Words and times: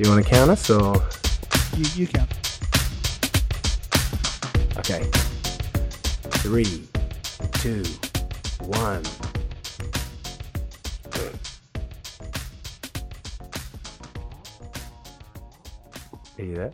Do 0.00 0.08
you 0.08 0.14
want 0.14 0.24
to 0.24 0.30
count 0.30 0.50
us 0.50 0.70
or? 0.70 0.94
You, 1.76 1.84
you 1.94 2.06
count. 2.06 2.32
Okay. 4.78 5.02
Three, 6.40 6.88
two, 7.52 7.84
one. 8.60 9.02
Are 16.38 16.42
you 16.42 16.54
there? 16.54 16.72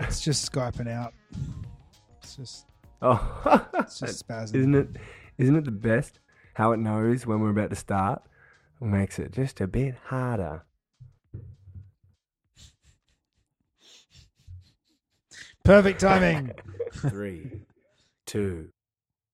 It's 0.00 0.20
just 0.20 0.52
Skyping 0.52 0.92
out. 0.92 1.14
It's 2.22 2.36
just, 2.36 2.66
Oh, 3.00 3.66
it's 3.78 3.98
just 3.98 4.28
spazzing. 4.28 4.56
isn't 4.56 4.74
it? 4.74 4.88
Isn't 5.38 5.56
it 5.56 5.64
the 5.64 5.70
best? 5.70 6.18
How 6.52 6.72
it 6.72 6.76
knows 6.76 7.24
when 7.26 7.40
we're 7.40 7.48
about 7.48 7.70
to 7.70 7.76
start 7.76 8.20
makes 8.78 9.18
it 9.18 9.32
just 9.32 9.62
a 9.62 9.66
bit 9.66 9.94
harder. 10.08 10.64
Perfect 15.68 16.00
timing. 16.00 16.52
Three, 17.10 17.60
two, 18.24 18.70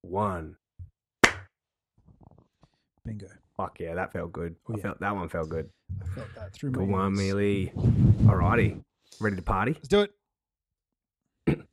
one. 0.03 0.57
Bingo. 3.07 3.29
Fuck 3.57 3.79
yeah, 3.79 3.95
that 3.95 4.13
felt 4.13 4.33
good. 4.33 4.57
Oh, 4.69 4.75
I 4.75 4.81
felt 4.81 4.99
that 4.99 5.15
one 5.15 5.29
felt 5.29 5.49
good. 5.49 5.71
I 6.03 6.07
felt 6.13 6.27
that 6.35 6.53
through 6.53 6.73
my 6.73 6.79
Good 6.79 6.89
one, 6.89 7.13
ears. 7.13 7.19
Mealy. 7.21 7.73
Alrighty, 8.25 8.83
ready 9.21 9.37
to 9.37 9.43
party? 9.43 9.75
Let's 9.75 9.87
do 9.87 10.09
it. 11.47 11.61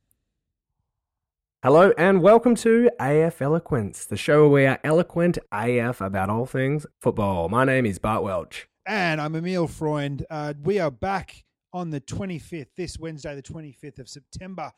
Hello 1.63 1.91
and 1.97 2.21
welcome 2.21 2.53
to 2.57 2.91
AF 2.99 3.41
Eloquence, 3.41 4.05
the 4.05 4.15
show 4.15 4.41
where 4.47 4.49
we 4.49 4.65
are 4.67 4.79
eloquent 4.83 5.39
AF 5.51 6.01
about 6.01 6.29
all 6.29 6.45
things 6.45 6.85
football. 6.99 7.49
My 7.49 7.65
name 7.65 7.87
is 7.87 7.97
Bart 7.97 8.21
Welch. 8.21 8.67
And 8.85 9.19
I'm 9.19 9.35
Emil 9.35 9.65
Freund. 9.65 10.23
Uh, 10.29 10.53
we 10.61 10.77
are 10.77 10.91
back 10.91 11.45
on 11.73 11.89
the 11.89 12.01
25th, 12.01 12.67
this 12.75 12.97
Wednesday, 12.97 13.35
the 13.35 13.41
25th 13.41 13.99
of 13.99 14.09
September, 14.09 14.71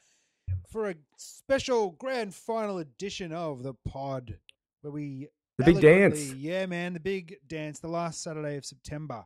for 0.69 0.89
a 0.89 0.95
special 1.17 1.91
grand 1.91 2.33
final 2.33 2.79
edition 2.79 3.31
of 3.31 3.63
the 3.63 3.73
pod 3.85 4.37
where 4.81 4.91
we. 4.91 5.27
The 5.57 5.65
big 5.65 5.81
dance. 5.81 6.33
Yeah, 6.33 6.65
man, 6.65 6.93
the 6.93 6.99
big 6.99 7.35
dance, 7.47 7.79
the 7.79 7.87
last 7.87 8.23
Saturday 8.23 8.57
of 8.57 8.65
September. 8.65 9.25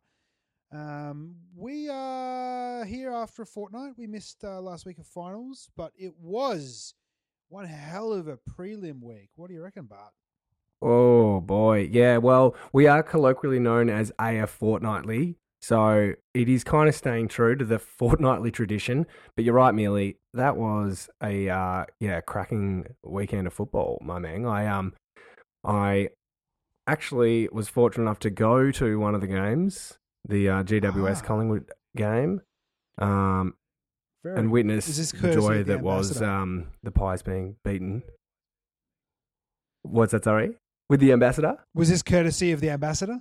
Um, 0.72 1.36
we 1.56 1.88
are 1.90 2.84
here 2.84 3.12
after 3.12 3.44
a 3.44 3.46
fortnight. 3.46 3.94
We 3.98 4.08
missed 4.08 4.44
uh, 4.44 4.60
last 4.60 4.86
week 4.86 5.00
of 5.00 5.08
finals, 5.08 5.70
but 5.78 5.94
it 5.98 6.14
was 6.20 6.94
one 7.48 7.66
hell 7.66 8.12
of 8.12 8.28
a 8.28 8.38
prelim 8.38 9.02
week. 9.02 9.30
What 9.36 9.48
do 9.48 9.54
you 9.54 9.62
reckon, 9.62 9.86
Bart? 9.86 10.12
Oh 10.82 11.40
boy, 11.40 11.90
yeah. 11.92 12.18
Well, 12.18 12.56
we 12.74 12.88
are 12.88 13.02
colloquially 13.02 13.60
known 13.60 13.90
as 13.90 14.12
AF 14.20 14.50
Fortnightly, 14.50 15.38
so 15.62 16.14
it 16.34 16.50
is 16.50 16.64
kind 16.64 16.88
of 16.88 16.96
staying 16.96 17.28
true 17.30 17.56
to 17.56 17.66
the 17.66 17.80
fortnightly 18.00 18.52
tradition. 18.52 19.06
But 19.36 19.46
you're 19.46 19.56
right, 19.56 19.74
Mealy. 19.74 20.18
That 20.34 20.56
was 20.58 21.10
a 21.22 21.50
uh, 21.50 21.86
yeah 22.00 22.22
cracking 22.22 22.86
weekend 23.04 23.48
of 23.48 23.54
football, 23.54 24.00
my 24.02 24.20
man. 24.20 24.46
I 24.46 24.68
um, 24.68 24.94
I 25.64 26.10
actually 26.88 27.50
was 27.52 27.68
fortunate 27.70 28.04
enough 28.04 28.20
to 28.20 28.30
go 28.30 28.72
to 28.72 29.00
one 29.00 29.16
of 29.16 29.22
the 29.22 29.28
games, 29.28 29.98
the 30.28 30.50
uh, 30.50 30.64
GWS 30.64 31.18
Ah. 31.18 31.26
Collingwood 31.26 31.72
game, 31.96 32.42
um, 32.98 33.56
Very 34.24 34.40
and 34.40 34.52
witness 34.52 35.12
the 35.12 35.34
joy 35.34 35.60
of 35.60 35.66
the 35.68 35.74
that 35.74 35.82
was 35.82 36.22
um, 36.22 36.68
the 36.84 36.92
Pies 36.92 37.22
being 37.22 37.56
beaten. 37.64 38.04
What's 39.84 40.12
that? 40.12 40.24
Sorry, 40.24 40.52
with 40.90 41.00
the 41.00 41.12
ambassador. 41.12 41.58
Was 41.74 41.90
this 41.90 42.04
courtesy 42.04 42.52
of 42.52 42.62
the 42.62 42.70
ambassador? 42.70 43.20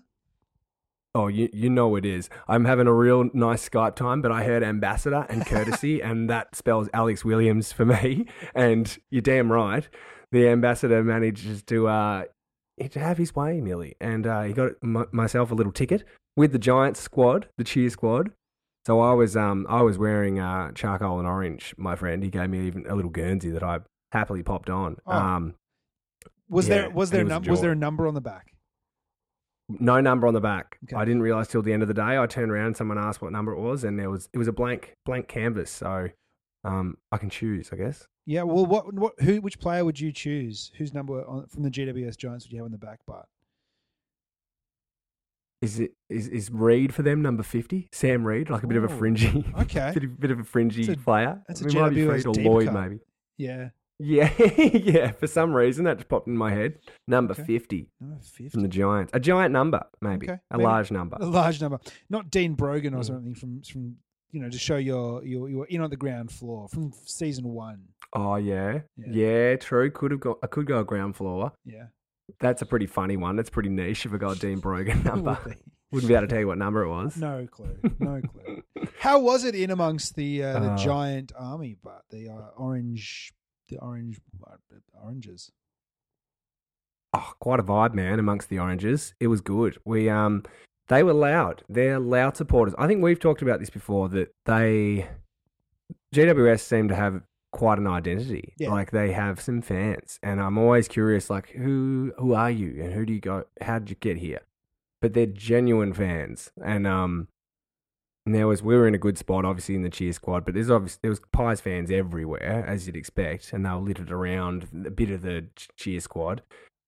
Oh, 1.16 1.28
you 1.28 1.48
you 1.52 1.70
know 1.70 1.96
it 1.96 2.04
is. 2.04 2.28
I'm 2.46 2.66
having 2.66 2.86
a 2.86 2.92
real 2.92 3.30
nice 3.32 3.66
Skype 3.66 3.94
time, 3.96 4.20
but 4.20 4.30
I 4.30 4.44
heard 4.44 4.62
ambassador 4.62 5.24
and 5.30 5.46
courtesy, 5.52 6.00
and 6.02 6.28
that 6.28 6.54
spells 6.54 6.90
Alex 6.92 7.24
Williams 7.24 7.72
for 7.72 7.86
me. 7.86 8.26
And 8.54 8.98
you're 9.10 9.22
damn 9.22 9.50
right. 9.50 9.88
The 10.30 10.48
ambassador 10.48 11.02
manages 11.02 11.62
to 11.64 11.88
uh 11.88 12.24
to 12.90 13.00
have 13.00 13.16
his 13.16 13.34
way, 13.34 13.60
Millie, 13.62 13.94
and 14.00 14.26
uh, 14.26 14.42
he 14.42 14.52
got 14.52 14.72
m- 14.82 15.06
myself 15.10 15.50
a 15.50 15.54
little 15.54 15.72
ticket 15.72 16.04
with 16.36 16.52
the 16.52 16.58
Giants 16.58 17.00
squad, 17.00 17.48
the 17.56 17.64
cheer 17.64 17.88
squad. 17.88 18.32
So 18.86 19.00
I 19.00 19.14
was 19.14 19.36
um 19.36 19.66
I 19.70 19.80
was 19.80 19.96
wearing 19.96 20.38
uh 20.38 20.72
charcoal 20.72 21.18
and 21.18 21.26
orange. 21.26 21.74
My 21.78 21.96
friend, 21.96 22.22
he 22.22 22.28
gave 22.28 22.50
me 22.50 22.66
even 22.66 22.84
a 22.86 22.94
little 22.94 23.10
Guernsey 23.10 23.50
that 23.50 23.62
I 23.62 23.78
happily 24.12 24.42
popped 24.42 24.68
on. 24.68 24.96
Oh. 25.06 25.12
Um, 25.12 25.54
Was 26.50 26.68
Yeah, 26.68 26.74
there 26.82 26.90
was 26.90 27.10
there 27.10 27.24
was 27.24 27.30
num- 27.30 27.44
was 27.44 27.60
there 27.62 27.72
a 27.72 27.76
number 27.76 28.06
on 28.06 28.12
the 28.14 28.20
back? 28.20 28.52
No 29.68 30.00
number 30.00 30.26
on 30.28 30.34
the 30.34 30.40
back. 30.40 30.78
Okay. 30.84 30.96
I 30.96 31.04
didn't 31.04 31.22
realize 31.22 31.48
till 31.48 31.62
the 31.62 31.72
end 31.72 31.82
of 31.82 31.88
the 31.88 31.94
day. 31.94 32.16
I 32.18 32.26
turned 32.26 32.52
around, 32.52 32.76
someone 32.76 32.98
asked 32.98 33.20
what 33.20 33.32
number 33.32 33.52
it 33.52 33.60
was, 33.60 33.82
and 33.84 33.98
there 33.98 34.10
was 34.10 34.28
it 34.32 34.38
was 34.38 34.46
a 34.48 34.52
blank 34.52 34.94
blank 35.04 35.26
canvas. 35.28 35.70
So 35.70 36.08
um, 36.64 36.96
I 37.10 37.18
can 37.18 37.30
choose, 37.30 37.70
I 37.72 37.76
guess. 37.76 38.06
Yeah. 38.26 38.42
Well, 38.42 38.64
what 38.66 38.92
what 38.94 39.14
who 39.20 39.40
which 39.40 39.58
player 39.58 39.84
would 39.84 39.98
you 39.98 40.12
choose? 40.12 40.70
Whose 40.78 40.94
number 40.94 41.24
on, 41.26 41.46
from 41.46 41.62
the 41.64 41.70
GWS 41.70 42.16
Giants 42.16 42.44
would 42.46 42.52
you 42.52 42.58
have 42.58 42.66
on 42.66 42.72
the 42.72 42.78
back? 42.78 43.00
But 43.08 43.24
Is 45.62 45.80
it 45.80 45.92
is 46.08 46.28
is 46.28 46.50
Reid 46.50 46.94
for 46.94 47.02
them 47.02 47.22
number 47.22 47.42
fifty? 47.42 47.88
Sam 47.92 48.24
Reid, 48.24 48.50
like 48.50 48.62
a 48.62 48.66
bit 48.68 48.76
of 48.76 48.84
a 48.84 48.88
fringy, 48.88 49.44
okay. 49.62 49.90
bit, 49.94 50.04
of, 50.04 50.20
bit 50.20 50.30
of 50.30 50.38
a 50.38 50.44
fringy 50.44 50.84
That's 50.86 51.00
a- 51.00 51.04
player. 51.04 51.42
that's 51.48 51.62
a 51.62 51.66
it 51.66 51.74
might 51.74 51.90
be 51.90 52.02
GWS 52.02 52.12
Reid 52.12 52.26
or 52.26 52.42
Lloyd, 52.52 52.66
cut. 52.66 52.74
maybe. 52.74 52.98
yeah, 53.36 53.68
Yeah, 53.98 54.30
yeah. 54.58 55.12
For 55.12 55.26
some 55.26 55.54
reason, 55.54 55.84
that 55.86 55.96
just 55.98 56.08
popped 56.08 56.28
in 56.28 56.36
my 56.36 56.50
head. 56.52 56.78
Number 57.08 57.32
Okay. 57.32 57.44
fifty 57.44 57.88
number 58.00 58.20
from 58.50 58.60
the 58.60 58.68
Giants, 58.68 59.10
a 59.14 59.20
giant 59.20 59.52
number, 59.52 59.84
maybe 60.02 60.28
Okay, 60.28 60.38
a 60.50 60.56
maybe. 60.58 60.64
large 60.64 60.90
number. 60.90 61.16
a 61.20 61.26
large 61.26 61.60
number. 61.60 61.78
Not 62.10 62.30
Dean 62.30 62.54
Brogan 62.54 62.94
or 62.94 62.98
Mm. 63.00 63.04
something 63.06 63.34
from 63.34 63.62
from 63.62 63.96
you 64.32 64.40
know 64.42 64.50
to 64.50 64.58
show 64.58 64.76
your 64.76 65.24
your 65.24 65.48
you're 65.48 65.64
in 65.66 65.80
on 65.80 65.88
the 65.90 65.96
ground 65.96 66.30
floor 66.30 66.68
from 66.68 66.92
season 67.06 67.48
one. 67.48 67.84
Oh 68.12 68.36
yeah. 68.36 68.80
Yeah. 68.96 69.06
yeah, 69.10 69.56
True. 69.56 69.90
Could 69.90 70.10
have 70.10 70.20
got. 70.20 70.38
I 70.42 70.46
could 70.46 70.66
go 70.66 70.84
ground 70.84 71.16
floor. 71.16 71.52
Yeah. 71.64 71.86
That's 72.40 72.60
a 72.60 72.66
pretty 72.66 72.86
funny 72.86 73.16
one. 73.16 73.36
That's 73.36 73.50
pretty 73.50 73.68
niche 73.70 74.04
if 74.04 74.12
I 74.12 74.16
got 74.18 74.36
a 74.36 74.38
Dean 74.40 74.58
Brogan 74.58 75.02
number. 75.04 75.38
Would 75.44 75.54
be. 75.54 75.60
Wouldn't 75.92 76.08
be 76.08 76.14
able 76.14 76.26
to 76.26 76.28
tell 76.28 76.40
you 76.40 76.48
what 76.48 76.58
number 76.58 76.82
it 76.82 76.88
was. 76.90 77.16
No 77.16 77.46
clue. 77.50 77.78
No 78.00 78.20
clue. 78.20 78.62
How 78.98 79.20
was 79.20 79.44
it 79.44 79.54
in 79.54 79.70
amongst 79.70 80.16
the 80.16 80.42
uh, 80.42 80.58
the 80.58 80.70
Uh, 80.72 80.76
giant 80.76 81.32
army? 81.38 81.76
But 81.82 82.02
the 82.10 82.28
uh, 82.30 82.48
orange, 82.56 83.32
the 83.68 83.78
orange 83.78 84.20
oranges. 85.02 85.50
Oh, 87.14 87.32
quite 87.40 87.60
a 87.60 87.62
vibe, 87.62 87.94
man, 87.94 88.18
amongst 88.18 88.48
the 88.48 88.58
oranges. 88.58 89.14
It 89.20 89.28
was 89.28 89.40
good. 89.40 89.78
We 89.84 90.08
um 90.08 90.42
they 90.88 91.02
were 91.02 91.14
loud. 91.14 91.64
They're 91.68 91.98
loud 91.98 92.36
supporters. 92.36 92.74
I 92.78 92.86
think 92.86 93.02
we've 93.02 93.18
talked 93.18 93.42
about 93.42 93.60
this 93.60 93.70
before 93.70 94.08
that 94.10 94.34
they 94.44 95.08
GWS 96.14 96.60
seem 96.60 96.88
to 96.88 96.94
have 96.94 97.22
quite 97.52 97.78
an 97.78 97.86
identity. 97.86 98.54
Yeah. 98.58 98.70
Like 98.70 98.90
they 98.90 99.12
have 99.12 99.40
some 99.40 99.62
fans. 99.62 100.18
And 100.22 100.40
I'm 100.40 100.58
always 100.58 100.88
curious 100.88 101.30
like 101.30 101.50
who 101.50 102.12
who 102.18 102.34
are 102.34 102.50
you 102.50 102.82
and 102.82 102.92
who 102.92 103.06
do 103.06 103.12
you 103.12 103.20
go 103.20 103.44
how 103.60 103.78
did 103.78 103.90
you 103.90 103.96
get 103.96 104.18
here? 104.18 104.42
But 105.00 105.14
they're 105.14 105.26
genuine 105.26 105.92
fans. 105.92 106.50
And 106.62 106.86
um 106.86 107.28
there 108.34 108.46
was 108.46 108.62
we 108.62 108.74
were 108.76 108.88
in 108.88 108.94
a 108.94 108.98
good 108.98 109.18
spot, 109.18 109.44
obviously 109.44 109.74
in 109.74 109.82
the 109.82 109.90
cheer 109.90 110.12
squad, 110.12 110.44
but 110.44 110.54
there's 110.54 110.70
obviously 110.70 110.98
there 111.02 111.10
was 111.10 111.20
Pies 111.32 111.60
fans 111.60 111.90
everywhere, 111.90 112.64
as 112.66 112.86
you'd 112.86 112.96
expect, 112.96 113.52
and 113.52 113.64
they 113.64 113.70
were 113.70 113.76
littered 113.76 114.10
around 114.10 114.66
a 114.86 114.90
bit 114.90 115.10
of 115.10 115.22
the 115.22 115.46
cheer 115.76 116.00
squad. 116.00 116.42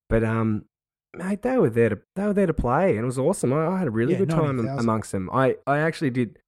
But 0.09 0.23
um, 0.23 0.65
mate, 1.15 1.41
they 1.43 1.57
were 1.57 1.69
there 1.69 1.89
to 1.89 1.99
they 2.15 2.25
were 2.25 2.33
there 2.33 2.47
to 2.47 2.53
play, 2.53 2.91
and 2.91 2.99
it 2.99 3.05
was 3.05 3.19
awesome. 3.19 3.53
I, 3.53 3.67
I 3.67 3.77
had 3.79 3.87
a 3.87 3.91
really 3.91 4.13
Yeah, 4.13 4.19
good 4.19 4.29
time 4.31 4.59
am- 4.59 4.65
90,000. 4.65 4.79
amongst 4.79 5.11
them. 5.11 5.29
I, 5.31 5.55
I 5.65 5.79
actually 5.79 6.09
did. 6.11 6.39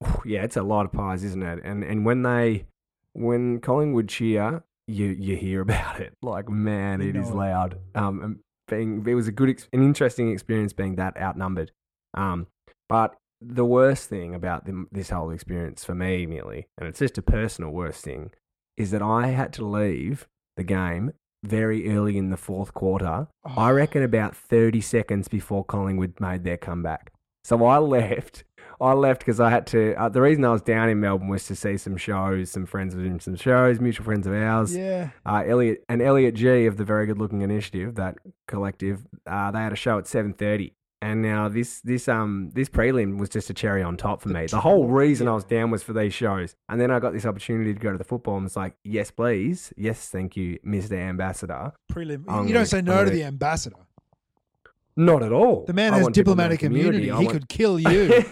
Yeah, 0.24 0.44
it's 0.44 0.56
a 0.56 0.62
lot 0.62 0.84
of 0.86 0.92
pies, 0.92 1.24
isn't 1.24 1.42
it? 1.42 1.60
And 1.64 1.82
and 1.82 2.04
when 2.06 2.22
they 2.22 2.66
when 3.14 3.60
Collingwood 3.60 4.08
cheer, 4.08 4.62
you 4.86 5.06
you 5.06 5.36
hear 5.36 5.60
about 5.68 6.00
it. 6.00 6.12
Like 6.22 6.48
man, 6.48 7.00
it 7.00 7.16
is 7.16 7.30
know 7.30 7.36
loud. 7.36 7.78
Um, 7.96 8.38
being 8.68 9.04
it 9.08 9.14
was 9.14 9.26
a 9.26 9.32
good, 9.32 9.48
an 9.72 9.82
interesting 9.82 10.30
experience 10.30 10.72
being 10.72 10.96
that 10.96 11.16
outnumbered. 11.16 11.72
Um, 12.14 12.46
but 12.88 13.16
the 13.40 13.64
worst 13.64 14.08
thing 14.08 14.34
about 14.34 14.64
the, 14.66 14.86
this 14.90 15.10
whole 15.10 15.30
experience 15.30 15.84
for 15.84 15.94
me, 15.94 16.26
merely, 16.26 16.66
and 16.76 16.88
it's 16.88 16.98
just 16.98 17.18
a 17.18 17.22
personal 17.22 17.70
worst 17.70 18.02
thing, 18.04 18.30
is 18.76 18.90
that 18.90 19.02
I 19.02 19.28
had 19.28 19.52
to 19.54 19.64
leave 19.64 20.26
the 20.56 20.64
game 20.64 21.12
very 21.44 21.88
early 21.94 22.18
in 22.18 22.30
the 22.30 22.36
fourth 22.36 22.74
quarter. 22.74 23.28
I 23.44 23.70
Oh. 23.70 23.72
reckon 23.72 24.02
about 24.02 24.34
30 24.34 24.80
seconds 24.80 25.28
before 25.28 25.64
Collingwood 25.64 26.18
made 26.20 26.42
their 26.42 26.56
comeback. 26.56 27.12
So 27.44 27.64
I 27.64 27.78
left. 27.96 28.42
I 28.80 28.92
left 28.92 29.20
because 29.20 29.40
I 29.40 29.50
had 29.50 29.66
to. 29.68 29.94
Uh, 29.94 30.08
the 30.08 30.20
reason 30.20 30.44
I 30.44 30.50
was 30.52 30.62
down 30.62 30.88
in 30.88 31.00
Melbourne 31.00 31.28
was 31.28 31.46
to 31.46 31.56
see 31.56 31.76
some 31.76 31.96
shows, 31.96 32.50
some 32.50 32.66
friends 32.66 32.94
of 32.94 33.00
doing 33.00 33.18
some 33.18 33.34
shows, 33.34 33.80
mutual 33.80 34.04
friends 34.04 34.26
of 34.26 34.32
ours. 34.34 34.76
Yeah. 34.76 35.10
Uh, 35.26 35.42
Elliot 35.46 35.84
and 35.88 36.00
Elliot 36.02 36.34
G 36.34 36.66
of 36.66 36.76
the 36.76 36.84
Very 36.84 37.06
Good 37.06 37.18
Looking 37.18 37.42
Initiative, 37.42 37.96
that 37.96 38.18
collective, 38.46 39.04
uh, 39.26 39.50
they 39.50 39.58
had 39.60 39.72
a 39.72 39.76
show 39.76 39.98
at 39.98 40.06
seven 40.06 40.32
thirty, 40.32 40.74
and 41.00 41.22
now 41.22 41.48
this 41.48 41.80
this 41.82 42.08
um 42.08 42.50
this 42.54 42.68
prelim 42.68 43.18
was 43.18 43.28
just 43.28 43.50
a 43.50 43.54
cherry 43.54 43.82
on 43.82 43.96
top 43.96 44.20
for 44.22 44.28
me. 44.30 44.46
The 44.46 44.60
whole 44.60 44.86
reason. 44.88 45.28
I 45.28 45.32
was 45.32 45.44
down 45.44 45.70
was 45.70 45.82
for 45.82 45.92
these 45.92 46.12
shows, 46.14 46.54
and 46.68 46.80
then 46.80 46.90
I 46.90 46.98
got 46.98 47.12
this 47.12 47.26
opportunity 47.26 47.72
to 47.74 47.78
go 47.80 47.92
to 47.92 47.98
the 47.98 48.04
football, 48.04 48.36
and 48.36 48.46
it's 48.46 48.56
like, 48.56 48.74
yes, 48.84 49.10
please, 49.10 49.72
yes, 49.76 50.08
thank 50.08 50.36
you, 50.36 50.58
Mister 50.62 50.96
Ambassador. 50.96 51.72
Prelim. 51.92 52.24
I'm 52.28 52.48
you 52.48 52.54
don't 52.54 52.66
say 52.66 52.78
I'm 52.78 52.84
no 52.84 52.98
to 52.98 53.04
gonna- 53.04 53.10
the 53.16 53.24
ambassador. 53.24 53.76
Not 54.98 55.22
at 55.22 55.32
all. 55.32 55.64
The 55.64 55.72
man 55.72 55.92
I 55.94 55.98
has 55.98 56.02
want 56.02 56.14
people 56.16 56.34
to 56.34 56.42
know 56.42 56.48
diplomatic 56.48 56.62
immunity. 56.64 57.04
He 57.04 57.10
want- 57.12 57.30
could 57.30 57.48
kill 57.48 57.78
you. 57.78 58.24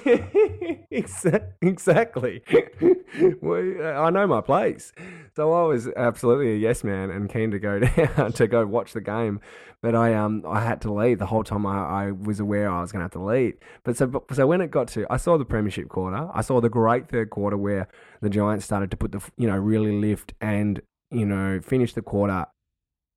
Exactly. 1.63 2.43
well, 3.43 4.05
I 4.05 4.11
know 4.11 4.27
my 4.27 4.41
place. 4.41 4.93
So 5.37 5.53
I 5.53 5.63
was 5.67 5.89
absolutely 5.97 6.53
a 6.53 6.57
yes 6.57 6.83
man 6.85 7.11
and 7.11 7.29
keen 7.31 7.51
to 7.51 7.59
go 7.59 7.79
down 8.17 8.33
to 8.33 8.47
go 8.47 8.67
watch 8.67 8.93
the 8.95 9.01
game. 9.01 9.41
But 9.83 9.95
I 9.95 10.15
um 10.15 10.43
I 10.49 10.61
had 10.61 10.81
to 10.83 10.93
leave 10.93 11.19
the 11.19 11.27
whole 11.27 11.45
time. 11.45 11.67
I, 11.67 12.07
I 12.07 12.11
was 12.13 12.41
aware 12.41 12.71
I 12.71 12.81
was 12.81 12.93
going 12.93 13.01
to 13.01 13.05
have 13.05 13.13
to 13.13 13.23
leave. 13.23 13.55
But 13.85 13.97
so 13.97 14.07
but- 14.07 14.35
so 14.35 14.47
when 14.47 14.61
it 14.61 14.71
got 14.71 14.89
to, 14.89 15.07
I 15.11 15.19
saw 15.19 15.37
the 15.39 15.45
premiership 15.45 15.89
quarter. 15.89 16.29
I 16.33 16.41
saw 16.41 16.61
the 16.61 16.71
great 16.71 17.09
third 17.09 17.31
quarter 17.31 17.57
where 17.57 17.89
the 18.23 18.31
Giants 18.31 18.65
started 18.65 18.91
to 18.91 18.97
put 18.97 19.13
the 19.13 19.21
you 19.37 19.47
know 19.47 19.57
really 19.57 19.93
lift 19.93 20.33
and 20.41 20.81
you 21.11 21.27
know 21.27 21.61
finish 21.61 21.93
the 21.93 22.03
quarter. 22.03 22.47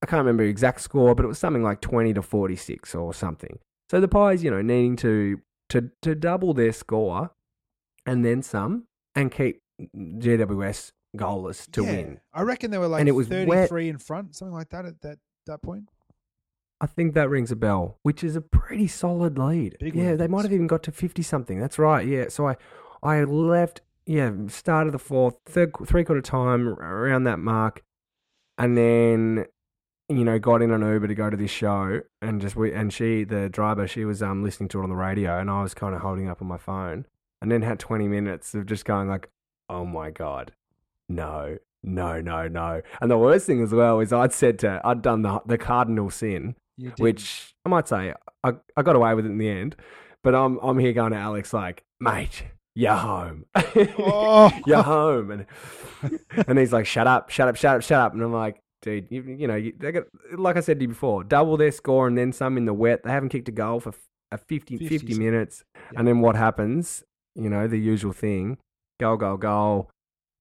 I 0.02 0.06
can't 0.06 0.20
remember 0.20 0.44
the 0.44 0.50
exact 0.50 0.82
score, 0.82 1.14
but 1.16 1.26
it 1.26 1.28
was 1.28 1.40
something 1.40 1.64
like 1.64 1.82
twenty 1.82 2.14
to 2.14 2.22
forty 2.22 2.56
six 2.56 2.96
or 2.96 3.14
something. 3.14 3.60
So 3.90 4.00
the 4.00 4.08
Pies, 4.08 4.44
you 4.44 4.52
know, 4.52 4.62
needing 4.62 4.96
to 4.98 5.42
to 5.70 5.90
to 6.02 6.16
double 6.16 6.54
their 6.54 6.72
score 6.74 7.32
and 8.06 8.24
then 8.24 8.42
some 8.42 8.86
and 9.16 9.32
keep 9.32 9.62
GWS 9.96 10.92
goalless 11.18 11.70
to 11.72 11.84
Yeah. 11.84 11.92
win. 11.92 12.20
I 12.34 12.42
reckon 12.44 12.72
they 12.72 12.78
were 12.78 12.88
like 12.88 13.00
And 13.02 13.10
it 13.10 13.14
was 13.14 13.28
33 13.28 13.90
in 13.90 13.98
front, 13.98 14.36
something 14.36 14.54
like 14.54 14.70
that 14.70 14.86
at 14.86 15.02
that, 15.02 15.20
that 15.48 15.62
point. 15.62 15.90
I 16.82 16.86
think 16.86 17.14
that 17.16 17.30
rings 17.30 17.52
a 17.52 17.56
bell, 17.58 17.98
which 18.04 18.24
is 18.24 18.36
a 18.38 18.42
pretty 18.42 18.88
solid 18.88 19.38
lead. 19.38 19.76
Big 19.80 19.96
yeah, 19.96 20.16
they 20.16 20.28
might 20.28 20.44
have 20.44 20.54
even 20.54 20.68
got 20.68 20.82
to 20.84 20.92
fifty 20.94 21.22
something. 21.24 21.60
That's 21.60 21.78
right. 21.78 22.08
Yeah, 22.08 22.30
so 22.30 22.48
I 22.48 22.56
I 23.04 23.24
left. 23.26 23.82
Yeah, 24.06 24.32
started 24.48 24.94
the 24.94 24.98
fourth, 25.00 25.36
third, 25.46 25.72
three 25.86 26.04
quarter 26.06 26.22
time 26.22 26.70
around 26.70 27.26
that 27.26 27.38
mark, 27.38 27.84
and 28.58 28.78
then 28.78 29.46
you 30.10 30.26
know 30.26 30.40
got 30.40 30.62
in 30.62 30.72
an 30.72 30.82
Uber 30.82 31.08
to 31.08 31.16
go 31.16 31.30
to 31.30 31.38
this 31.38 31.52
show, 31.52 32.02
and 32.22 32.42
just 32.42 32.56
we 32.56 32.74
and 32.74 32.92
she 32.92 33.24
the 33.24 33.50
driver 33.50 33.88
she 33.88 34.06
was 34.06 34.22
um 34.22 34.44
listening 34.44 34.70
to 34.70 34.80
it 34.80 34.84
on 34.84 34.90
the 34.90 34.96
radio, 34.96 35.40
and 35.40 35.50
I 35.50 35.62
was 35.62 35.74
kind 35.74 35.94
of 35.96 36.02
holding 36.02 36.28
up 36.28 36.42
on 36.42 36.48
my 36.48 36.58
phone, 36.58 37.06
and 37.42 37.52
then 37.52 37.62
had 37.62 37.80
twenty 37.80 38.08
minutes 38.08 38.54
of 38.56 38.66
just 38.66 38.86
going 38.86 39.08
like, 39.08 39.30
oh 39.70 39.86
my 39.86 40.10
god, 40.12 40.52
no. 41.08 41.58
No, 41.82 42.20
no, 42.20 42.50
no. 42.50 42.82
And 43.00 43.10
the 43.10 43.18
worst 43.18 43.46
thing 43.46 43.62
as 43.64 43.72
well 43.72 44.02
is 44.02 44.12
I'd 44.12 44.34
said 44.34 44.60
to, 44.60 44.82
I'd 44.84 45.02
done 45.02 45.22
the, 45.22 45.40
the 45.46 45.58
cardinal 45.58 46.10
sin, 46.10 46.56
which 46.98 47.54
I 47.66 47.70
might 47.70 47.88
say 47.88 48.14
I, 48.44 48.52
I 48.76 48.82
got 48.82 48.98
away 48.98 49.14
with 49.14 49.26
it 49.26 49.30
in 49.30 49.38
the 49.38 49.48
end. 49.50 49.78
But 50.22 50.36
I'm 50.36 50.58
I'm 50.62 50.78
here 50.78 50.92
going 50.92 51.14
to 51.14 51.18
Alex 51.18 51.54
like, 51.54 51.86
mate, 52.02 52.44
you're 52.76 52.92
home. 52.96 53.46
Oh. 53.98 54.52
you're 54.66 54.84
home, 54.84 55.32
and 55.32 55.46
and 56.48 56.60
he's 56.60 56.74
like, 56.74 56.86
shut 56.86 57.08
up, 57.08 57.30
shut 57.30 57.48
up, 57.48 57.56
shut 57.56 57.78
up, 57.78 57.82
shut 57.82 58.02
up. 58.02 58.14
And 58.14 58.22
I'm 58.22 58.34
like, 58.34 58.60
dude, 58.82 59.08
you, 59.10 59.22
you 59.24 59.48
know, 59.48 59.60
they 59.78 59.92
got 59.92 60.04
like 60.38 60.58
I 60.58 60.62
said 60.62 60.80
to 60.80 60.84
you 60.84 60.90
before, 60.90 61.24
double 61.24 61.58
their 61.58 61.72
score 61.72 62.08
and 62.08 62.18
then 62.18 62.32
some 62.32 62.58
in 62.58 62.66
the 62.66 62.74
wet. 62.74 63.04
They 63.04 63.12
haven't 63.12 63.30
kicked 63.30 63.50
a 63.50 63.52
goal 63.52 63.80
for 63.80 63.94
a 64.32 64.38
50, 64.38 64.78
50 64.78 64.88
50 65.00 65.18
minutes, 65.20 65.64
and 65.96 66.08
then 66.08 66.20
what 66.22 66.36
happens? 66.36 67.04
You 67.36 67.50
know, 67.50 67.68
the 67.68 67.78
usual 67.80 68.14
thing: 68.14 68.58
goal, 69.00 69.18
goal, 69.18 69.38
goal. 69.38 69.92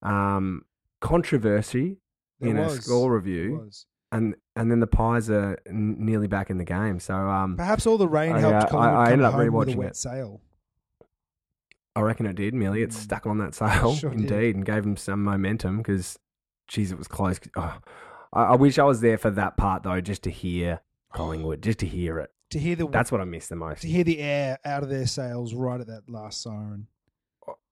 Um, 0.03 0.63
controversy 1.01 1.97
There 2.41 2.51
in 2.51 2.57
a 2.59 2.71
score 2.71 3.13
review 3.15 3.69
and 4.13 4.35
and 4.57 4.71
then 4.71 4.81
the 4.81 4.87
Pies 4.87 5.29
are 5.31 5.59
n- 5.69 5.97
nearly 5.99 6.27
back 6.29 6.51
in 6.51 6.59
the 6.59 6.65
game. 6.65 6.99
So 7.01 7.15
um, 7.15 7.57
Perhaps 7.57 7.87
all 7.87 7.99
the 7.99 8.09
rain 8.09 8.33
I, 8.33 8.41
helped 8.41 8.65
uh, 8.65 8.67
Collingwood 8.69 8.97
I- 8.99 9.09
I 9.09 9.13
ended 9.13 9.25
up 9.27 9.35
home 9.35 9.53
with 9.53 9.69
a 9.69 9.73
rewatching 9.73 9.87
it. 9.89 9.97
sail. 9.97 10.41
I 11.97 12.01
reckon 12.01 12.27
it 12.27 12.37
did. 12.37 12.55
Merely, 12.55 12.83
it 12.83 12.91
Mm. 12.91 12.95
stuck 12.95 13.27
on 13.27 13.39
that 13.39 13.55
sail 13.55 13.95
Sure 13.95 14.11
did. 14.15 14.21
indeed, 14.31 14.57
and 14.57 14.65
gave 14.65 14.85
them 14.85 14.97
some 14.97 15.25
momentum 15.25 15.79
because, 15.79 16.17
geez, 16.69 16.93
it 16.93 16.99
was 16.99 17.09
close. 17.09 17.41
Oh, 17.57 17.79
I, 18.33 18.43
I 18.45 18.57
wish 18.57 18.79
I 18.79 18.85
was 18.85 19.01
there 19.01 19.19
for 19.19 19.31
that 19.31 19.57
part 19.57 19.83
though, 19.83 20.01
just 20.01 20.23
to 20.25 20.31
hear 20.31 20.81
Collingwood, 21.13 21.63
just 21.63 21.79
to 21.81 21.87
hear 21.87 22.19
it. 22.19 22.31
To 22.51 22.59
hear 22.59 22.77
the 22.77 22.89
That's 22.89 23.13
what 23.13 23.21
I 23.21 23.25
miss 23.25 23.49
the 23.49 23.57
most. 23.57 23.83
to 23.83 23.89
hear 23.89 24.05
the 24.05 24.21
air 24.21 24.59
out 24.65 24.83
of 24.83 24.89
their 24.89 25.07
sails 25.07 25.53
right 25.55 25.81
at 25.81 25.87
that 25.87 26.09
last 26.09 26.43
siren. 26.43 26.87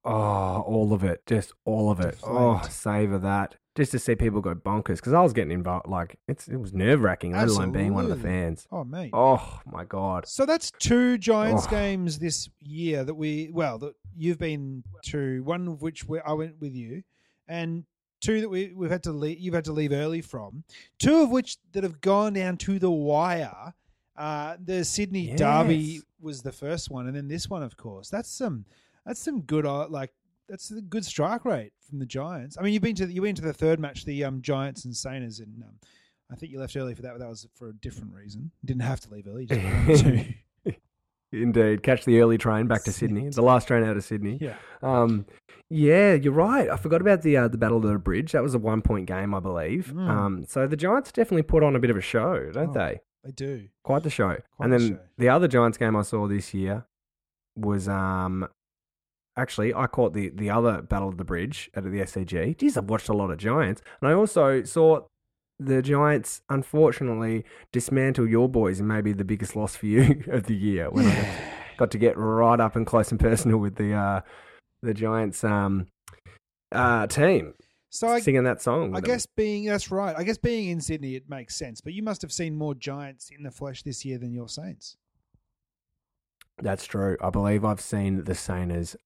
Oh, 0.05 0.63
all 0.65 0.93
of 0.93 1.03
it, 1.03 1.27
just 1.27 1.53
all 1.65 1.91
of 1.91 1.99
it. 2.01 2.17
Oh, 2.23 2.55
Deflated. 2.55 2.73
savor 2.73 3.19
that. 3.19 3.57
Just 3.75 3.91
to 3.91 3.99
see 3.99 4.15
people 4.15 4.41
go 4.41 4.55
bonkers 4.55 4.97
because 4.97 5.13
I 5.13 5.21
was 5.21 5.33
getting 5.35 5.51
involved. 5.51 5.87
Like 5.89 6.19
it's 6.29 6.49
it 6.49 6.57
was 6.57 6.73
nerve 6.73 7.01
wracking, 7.03 7.33
let 7.33 7.49
alone 7.49 7.73
being 7.73 7.93
one 7.93 8.05
of 8.05 8.09
the 8.11 8.15
Absolutely. 8.17 8.41
fans. 8.41 8.67
Oh 8.73 8.85
mate. 8.85 9.11
Oh 9.13 9.61
my 9.67 9.85
god. 9.85 10.27
So 10.27 10.47
that's 10.47 10.71
two 10.79 11.19
Giants 11.19 11.67
Oh. 11.67 11.71
games 11.71 12.19
this 12.19 12.49
year 12.63 13.05
that 13.05 13.15
we 13.15 13.51
well 13.53 13.79
that 13.81 13.93
you've 14.17 14.39
been 14.39 14.83
to 15.07 15.43
one 15.43 15.69
of 15.69 15.83
which 15.83 16.05
we, 16.09 16.21
I 16.21 16.33
went 16.33 16.59
with 16.61 16.75
you, 16.75 17.03
and 17.49 17.85
two 18.21 18.41
that 18.41 18.49
we 18.49 18.73
we've 18.75 18.91
had 18.91 19.03
to 19.05 19.13
leave, 19.13 19.39
you've 19.39 19.55
had 19.55 19.65
to 19.67 19.73
leave 19.73 19.93
early 19.93 20.21
from. 20.21 20.65
Two 20.99 21.23
of 21.23 21.31
which 21.31 21.57
that 21.73 21.83
have 21.85 22.01
gone 22.01 22.35
down 22.35 22.57
to 22.59 22.79
the 22.79 22.91
wire. 22.91 23.75
Uh, 24.17 24.57
the 24.65 24.85
Sydney 24.85 25.35
Derby 25.37 26.01
was 26.21 26.43
the 26.43 26.53
first 26.53 26.91
one, 26.91 27.07
and 27.07 27.15
then 27.17 27.29
this 27.29 27.51
one, 27.51 27.63
of 27.63 27.77
course. 27.77 28.09
That's 28.09 28.31
some 28.31 28.65
that's 29.05 29.21
some 29.21 29.43
good 29.43 29.67
uh, 29.67 29.89
like 29.89 30.13
that's 30.49 30.71
a 30.71 30.81
good 30.81 31.05
strike 31.05 31.45
rate 31.45 31.73
from 31.89 31.99
the 31.99 32.07
Giants. 32.07 32.57
I 32.59 32.63
mean, 32.63 32.73
you've 32.73 32.83
been 32.83 32.97
to 32.97 33.13
you 33.13 33.23
went 33.23 33.37
to 33.37 33.43
the 33.43 33.53
third 33.53 33.79
match, 33.79 34.05
the 34.05 34.25
um, 34.25 34.41
Giants 34.43 34.85
and 34.85 34.95
Saners, 34.95 35.41
and 35.41 35.63
um, 35.63 35.75
I 36.31 36.37
think 36.37 36.53
you 36.53 36.59
left 36.59 36.77
early 36.77 36.95
for 36.95 37.03
that. 37.03 37.13
But 37.13 37.21
that 37.21 37.29
was 37.29 37.47
for 37.55 37.69
a 37.69 37.75
different 37.75 38.15
reason. 38.15 38.51
You 38.63 38.67
didn't 38.67 38.83
have 38.83 39.01
to 39.01 39.11
leave 39.11 39.27
early. 39.29 39.47
You 39.51 39.57
just 39.57 40.05
wanted 40.05 40.35
to. 40.65 40.75
Indeed, 41.43 41.83
catch 41.83 42.05
the 42.05 42.21
early 42.21 42.39
train 42.39 42.67
back 42.67 42.85
to 42.85 42.93
Sydney. 42.93 43.29
The 43.29 43.43
last 43.43 43.69
train 43.69 43.85
out 43.85 43.97
of 43.97 44.05
Sydney. 44.05 44.39
Yeah. 44.41 44.55
Um, 44.83 45.27
yeah, 45.71 46.15
you're 46.15 46.33
right. 46.33 46.69
I 46.71 46.77
forgot 46.77 47.01
about 47.01 47.23
the 47.23 47.37
uh, 47.37 47.49
the 47.49 47.59
Battle 47.59 47.79
of 47.79 47.83
the 47.85 47.99
Bridge. 47.99 48.33
That 48.33 48.43
was 48.43 48.55
a 48.55 48.59
one 48.59 48.83
point 48.83 49.07
game, 49.07 49.35
I 49.35 49.41
believe. 49.41 49.93
Mm. 49.95 50.09
Um, 50.09 50.45
so 50.47 50.67
the 50.67 50.77
Giants 50.77 51.13
definitely 51.13 51.43
put 51.43 51.63
on 51.63 51.75
a 51.77 51.79
bit 51.81 51.91
of 51.91 51.97
a 51.97 52.01
show, 52.01 52.51
don't 52.53 52.71
Oh. 52.71 52.73
they? 52.73 53.01
They 53.25 53.33
do. 53.33 53.69
Quite 53.83 54.03
the 54.05 54.11
show. 54.11 54.29
Quite 54.29 54.43
and 54.61 54.73
the 54.73 54.79
then 54.79 54.89
show. 54.91 54.99
the 55.19 55.29
other 55.29 55.49
Giants 55.49 55.77
game 55.79 55.97
I 55.97 56.03
saw 56.03 56.29
this 56.29 56.55
year 56.55 56.87
was 57.57 57.89
um, 57.89 58.47
actually 59.37 59.75
I 59.75 59.87
caught 59.89 60.13
the 60.13 60.29
the 60.29 60.51
other 60.51 60.83
Battle 60.83 61.09
of 61.09 61.17
the 61.17 61.25
Bridge 61.25 61.71
at 61.75 61.83
the 61.83 61.91
SCG. 61.91 62.57
Geez, 62.59 62.77
I've 62.77 62.89
watched 62.89 63.09
a 63.09 63.13
lot 63.15 63.31
of 63.33 63.39
Giants, 63.39 63.83
and 64.01 64.09
I 64.09 64.13
also 64.15 64.63
saw 64.63 65.01
the 65.59 65.81
Giants 65.83 66.43
unfortunately 66.51 67.45
dismantle 67.73 68.29
your 68.29 68.49
boys 68.49 68.79
and 68.79 68.89
maybe 68.89 69.13
the 69.13 69.25
biggest 69.25 69.57
loss 69.57 69.75
for 69.77 69.87
you 69.87 70.23
of 70.29 70.45
the 70.45 70.55
year 70.55 70.91
when 70.91 71.07
I 71.07 71.39
got 71.79 71.91
to 71.93 71.99
get 71.99 72.17
right 72.19 72.61
up 72.61 72.77
and 72.77 72.87
close 72.87 73.11
and 73.11 73.19
personal 73.21 73.59
with 73.59 73.77
the 73.77 73.95
uh, 73.95 74.21
the 74.83 74.93
Giants 74.95 75.43
um, 75.45 75.87
uh, 76.73 77.07
team 77.07 77.55
So 77.91 78.09
I, 78.09 78.21
singing 78.21 78.45
that 78.45 78.61
song. 78.61 78.91
I 78.93 78.97
with 78.97 79.05
them. 79.05 79.15
guess 79.15 79.27
being 79.27 79.65
that's 79.65 79.91
right. 79.91 80.15
I 80.17 80.25
guess 80.25 80.37
being 80.37 80.69
in 80.69 80.81
Sydney 80.81 81.15
it 81.15 81.29
makes 81.31 81.57
sense. 81.57 81.81
But 81.81 81.95
you 81.95 82.03
must 82.03 82.21
have 82.23 82.33
seen 82.33 82.55
more 82.57 82.75
Giants 82.75 83.31
in 83.37 83.43
the 83.43 83.51
flesh 83.51 83.83
this 83.83 84.05
year 84.05 84.19
than 84.19 84.33
your 84.33 84.49
Saints. 84.49 84.97
that's 86.63 86.87
true. 86.87 87.17
I 87.21 87.31
believe 87.31 87.65
I've 87.65 87.81
seen 87.81 88.25
the 88.25 88.35
Saints 88.35 88.97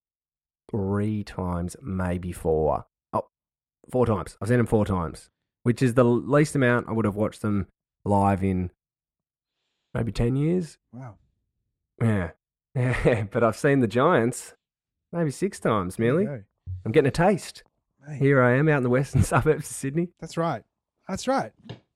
three 0.70 1.22
times, 1.24 1.76
maybe 1.82 2.32
four. 2.32 2.86
Oh, 3.12 3.26
four 3.90 4.06
times. 4.06 4.36
I've 4.40 4.48
seen 4.48 4.58
them 4.58 4.66
four 4.66 4.84
times, 4.86 5.30
which 5.62 5.82
is 5.82 5.94
the 5.94 6.04
least 6.04 6.54
amount 6.54 6.88
I 6.88 6.92
would 6.92 7.04
have 7.04 7.16
watched 7.16 7.42
them 7.42 7.66
live 8.04 8.42
in 8.42 8.70
maybe 9.94 10.12
ten 10.12 10.36
years. 10.36 10.78
Wow. 10.92 11.16
Yeah, 12.00 12.30
yeah. 12.74 13.24
but 13.30 13.42
I've 13.44 13.56
seen 13.56 13.80
the 13.80 13.86
Giants 13.88 14.54
maybe 15.12 15.30
six 15.30 15.60
times. 15.60 15.98
Merely. 15.98 16.26
I'm 16.26 16.92
getting 16.92 17.08
a 17.08 17.12
taste. 17.12 17.62
Mate, 18.06 18.18
Here 18.18 18.42
I 18.42 18.52
am 18.56 18.68
out 18.68 18.78
in 18.78 18.82
the 18.84 18.90
western 18.90 19.22
suburbs 19.24 19.70
of 19.70 19.76
Sydney. 19.76 20.08
That's 20.20 20.36
right. 20.36 20.62
That's 21.08 21.28
right. 21.28 21.52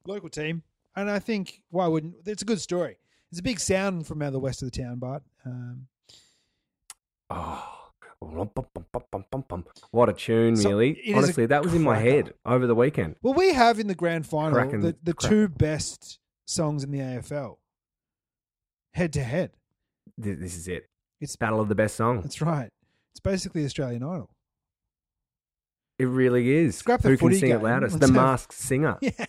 Local 0.07 0.29
team. 0.29 0.63
And 0.97 1.11
I 1.11 1.19
think 1.19 1.63
why 1.71 1.87
wouldn't 1.87 2.17
it's 2.27 2.43
a 2.43 2.47
good 2.47 2.61
story. 2.61 2.99
It's 3.31 3.41
a 3.41 3.43
big 3.43 3.59
sound 3.59 4.07
from 4.07 4.23
out 4.23 4.27
of 4.29 4.33
the 4.35 4.41
west 4.41 4.63
of 4.63 4.71
the 4.71 4.83
town, 4.83 4.99
but 4.99 5.23
um, 5.45 5.87
Oh, 7.31 7.84
what 9.91 10.09
a 10.09 10.13
tune, 10.13 10.57
So, 10.57 10.69
Mealy. 10.71 10.91
it 10.91 10.99
is 11.07 11.15
a 11.15 11.17
Honestly, 11.19 11.47
that 11.47 11.63
was 11.63 11.75
in 11.75 11.83
my 11.83 11.99
head 11.99 12.35
over 12.45 12.67
the 12.67 12.75
weekend. 12.75 13.17
well, 13.23 13.35
we 13.35 13.53
have 13.53 13.79
in 13.79 13.87
the 13.87 13.95
grand 13.95 14.27
final 14.27 14.53
Cracking- 14.53 14.81
the, 14.81 14.97
the 15.03 15.15
crack- 15.15 15.31
two 15.31 15.49
best 15.49 16.19
songs 16.47 16.85
in 16.85 16.91
the 16.91 16.99
AFL, 17.01 17.57
head 18.95 19.13
to 19.15 19.23
head. 19.25 19.53
This 20.19 20.57
is 20.57 20.69
it. 20.69 20.89
It's 21.21 21.37
Battle 21.37 21.61
of 21.61 21.69
the 21.69 21.75
best 21.75 21.97
song. 21.97 22.21
that's 22.21 22.41
right. 22.41 22.71
It's 23.13 23.21
basically 23.21 23.65
Australian 23.65 24.03
Idol. 24.03 24.31
It 25.99 26.07
really 26.07 26.51
is. 26.51 26.77
Scrap 26.77 27.03
the 27.03 27.11
Who 27.11 27.17
can 27.17 27.33
sing 27.35 27.49
game. 27.51 27.59
it 27.59 27.63
loudest? 27.63 27.95
Let's 27.95 28.07
The 28.11 28.13
have- 28.19 28.27
masked 28.27 28.53
singer. 28.55 28.99
Yeah. 29.01 29.27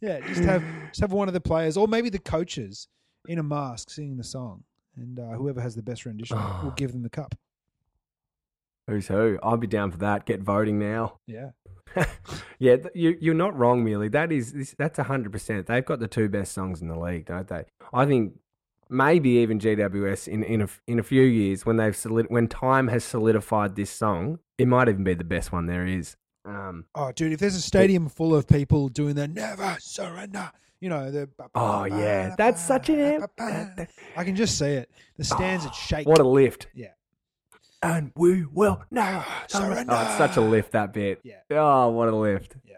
yeah, 0.00 0.20
just 0.28 0.42
have 0.42 0.62
just 0.88 1.00
have 1.00 1.12
one 1.12 1.28
of 1.28 1.34
the 1.34 1.40
players 1.40 1.76
or 1.76 1.88
maybe 1.88 2.08
the 2.10 2.18
coaches 2.18 2.88
in 3.28 3.38
a 3.38 3.42
mask 3.42 3.90
singing 3.90 4.16
the 4.18 4.24
song, 4.24 4.64
and 5.00 5.18
uh, 5.18 5.32
whoever 5.36 5.60
has 5.60 5.74
the 5.74 5.82
best 5.82 6.04
rendition 6.06 6.36
Oh. 6.38 6.60
will 6.64 6.70
give 6.72 6.92
them 6.92 7.02
the 7.02 7.10
cup. 7.10 7.34
Who's 8.86 9.08
who? 9.08 9.38
I'll 9.42 9.56
be 9.56 9.66
down 9.66 9.90
for 9.92 9.98
that. 9.98 10.26
Get 10.26 10.40
voting 10.42 10.78
now. 10.78 11.18
Yeah, 11.26 11.50
yeah, 12.58 12.76
you, 12.94 13.16
you're 13.20 13.34
not 13.34 13.56
wrong, 13.56 13.84
Mealy. 13.84 14.08
That 14.08 14.32
is 14.32 14.74
that's 14.78 14.98
hundred 14.98 15.32
percent. 15.32 15.66
They've 15.66 15.84
got 15.84 16.00
the 16.00 16.08
two 16.08 16.28
best 16.28 16.52
songs 16.52 16.82
in 16.82 16.88
the 16.88 16.98
league, 16.98 17.26
don't 17.26 17.46
they? 17.46 17.64
I 17.92 18.04
think 18.06 18.34
maybe 18.88 19.30
even 19.30 19.60
GWS 19.60 20.26
in 20.28 20.42
in 20.42 20.62
a, 20.62 20.68
in 20.88 20.98
a 20.98 21.02
few 21.04 21.22
years 21.22 21.64
when 21.64 21.76
they've 21.76 21.94
solid, 21.96 22.26
when 22.30 22.48
time 22.48 22.88
has 22.88 23.04
solidified 23.04 23.76
this 23.76 23.90
song, 23.90 24.40
it 24.58 24.66
might 24.66 24.88
even 24.88 25.04
be 25.04 25.14
the 25.14 25.24
best 25.24 25.52
one 25.52 25.66
there 25.66 25.86
is. 25.86 26.16
Um, 26.44 26.86
Oh, 26.94 27.12
dude, 27.12 27.32
if 27.32 27.38
there's 27.38 27.54
a 27.54 27.60
stadium 27.60 28.08
full 28.08 28.34
of 28.34 28.48
people 28.48 28.88
doing 28.88 29.14
the 29.14 29.28
"Never 29.28 29.76
Surrender," 29.78 30.50
You 30.80 30.88
know 30.88 31.10
the. 31.10 31.28
Oh 31.54 31.84
yeah, 31.84 32.34
that's 32.36 32.64
such 32.64 32.88
an. 32.88 33.24
I 33.38 34.24
can 34.24 34.34
just 34.34 34.58
see 34.58 34.66
it. 34.72 34.90
The 35.16 35.24
stands 35.24 35.64
would 35.64 35.74
shake. 35.74 36.06
What 36.08 36.18
a 36.18 36.26
lift! 36.26 36.68
Yeah. 36.74 36.92
and 37.82 38.12
we 38.16 38.44
will 38.46 38.82
now 38.90 39.24
Surrender. 39.48 39.92
Oh, 39.92 40.02
it's 40.02 40.16
such 40.16 40.36
a 40.36 40.40
lift 40.40 40.72
that 40.72 40.92
bit. 40.92 41.20
Yeah. 41.22 41.40
Oh, 41.50 41.90
what 41.90 42.08
a 42.08 42.16
lift. 42.16 42.56
Yeah. 42.64 42.76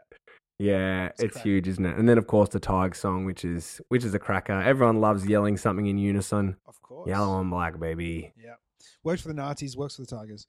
Yeah, 0.58 1.06
It's 1.06 1.22
it's, 1.22 1.40
huge, 1.40 1.66
isn't 1.66 1.84
it? 1.84 1.96
And 1.96 2.08
then 2.08 2.18
of 2.18 2.28
course 2.28 2.50
the 2.50 2.60
Tig 2.60 2.94
song, 2.94 3.24
which 3.24 3.44
is 3.44 3.80
which 3.88 4.04
is 4.04 4.14
a 4.14 4.18
cracker. 4.20 4.60
Everyone 4.60 5.00
loves 5.00 5.26
yelling 5.26 5.56
something 5.56 5.86
in 5.86 5.98
unison. 5.98 6.56
Of 6.66 6.80
course. 6.82 7.08
Yellow 7.08 7.40
and 7.40 7.50
black, 7.50 7.80
baby. 7.80 8.32
Yeah. 8.36 8.54
Works 9.02 9.22
for 9.22 9.28
the 9.28 9.34
Nazis. 9.34 9.76
Works 9.76 9.96
for 9.96 10.02
the 10.02 10.06
Tigers. 10.08 10.46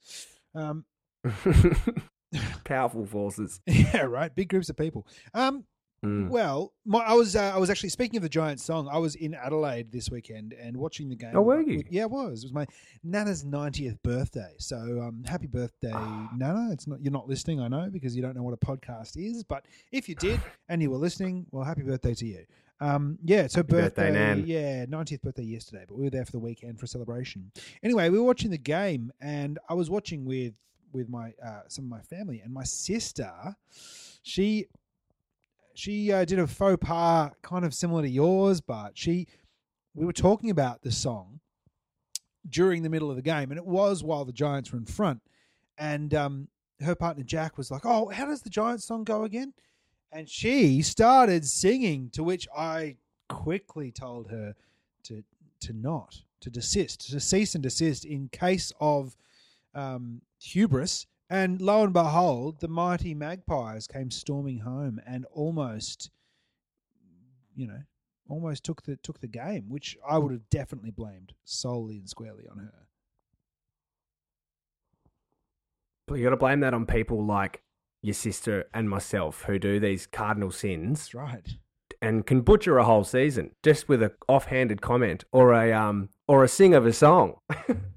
Um, 0.54 0.84
Powerful 2.64 3.06
forces. 3.06 3.60
yeah. 3.66 4.02
Right. 4.02 4.34
Big 4.34 4.48
groups 4.48 4.68
of 4.68 4.76
people. 4.76 5.06
Um. 5.32 5.64
Mm. 6.04 6.28
Well, 6.28 6.72
my, 6.84 7.00
I 7.00 7.14
was 7.14 7.34
uh, 7.34 7.52
I 7.54 7.58
was 7.58 7.70
actually 7.70 7.88
speaking 7.88 8.16
of 8.18 8.22
the 8.22 8.28
Giants 8.28 8.62
song. 8.62 8.88
I 8.92 8.98
was 8.98 9.14
in 9.14 9.34
Adelaide 9.34 9.90
this 9.90 10.10
weekend 10.10 10.52
and 10.52 10.76
watching 10.76 11.08
the 11.08 11.16
game. 11.16 11.32
Oh, 11.34 11.40
were 11.42 11.62
you? 11.62 11.78
with- 11.78 11.90
yeah, 11.90 12.02
it 12.02 12.10
was. 12.10 12.44
It 12.44 12.46
was 12.46 12.52
my 12.52 12.66
Nana's 13.02 13.44
ninetieth 13.44 14.02
birthday. 14.02 14.54
So, 14.58 14.76
um, 15.02 15.24
happy 15.26 15.46
birthday, 15.46 15.92
Ah. 15.94 16.30
Nana! 16.36 16.68
It's 16.72 16.86
not 16.86 17.02
you're 17.02 17.12
not 17.12 17.28
listening, 17.28 17.60
I 17.60 17.68
know, 17.68 17.88
because 17.90 18.14
you 18.14 18.22
don't 18.22 18.36
know 18.36 18.42
what 18.42 18.54
a 18.54 18.58
podcast 18.58 19.16
is. 19.16 19.42
But 19.44 19.64
if 19.92 20.08
you 20.08 20.14
did 20.14 20.40
and 20.68 20.82
you 20.82 20.90
were 20.90 20.98
listening, 20.98 21.46
well, 21.50 21.64
happy 21.64 21.82
birthday 21.82 22.14
to 22.14 22.26
you. 22.26 22.44
Um, 22.80 23.18
yeah, 23.24 23.42
it's 23.42 23.54
her 23.54 23.62
birthday, 23.62 24.10
birthday. 24.10 24.12
Nan. 24.12 24.44
Yeah, 24.46 24.84
ninetieth 24.88 25.22
birthday 25.22 25.44
yesterday, 25.44 25.84
but 25.88 25.96
we 25.96 26.04
were 26.04 26.10
there 26.10 26.24
for 26.24 26.32
the 26.32 26.38
weekend 26.40 26.78
for 26.78 26.84
a 26.84 26.88
celebration. 26.88 27.50
Anyway, 27.82 28.10
we 28.10 28.18
were 28.18 28.24
watching 28.26 28.50
the 28.50 28.58
game, 28.58 29.12
and 29.20 29.58
I 29.68 29.74
was 29.74 29.88
watching 29.90 30.24
with 30.26 30.52
with 30.92 31.08
my 31.08 31.32
uh, 31.42 31.62
some 31.68 31.84
of 31.86 31.90
my 31.90 32.00
family, 32.02 32.40
and 32.44 32.52
my 32.52 32.64
sister, 32.64 33.30
she 34.22 34.66
she 35.74 36.12
uh, 36.12 36.24
did 36.24 36.38
a 36.38 36.46
faux 36.46 36.78
pas 36.80 37.30
kind 37.42 37.64
of 37.64 37.74
similar 37.74 38.02
to 38.02 38.08
yours, 38.08 38.60
but 38.60 38.96
she 38.96 39.26
we 39.94 40.04
were 40.04 40.12
talking 40.12 40.50
about 40.50 40.82
the 40.82 40.90
song 40.92 41.40
during 42.48 42.82
the 42.82 42.90
middle 42.90 43.10
of 43.10 43.16
the 43.16 43.22
game, 43.22 43.50
and 43.50 43.58
it 43.58 43.66
was 43.66 44.02
while 44.02 44.24
the 44.24 44.32
Giants 44.32 44.72
were 44.72 44.78
in 44.78 44.86
front, 44.86 45.20
and 45.78 46.12
um, 46.14 46.48
her 46.80 46.94
partner 46.94 47.24
Jack 47.24 47.56
was 47.58 47.70
like, 47.70 47.84
"Oh, 47.84 48.08
how 48.08 48.26
does 48.26 48.42
the 48.42 48.50
Giants 48.50 48.86
song 48.86 49.04
go 49.04 49.24
again?" 49.24 49.52
And 50.12 50.28
she 50.28 50.82
started 50.82 51.44
singing, 51.44 52.10
to 52.10 52.22
which 52.22 52.46
I 52.56 52.96
quickly 53.28 53.90
told 53.90 54.30
her 54.30 54.54
to 55.04 55.24
to 55.60 55.72
not 55.72 56.22
to 56.40 56.50
desist, 56.50 57.10
to 57.10 57.20
cease 57.20 57.54
and 57.54 57.62
desist 57.62 58.04
in 58.04 58.28
case 58.28 58.72
of 58.80 59.16
um, 59.74 60.22
hubris. 60.38 61.06
And 61.30 61.60
lo 61.60 61.82
and 61.82 61.92
behold, 61.92 62.60
the 62.60 62.68
mighty 62.68 63.14
Magpies 63.14 63.86
came 63.86 64.10
storming 64.10 64.58
home 64.58 65.00
and 65.06 65.24
almost, 65.32 66.10
you 67.56 67.66
know, 67.66 67.80
almost 68.28 68.64
took 68.64 68.82
the 68.82 68.96
took 68.96 69.20
the 69.20 69.26
game, 69.26 69.64
which 69.68 69.96
I 70.06 70.18
would 70.18 70.32
have 70.32 70.48
definitely 70.50 70.90
blamed 70.90 71.32
solely 71.44 71.96
and 71.98 72.08
squarely 72.08 72.46
on 72.50 72.58
her. 72.58 72.72
But 76.06 76.16
you 76.16 76.24
got 76.24 76.30
to 76.30 76.36
blame 76.36 76.60
that 76.60 76.74
on 76.74 76.84
people 76.86 77.24
like 77.24 77.62
your 78.02 78.14
sister 78.14 78.66
and 78.74 78.90
myself 78.90 79.44
who 79.44 79.58
do 79.58 79.80
these 79.80 80.06
cardinal 80.06 80.50
sins 80.50 81.00
That's 81.00 81.14
right. 81.14 81.48
and 82.02 82.26
can 82.26 82.42
butcher 82.42 82.76
a 82.76 82.84
whole 82.84 83.04
season 83.04 83.52
just 83.62 83.88
with 83.88 84.02
a 84.02 84.12
offhanded 84.28 84.82
comment 84.82 85.24
or 85.32 85.54
a 85.54 85.72
um 85.72 86.10
or 86.28 86.44
a 86.44 86.48
sing 86.48 86.74
of 86.74 86.84
a 86.84 86.92
song. 86.92 87.36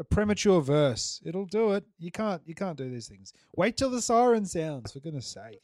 A 0.00 0.04
premature 0.04 0.60
verse, 0.62 1.20
it'll 1.26 1.44
do 1.46 1.72
it. 1.72 1.84
You 1.98 2.10
can't 2.10 2.40
you 2.46 2.54
can't 2.54 2.76
do 2.78 2.90
these 2.90 3.06
things. 3.06 3.32
Wait 3.54 3.76
till 3.76 3.90
the 3.90 4.00
siren 4.00 4.46
sounds, 4.46 4.92
for 4.92 5.00
goodness 5.00 5.26
sake. 5.26 5.60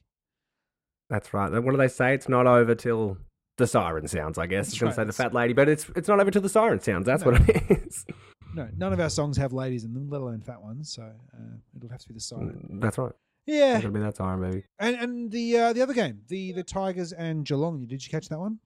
That's 1.09 1.33
right. 1.33 1.51
What 1.51 1.71
do 1.71 1.77
they 1.79 1.89
say? 1.89 2.15
It's 2.15 2.29
not 2.29 2.47
over 2.47 2.75
till 2.75 3.17
the 3.57 3.67
siren 3.67 4.07
sounds. 4.09 4.37
I 4.39 4.47
guess 4.47 4.69
it's 4.69 4.83
right. 4.83 4.91
to 4.91 4.95
say 4.95 5.05
the 5.05 5.13
fat 5.13 5.33
lady, 5.33 5.55
but 5.55 5.69
it's 5.69 5.87
it's 5.97 6.07
not 6.09 6.21
over 6.21 6.31
till 6.31 6.43
the 6.43 6.49
siren 6.51 6.81
sounds. 6.81 7.07
That's 7.07 7.25
No. 7.25 7.33
what 7.33 7.49
it 7.49 7.63
is. 7.87 8.05
No, 8.55 8.67
none 8.75 8.95
of 8.95 9.01
our 9.01 9.11
songs 9.11 9.37
have 9.37 9.53
ladies 9.53 9.85
in 9.85 9.93
them, 9.93 10.09
let 10.09 10.23
alone 10.23 10.41
fat 10.41 10.63
ones. 10.63 10.91
So 10.91 11.03
uh, 11.03 11.57
it'll 11.77 11.91
have 11.91 12.01
to 12.01 12.09
be 12.09 12.15
the 12.15 12.21
siren. 12.21 12.79
That's 12.81 12.97
right. 12.97 13.13
Yeah, 13.45 13.79
to 13.83 13.91
be 13.91 14.01
that 14.01 14.17
siren, 14.17 14.41
baby. 14.41 14.65
and 14.79 14.97
and 14.97 15.31
the 15.31 15.59
uh, 15.59 15.73
the 15.75 15.83
other 15.83 15.93
game, 15.93 16.23
the 16.29 16.53
the 16.53 16.63
Tigers 16.63 17.13
and 17.13 17.45
Geelong. 17.45 17.87
Did 17.87 18.03
you 18.03 18.11
catch 18.11 18.31
that 18.31 18.39
one? 18.39 18.61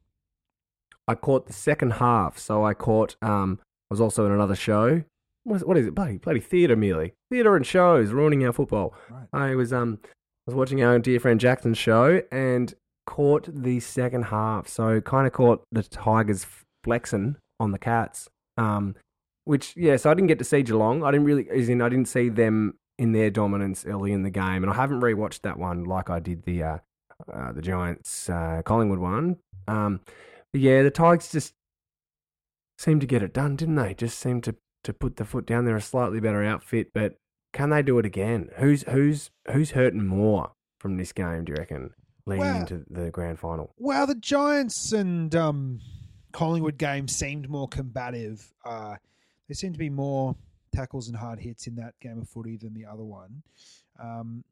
I 1.08 1.16
caught 1.16 1.46
the 1.48 1.52
second 1.52 1.94
half, 1.94 2.38
so 2.38 2.64
I 2.64 2.72
caught. 2.72 3.16
Um, 3.20 3.58
I 3.90 3.94
was 3.94 4.00
also 4.00 4.26
in 4.26 4.32
another 4.32 4.54
show. 4.54 5.02
What 5.44 5.56
is, 5.56 5.64
what 5.64 5.76
is 5.78 5.86
it? 5.86 5.94
Bloody 5.94 6.18
bloody 6.18 6.40
theatre, 6.40 6.76
merely 6.76 7.14
theatre 7.30 7.56
and 7.56 7.66
shows 7.66 8.10
ruining 8.10 8.44
our 8.44 8.52
football. 8.52 8.94
Right. 9.10 9.26
I 9.32 9.54
was 9.54 9.72
um, 9.72 9.98
I 10.04 10.08
was 10.46 10.54
watching 10.54 10.82
our 10.82 10.98
dear 10.98 11.20
friend 11.20 11.40
Jackson's 11.40 11.78
show 11.78 12.22
and 12.30 12.74
caught 13.06 13.48
the 13.52 13.80
second 13.80 14.24
half. 14.24 14.68
So 14.68 15.00
kind 15.00 15.26
of 15.26 15.32
caught 15.32 15.64
the 15.72 15.82
Tigers 15.82 16.46
flexing 16.84 17.36
on 17.58 17.72
the 17.72 17.78
Cats. 17.78 18.28
Um, 18.56 18.94
which 19.44 19.74
yeah, 19.76 19.96
so 19.96 20.10
I 20.10 20.14
didn't 20.14 20.28
get 20.28 20.38
to 20.38 20.44
see 20.44 20.62
Geelong. 20.62 21.02
I 21.02 21.10
didn't 21.10 21.26
really, 21.26 21.48
as 21.50 21.68
in 21.68 21.82
I 21.82 21.88
didn't 21.88 22.08
see 22.08 22.28
them 22.28 22.74
in 22.98 23.12
their 23.12 23.30
dominance 23.30 23.84
early 23.86 24.12
in 24.12 24.22
the 24.22 24.30
game, 24.30 24.62
and 24.62 24.70
I 24.70 24.74
haven't 24.74 25.00
rewatched 25.00 25.40
that 25.40 25.58
one 25.58 25.84
like 25.84 26.10
I 26.10 26.20
did 26.20 26.44
the 26.44 26.62
uh, 26.62 26.78
uh 27.32 27.52
the 27.52 27.62
Giants 27.62 28.28
uh, 28.28 28.62
Collingwood 28.64 28.98
one. 28.98 29.38
Um, 29.66 30.00
but 30.52 30.60
yeah, 30.60 30.82
the 30.82 30.90
Tigers 30.90 31.32
just 31.32 31.54
seemed 32.78 33.00
to 33.00 33.06
get 33.06 33.22
it 33.22 33.32
done, 33.32 33.56
didn't 33.56 33.76
they? 33.76 33.94
Just 33.94 34.18
seemed 34.18 34.44
to 34.44 34.54
to 34.84 34.92
put 34.92 35.16
the 35.16 35.24
foot 35.24 35.46
down. 35.46 35.64
They're 35.64 35.76
a 35.76 35.80
slightly 35.80 36.20
better 36.20 36.42
outfit, 36.44 36.92
but 36.94 37.16
can 37.52 37.70
they 37.70 37.82
do 37.82 37.98
it 37.98 38.06
again? 38.06 38.50
Who's 38.56 38.82
who's 38.84 39.30
who's 39.52 39.72
hurting 39.72 40.06
more 40.06 40.52
from 40.78 40.96
this 40.96 41.12
game? 41.12 41.44
Do 41.44 41.52
you 41.52 41.56
reckon 41.58 41.90
leading 42.26 42.40
Well- 42.44 42.60
into 42.60 42.84
the 42.88 43.10
grand 43.10 43.38
final? 43.38 43.74
Well, 43.76 44.06
the 44.06 44.14
Giants 44.14 44.92
and 44.92 45.34
um, 45.34 45.80
Collingwood 46.32 46.78
game 46.78 47.08
seemed 47.08 47.48
more 47.48 47.68
combative. 47.68 48.52
Uh, 48.64 48.96
there 49.48 49.54
seemed 49.54 49.74
to 49.74 49.78
be 49.78 49.90
more 49.90 50.36
tackles 50.72 51.08
and 51.08 51.16
hard 51.16 51.40
hits 51.40 51.66
in 51.66 51.74
that 51.76 51.94
game 52.00 52.18
of 52.18 52.28
footy 52.28 52.56
than 52.56 52.72
the 52.74 52.86
other 52.86 53.02
one. 53.04 53.42
Um, 54.00 54.44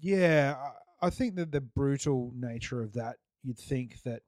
yeah, 0.00 0.54
I, 1.02 1.06
I 1.06 1.10
think 1.10 1.34
that 1.36 1.50
the 1.50 1.60
brutal 1.62 2.32
nature 2.36 2.82
of 2.82 2.92
that, 2.92 3.16
you'd 3.42 3.58
think 3.58 4.02
that 4.02 4.22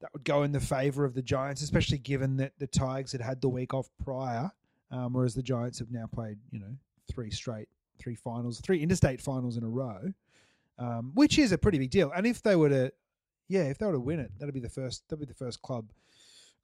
that 0.00 0.12
would 0.12 0.24
go 0.24 0.42
in 0.42 0.52
the 0.52 0.60
favour 0.60 1.04
of 1.04 1.14
the 1.14 1.22
Giants, 1.22 1.62
especially 1.62 1.98
given 1.98 2.36
that 2.36 2.52
the 2.58 2.66
Tigers 2.66 3.12
had 3.12 3.20
had 3.20 3.40
the 3.40 3.48
week 3.48 3.72
off 3.74 3.88
prior, 4.02 4.50
um, 4.90 5.12
whereas 5.12 5.34
the 5.34 5.42
Giants 5.42 5.78
have 5.78 5.90
now 5.90 6.06
played, 6.06 6.38
you 6.50 6.58
know, 6.58 6.76
three 7.10 7.30
straight, 7.30 7.68
three 7.98 8.14
finals, 8.14 8.60
three 8.60 8.82
interstate 8.82 9.20
finals 9.20 9.56
in 9.56 9.64
a 9.64 9.68
row, 9.68 10.12
um, 10.78 11.12
which 11.14 11.38
is 11.38 11.52
a 11.52 11.58
pretty 11.58 11.78
big 11.78 11.90
deal. 11.90 12.12
And 12.14 12.26
if 12.26 12.42
they 12.42 12.56
were 12.56 12.68
to 12.68 12.92
yeah, 13.48 13.62
if 13.62 13.78
they 13.78 13.86
were 13.86 13.92
to 13.92 14.00
win 14.00 14.20
it, 14.20 14.32
that'd 14.38 14.54
be 14.54 14.60
the 14.60 14.68
first. 14.68 15.08
That'd 15.08 15.20
be 15.20 15.32
the 15.32 15.34
first 15.38 15.62
club 15.62 15.92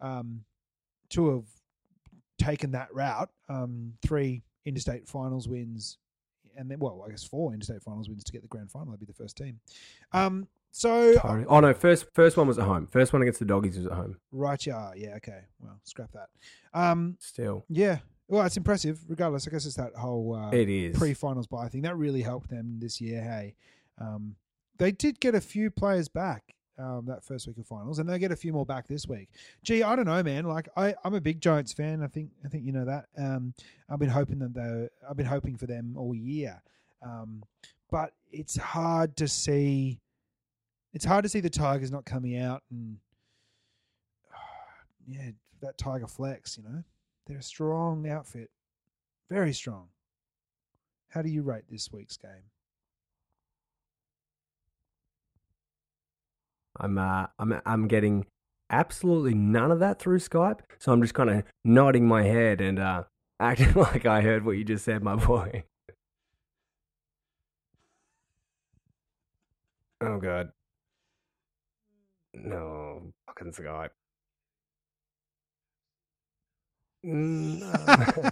um, 0.00 0.44
to 1.10 1.34
have 1.34 1.44
taken 2.38 2.72
that 2.72 2.92
route. 2.92 3.30
Um, 3.48 3.94
three 4.02 4.42
interstate 4.64 5.06
finals 5.06 5.48
wins, 5.48 5.98
and 6.56 6.70
then 6.70 6.78
well, 6.80 7.04
I 7.06 7.10
guess 7.10 7.24
four 7.24 7.52
interstate 7.52 7.82
finals 7.82 8.08
wins 8.08 8.24
to 8.24 8.32
get 8.32 8.42
the 8.42 8.48
grand 8.48 8.70
final. 8.70 8.88
That'd 8.88 9.00
be 9.00 9.06
the 9.06 9.12
first 9.12 9.36
team. 9.36 9.60
So 10.72 11.14
Totally. 11.14 11.44
Oh 11.48 11.60
no, 11.60 11.74
first 11.74 12.06
first 12.14 12.36
one 12.36 12.48
was 12.48 12.58
at 12.58 12.64
home. 12.64 12.86
First 12.86 13.12
one 13.12 13.20
against 13.22 13.38
the 13.38 13.44
doggies 13.44 13.76
was 13.76 13.86
at 13.86 13.92
home. 13.92 14.16
right, 14.32 14.66
yeah, 14.66 14.90
yeah, 14.96 15.14
okay. 15.16 15.40
Well, 15.60 15.78
scrap 15.84 16.10
that. 16.12 16.28
Um, 16.72 17.16
Still, 17.20 17.64
yeah, 17.68 17.98
well, 18.26 18.46
it's 18.46 18.56
impressive. 18.56 18.98
Regardless, 19.06 19.46
I 19.46 19.50
guess 19.50 19.66
it's 19.66 19.76
that 19.76 19.94
whole 19.94 20.34
uh, 20.34 20.50
it 20.50 20.70
is. 20.70 20.96
pre-finals 20.96 21.46
bye 21.46 21.68
thing 21.68 21.82
that 21.82 21.96
really 21.96 22.22
helped 22.22 22.48
them 22.48 22.78
this 22.80 23.00
year. 23.02 23.22
Hey, 23.22 23.54
um, 24.00 24.34
they 24.78 24.92
did 24.92 25.20
get 25.20 25.34
a 25.34 25.40
few 25.42 25.70
players 25.70 26.08
back 26.08 26.54
um, 26.78 27.04
that 27.06 27.22
first 27.22 27.46
week 27.46 27.58
of 27.58 27.66
finals, 27.66 27.98
and 27.98 28.08
they 28.08 28.18
get 28.18 28.32
a 28.32 28.36
few 28.36 28.54
more 28.54 28.64
back 28.64 28.88
this 28.88 29.06
week. 29.06 29.28
Gee, 29.62 29.82
I 29.82 29.94
don't 29.94 30.06
know, 30.06 30.22
man. 30.22 30.46
Like 30.46 30.68
I, 30.74 30.94
I'm 31.04 31.12
a 31.14 31.20
big 31.20 31.42
Giants 31.42 31.74
fan. 31.74 32.02
I 32.02 32.06
think 32.06 32.30
I 32.44 32.48
think 32.48 32.64
you 32.64 32.72
know 32.72 32.86
that. 32.86 33.06
Um, 33.18 33.52
I've 33.90 33.98
been 33.98 34.08
hoping 34.08 34.38
that 34.38 34.54
they, 34.54 34.88
I've 35.08 35.18
been 35.18 35.26
hoping 35.26 35.58
for 35.58 35.66
them 35.66 35.96
all 35.98 36.14
year, 36.14 36.62
um, 37.04 37.42
but 37.90 38.14
it's 38.30 38.56
hard 38.56 39.16
to 39.18 39.28
see. 39.28 40.00
It's 40.92 41.04
hard 41.04 41.22
to 41.22 41.28
see 41.28 41.40
the 41.40 41.50
Tigers 41.50 41.90
not 41.90 42.04
coming 42.04 42.36
out 42.36 42.62
and 42.70 42.98
yeah, 45.06 45.30
that 45.60 45.78
Tiger 45.78 46.06
flex. 46.06 46.58
You 46.58 46.64
know, 46.64 46.82
they're 47.26 47.38
a 47.38 47.42
strong 47.42 48.08
outfit, 48.08 48.50
very 49.30 49.52
strong. 49.52 49.88
How 51.08 51.22
do 51.22 51.28
you 51.28 51.42
rate 51.42 51.64
this 51.70 51.92
week's 51.92 52.16
game? 52.16 52.50
I'm 56.78 56.98
uh, 56.98 57.26
I'm 57.38 57.60
I'm 57.66 57.88
getting 57.88 58.26
absolutely 58.70 59.34
none 59.34 59.70
of 59.70 59.78
that 59.80 59.98
through 59.98 60.18
Skype, 60.18 60.60
so 60.78 60.92
I'm 60.92 61.02
just 61.02 61.14
kind 61.14 61.30
of 61.30 61.44
nodding 61.64 62.06
my 62.08 62.22
head 62.22 62.60
and 62.60 62.78
uh, 62.78 63.04
acting 63.40 63.74
like 63.74 64.06
I 64.06 64.22
heard 64.22 64.44
what 64.44 64.52
you 64.52 64.64
just 64.64 64.84
said, 64.84 65.02
my 65.02 65.16
boy. 65.16 65.64
Oh 70.00 70.18
god. 70.18 70.50
No, 72.34 73.12
fucking 73.26 73.52
Skype. 73.52 73.90
No. 77.02 78.30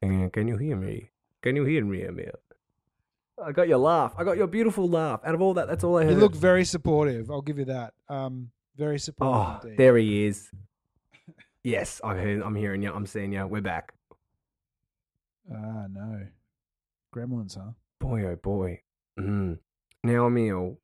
Can 0.32 0.48
you 0.48 0.56
hear 0.56 0.76
me? 0.76 1.10
Can 1.42 1.56
you 1.56 1.64
hear 1.64 1.84
me, 1.84 2.04
Emil? 2.04 2.32
I 3.42 3.52
got 3.52 3.68
your 3.68 3.78
laugh. 3.78 4.14
I 4.18 4.24
got 4.24 4.36
your 4.36 4.46
beautiful 4.46 4.86
laugh. 4.88 5.20
Out 5.24 5.34
of 5.34 5.40
all 5.40 5.54
that, 5.54 5.66
that's 5.68 5.82
all 5.82 5.96
I 5.98 6.04
heard. 6.04 6.12
You 6.12 6.18
look 6.18 6.34
very 6.34 6.64
supportive. 6.64 7.30
I'll 7.30 7.40
give 7.40 7.58
you 7.58 7.64
that. 7.66 7.94
Um, 8.08 8.50
Very 8.76 8.98
supportive. 8.98 9.34
Oh, 9.34 9.60
indeed. 9.62 9.78
there 9.78 9.96
he 9.96 10.24
is. 10.26 10.50
Yes, 11.62 12.00
I'm 12.02 12.18
hearing, 12.18 12.42
I'm 12.42 12.54
hearing 12.54 12.82
you. 12.82 12.90
I'm 12.90 13.04
seeing 13.04 13.34
you. 13.34 13.46
We're 13.46 13.60
back. 13.60 13.92
Ah, 15.52 15.84
no. 15.92 16.26
Gremlins, 17.14 17.54
huh? 17.58 17.72
Boy, 18.00 18.24
oh 18.24 18.36
boy. 18.36 18.80
Mm. 19.18 19.58
Now, 20.02 20.28
Emil, 20.28 20.78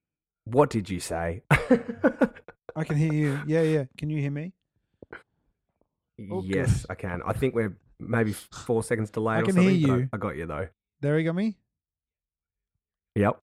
what 0.45 0.69
did 0.69 0.91
you 0.91 1.01
say? 1.01 1.45
I 2.77 2.85
can 2.85 2.97
hear 2.97 3.13
you. 3.13 3.41
Yeah, 3.47 3.63
yeah. 3.63 3.85
Can 3.97 4.11
you 4.11 4.21
hear 4.21 4.31
me? 4.31 4.53
Oh, 6.31 6.43
yes, 6.45 6.87
I 6.89 6.95
can. 6.95 7.21
I 7.27 7.33
think 7.33 7.55
we're 7.55 7.77
maybe 7.99 8.33
four 8.33 8.83
seconds 8.83 9.11
delayed 9.11 9.39
I 9.39 9.41
or 9.41 9.45
can 9.45 9.55
something. 9.55 9.75
hear 9.77 9.87
but 9.89 9.93
I- 9.95 9.97
you. 9.99 10.09
I, 10.13 10.17
got 10.19 10.37
you 10.37 10.47
though. 10.47 10.69
There 11.01 11.19
you 11.19 11.25
got 11.25 11.35
me? 11.35 11.57
Yep. 13.17 13.41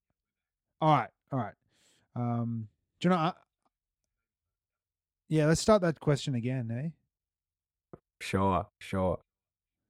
All 0.82 0.96
right, 0.96 1.10
all 1.32 1.40
right. 1.40 1.54
Um, 2.16 2.68
do 3.00 3.08
you 3.08 3.10
know? 3.10 3.18
I, 3.18 3.34
yeah, 5.30 5.46
let's 5.48 5.62
start 5.62 5.82
that 5.82 6.00
question 6.00 6.36
again, 6.36 6.70
eh? 6.72 7.98
Sure, 8.22 8.68
sure. 8.80 9.20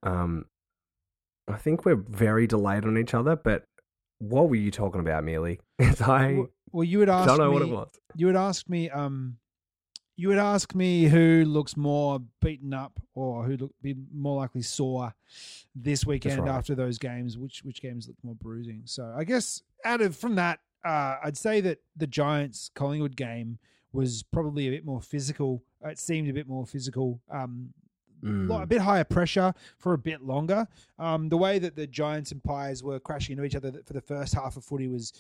Um, 0.04 0.46
I 1.48 1.58
think 1.58 1.86
we're 1.86 1.96
very 1.96 2.48
delayed 2.48 2.86
on 2.86 2.98
each 2.98 3.14
other, 3.14 3.36
but 3.36 3.66
what 4.20 4.50
were 4.50 4.56
you 4.56 4.72
talking 4.72 5.02
about, 5.02 5.24
Mealy? 5.24 5.60
I 5.80 6.46
Well, 6.74 6.84
you 6.84 7.00
would 7.00 7.10
ask 7.10 7.28
don't 7.28 7.38
know 7.38 7.48
me. 7.48 7.54
what 7.54 7.62
it 7.62 7.70
was. 7.70 7.90
You 8.16 8.26
would 8.28 8.36
ask 8.36 8.68
me. 8.68 8.90
Um, 8.90 9.38
you 10.16 10.28
would 10.28 10.38
ask 10.38 10.76
me 10.76 11.06
who 11.06 11.44
looks 11.46 11.76
more 11.76 12.20
beaten 12.42 12.74
up 12.74 13.00
or 13.16 13.46
who 13.46 13.58
look 13.58 13.72
be 13.82 13.96
more 14.14 14.36
likely 14.38 14.62
sore 14.62 15.16
this 15.74 16.06
weekend 16.06 16.42
right. 16.42 16.50
after 16.50 16.76
those 16.76 16.98
games. 16.98 17.38
Which 17.38 17.64
which 17.64 17.82
games 17.82 18.08
look 18.08 18.18
more 18.24 18.36
bruising? 18.36 18.82
So 18.86 19.14
I 19.16 19.24
guess 19.24 19.64
out 19.86 20.02
of 20.02 20.16
from 20.16 20.36
that, 20.36 20.60
uh, 20.84 21.16
I'd 21.24 21.38
say 21.38 21.62
that 21.62 21.80
the 21.96 22.08
Giants 22.08 22.70
Collingwood 22.76 23.16
game 23.16 23.58
was 23.92 24.24
probably 24.24 24.68
a 24.68 24.72
bit 24.72 24.86
more 24.86 25.02
physical. 25.02 25.64
It 25.86 26.00
seemed 26.00 26.28
a 26.30 26.34
bit 26.34 26.48
more 26.48 26.66
physical. 26.66 27.22
Um, 27.32 27.74
Mm. 28.24 28.64
a 28.64 28.66
bit 28.66 28.80
higher 28.80 29.04
pressure 29.04 29.54
for 29.78 29.92
a 29.92 29.98
bit 29.98 30.22
longer. 30.22 30.66
Um, 30.98 31.28
the 31.28 31.36
way 31.36 31.60
that 31.60 31.76
the 31.76 31.86
Giants 31.86 32.32
and 32.32 32.42
Pies 32.42 32.82
were 32.82 32.98
crashing 32.98 33.34
into 33.34 33.44
each 33.44 33.54
other 33.54 33.74
for 33.86 33.92
the 33.92 34.00
first 34.00 34.34
half 34.34 34.56
of 34.56 34.64
footy 34.64 34.88
was 34.88 35.12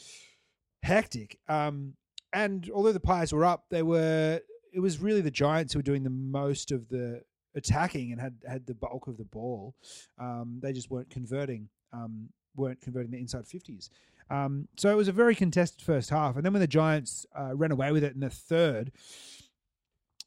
hectic. 0.83 1.39
Um, 1.47 1.95
and 2.31 2.69
although 2.73 2.91
the 2.91 2.99
Pies 2.99 3.33
were 3.33 3.45
up, 3.45 3.65
they 3.69 3.83
were. 3.83 4.39
It 4.71 4.79
was 4.79 4.99
really 4.99 5.21
the 5.21 5.31
Giants 5.31 5.73
who 5.73 5.79
were 5.79 5.83
doing 5.83 6.03
the 6.03 6.09
most 6.09 6.71
of 6.71 6.89
the 6.89 7.21
attacking 7.55 8.11
and 8.11 8.19
had 8.19 8.35
had 8.47 8.65
the 8.65 8.73
bulk 8.73 9.07
of 9.07 9.17
the 9.17 9.25
ball. 9.25 9.75
Um, 10.19 10.59
they 10.61 10.73
just 10.73 10.91
weren't 10.91 11.09
converting. 11.09 11.69
Um, 11.91 12.29
weren't 12.55 12.81
converting 12.81 13.11
the 13.11 13.19
inside 13.19 13.47
fifties. 13.47 13.89
Um, 14.29 14.67
so 14.77 14.89
it 14.89 14.95
was 14.95 15.07
a 15.07 15.11
very 15.11 15.35
contested 15.35 15.81
first 15.81 16.09
half. 16.09 16.35
And 16.35 16.45
then 16.45 16.53
when 16.53 16.61
the 16.61 16.67
Giants 16.67 17.25
uh, 17.37 17.55
ran 17.55 17.71
away 17.71 17.91
with 17.91 18.03
it 18.03 18.13
in 18.13 18.21
the 18.21 18.29
third, 18.29 18.91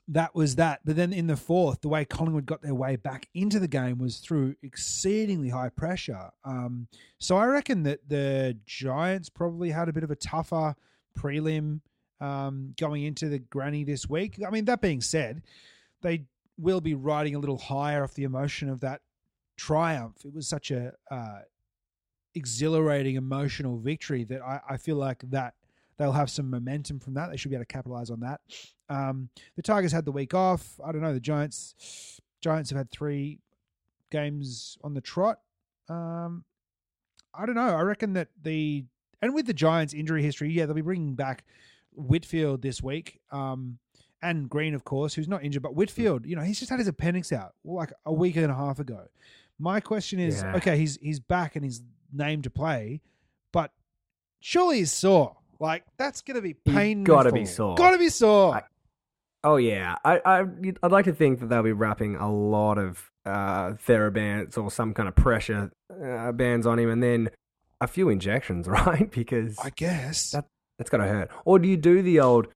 that 0.09 0.35
was 0.35 0.57
that. 0.57 0.81
But 0.85 0.97
then 0.97 1.13
in 1.13 1.27
the 1.27 1.37
fourth, 1.37 1.81
the 1.81 1.89
way 1.89 2.05
Collingwood 2.05 2.47
got 2.47 2.63
their 2.63 2.75
way 2.75 2.97
back 2.97 3.29
into 3.35 3.59
the 3.59 3.69
game 3.69 3.99
was 3.99 4.19
through 4.19 4.55
exceedingly 4.63 5.49
high 5.49 5.69
pressure. 5.71 6.31
Um, 6.45 6.89
so 7.19 7.37
I 7.37 7.47
reckon 7.47 7.83
that 7.85 8.09
the 8.09 8.57
Giants 8.67 9.29
probably 9.29 9.71
had 9.71 9.89
a 9.89 9.93
bit 9.93 10.05
of 10.05 10.11
a 10.11 10.17
tougher 10.17 10.77
prelim 11.19 11.81
um, 12.21 12.75
going 12.79 13.03
into 13.03 13.29
the 13.29 13.39
granny 13.39 13.85
this 13.85 14.09
week. 14.09 14.39
I 14.47 14.51
mean, 14.51 14.65
that 14.67 14.81
being 14.81 15.01
said, 15.01 15.43
they 16.03 16.25
will 16.57 16.81
be 16.81 16.95
riding 16.95 17.35
a 17.35 17.39
little 17.39 17.59
higher 17.59 18.05
off 18.05 18.15
the 18.15 18.25
emotion 18.25 18.69
of 18.69 18.81
that 18.81 19.01
triumph. 19.57 20.25
It 20.25 20.33
was 20.33 20.47
such 20.47 20.71
a 20.71 20.93
uh, 21.11 21.41
exhilarating, 22.35 23.17
emotional 23.17 23.79
victory 23.79 24.25
that 24.25 24.41
I, 24.43 24.61
I 24.71 24.77
feel 24.77 24.97
like 24.97 25.23
that 25.31 25.55
they'll 25.99 26.13
have 26.13 26.31
some 26.31 26.51
momentum 26.51 27.01
from 27.01 27.15
that. 27.15 27.31
They 27.31 27.37
should 27.37 27.51
be 27.51 27.57
able 27.57 27.65
to 27.65 27.73
capitalize 27.73 28.11
on 28.11 28.21
that. 28.21 28.41
Um, 28.88 29.31
the 29.57 29.62
Tigers 29.62 29.93
had 29.93 30.05
the 30.05 30.12
week 30.12 30.35
off. 30.35 30.78
I 30.85 30.93
don't 30.93 31.00
know. 31.02 31.12
The 31.14 31.21
Giants, 31.21 32.21
Giants 32.40 32.71
have 32.71 32.76
had 32.76 32.90
three 32.90 33.38
games 34.11 34.78
on 34.85 34.95
the 34.95 35.00
trot. 35.00 35.41
Um, 35.89 36.45
I 37.34 37.47
don't 37.47 37.54
know. 37.54 37.75
I 37.76 37.82
reckon 37.82 38.13
that 38.15 38.28
the 38.43 38.84
and 39.23 39.34
with 39.34 39.47
the 39.47 39.54
Giants' 39.54 39.95
injury 39.95 40.23
history, 40.23 40.50
yeah, 40.52 40.67
they'll 40.67 40.75
be 40.75 40.82
bringing 40.82 41.15
back 41.15 41.45
Whitfield 41.95 42.63
this 42.63 42.82
week. 42.82 43.21
Um, 43.30 43.78
and 44.23 44.49
Greene, 44.49 44.75
of 44.75 44.84
course, 44.84 45.15
who's 45.15 45.28
not 45.28 45.45
injured, 45.45 45.63
but 45.63 45.75
Whitfield, 45.75 46.26
you 46.26 46.37
know, 46.37 46.43
he's 46.43 46.58
just 46.58 46.71
had 46.71 46.78
his 46.78 46.89
appendix 46.89 47.32
out 47.32 47.54
like 47.65 47.93
a 48.04 48.13
week 48.13 48.37
and 48.37 48.50
a 48.50 48.54
half 48.54 48.78
ago. 48.78 49.06
My 49.58 49.80
question 49.80 50.19
is, 50.19 50.43
Yeah. 50.43 50.56
okay, 50.56 50.76
he's 50.78 50.99
he's 51.02 51.21
back 51.21 51.56
and 51.56 51.65
he's 51.65 51.82
named 52.13 52.45
to 52.45 52.50
play, 52.50 53.00
but 53.52 53.73
surely 54.41 54.78
he's 54.78 54.93
sore. 54.93 55.37
Like 55.58 55.84
that's 55.97 56.21
gonna 56.23 56.43
be 56.43 56.56
You've 56.65 56.75
painful. 56.75 57.15
gotta 57.15 57.32
be 57.32 57.47
sore. 57.47 57.75
Gotta 57.76 57.99
be 57.99 58.08
sore. 58.11 58.54
I- 58.56 58.63
Oh 59.47 59.56
yeah, 59.56 59.95
I, 60.04 60.21
I 60.26 60.41
I'd 60.82 60.91
like 60.93 61.04
to 61.06 61.13
think 61.15 61.39
that 61.41 61.47
they'll 61.49 61.63
be 61.63 61.73
wrapping 61.73 62.17
a 62.17 62.30
lot 62.30 62.78
of 62.78 63.11
uh, 63.25 63.71
therabands 63.87 64.59
or 64.59 64.71
some 64.71 64.93
kind 64.93 65.09
of 65.09 65.15
pressure 65.15 65.71
uh, 66.04 66.32
bands 66.32 66.67
on 66.67 66.78
him, 66.80 66.91
and 66.91 67.02
then 67.02 67.30
a 67.80 67.87
few 67.87 68.09
injections, 68.09 68.67
right? 68.80 69.11
Because 69.11 69.56
I 69.63 69.71
guess. 69.71 70.32
That- 70.32 70.47
that's 70.78 70.91
to 70.91 70.99
hurt. 70.99 71.30
Or 71.47 71.59
do 71.59 71.67
you 71.69 71.78
do 71.78 72.02
the 72.02 72.21
old 72.21 72.49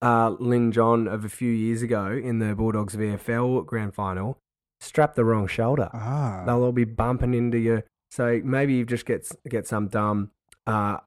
uh, 0.00 0.30
Lin 0.38 0.72
Jong 0.72 1.08
of 1.08 1.26
a 1.26 1.28
few 1.28 1.50
years 1.52 1.82
ago 1.82 2.06
in 2.10 2.38
the 2.38 2.54
Bulldogs 2.54 2.96
VFL 2.96 3.66
grand 3.66 3.94
final? 3.94 4.38
Strap 4.80 5.14
the 5.14 5.26
wrong 5.26 5.46
shoulder. 5.46 5.90
ah. 5.92 6.42
They'll 6.46 6.62
all 6.62 6.72
be 6.72 6.84
bumping 6.84 7.34
into 7.34 7.58
you. 7.58 7.82
So 8.10 8.40
maybe 8.42 8.72
you 8.72 8.86
just 8.86 9.04
get 9.04 9.28
get 9.46 9.66
some 9.66 9.88
dumb 9.88 10.30
uh, 10.66 10.98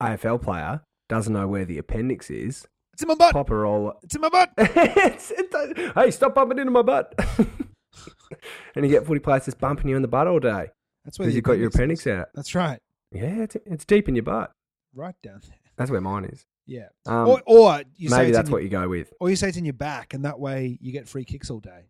AFL 0.00 0.40
player 0.40 0.82
doesn't 1.08 1.32
know 1.32 1.48
where 1.48 1.64
the 1.64 1.78
appendix 1.78 2.30
is. 2.30 2.68
It's 2.92 3.02
in 3.02 3.08
my 3.08 3.14
butt. 3.14 3.32
Pop 3.32 3.50
a 3.50 3.56
roll. 3.56 3.94
It's 4.02 4.14
in 4.14 4.20
my 4.20 4.28
butt. 4.28 4.52
It- 4.58 5.94
hey, 5.94 6.10
stop 6.10 6.34
bumping 6.34 6.58
into 6.58 6.70
my 6.70 6.82
butt. 6.82 7.14
and 8.74 8.84
you 8.84 8.88
get 8.88 9.06
footy 9.06 9.20
players 9.20 9.44
just 9.44 9.58
bumping 9.58 9.88
you 9.88 9.96
in 9.96 10.02
the 10.02 10.08
butt 10.08 10.26
all 10.26 10.40
day 10.40 10.70
That's 11.04 11.18
where 11.18 11.28
you've 11.28 11.44
got 11.44 11.52
your 11.58 11.68
is. 11.68 11.74
appendix 11.74 12.06
out. 12.06 12.28
That's 12.34 12.54
right. 12.54 12.80
Yeah, 13.12 13.42
it's, 13.42 13.56
it's 13.66 13.84
deep 13.84 14.08
in 14.08 14.14
your 14.14 14.24
butt. 14.24 14.52
Right 14.94 15.14
down 15.22 15.40
there. 15.46 15.58
That's 15.76 15.90
where 15.90 16.00
mine 16.00 16.24
is. 16.24 16.46
Yeah. 16.66 16.88
Um, 17.06 17.28
or 17.28 17.42
or 17.46 17.82
you 17.96 18.10
maybe 18.10 18.30
that's 18.30 18.48
in 18.48 18.52
what 18.52 18.58
your, 18.58 18.64
you 18.64 18.68
go 18.70 18.88
with. 18.88 19.12
or 19.20 19.30
you 19.30 19.36
say 19.36 19.48
it's 19.48 19.56
in 19.56 19.64
your 19.64 19.74
back, 19.74 20.14
and 20.14 20.24
that 20.24 20.38
way 20.38 20.78
you 20.80 20.92
get 20.92 21.08
free 21.08 21.24
kicks 21.24 21.50
all 21.50 21.60
day. 21.60 21.88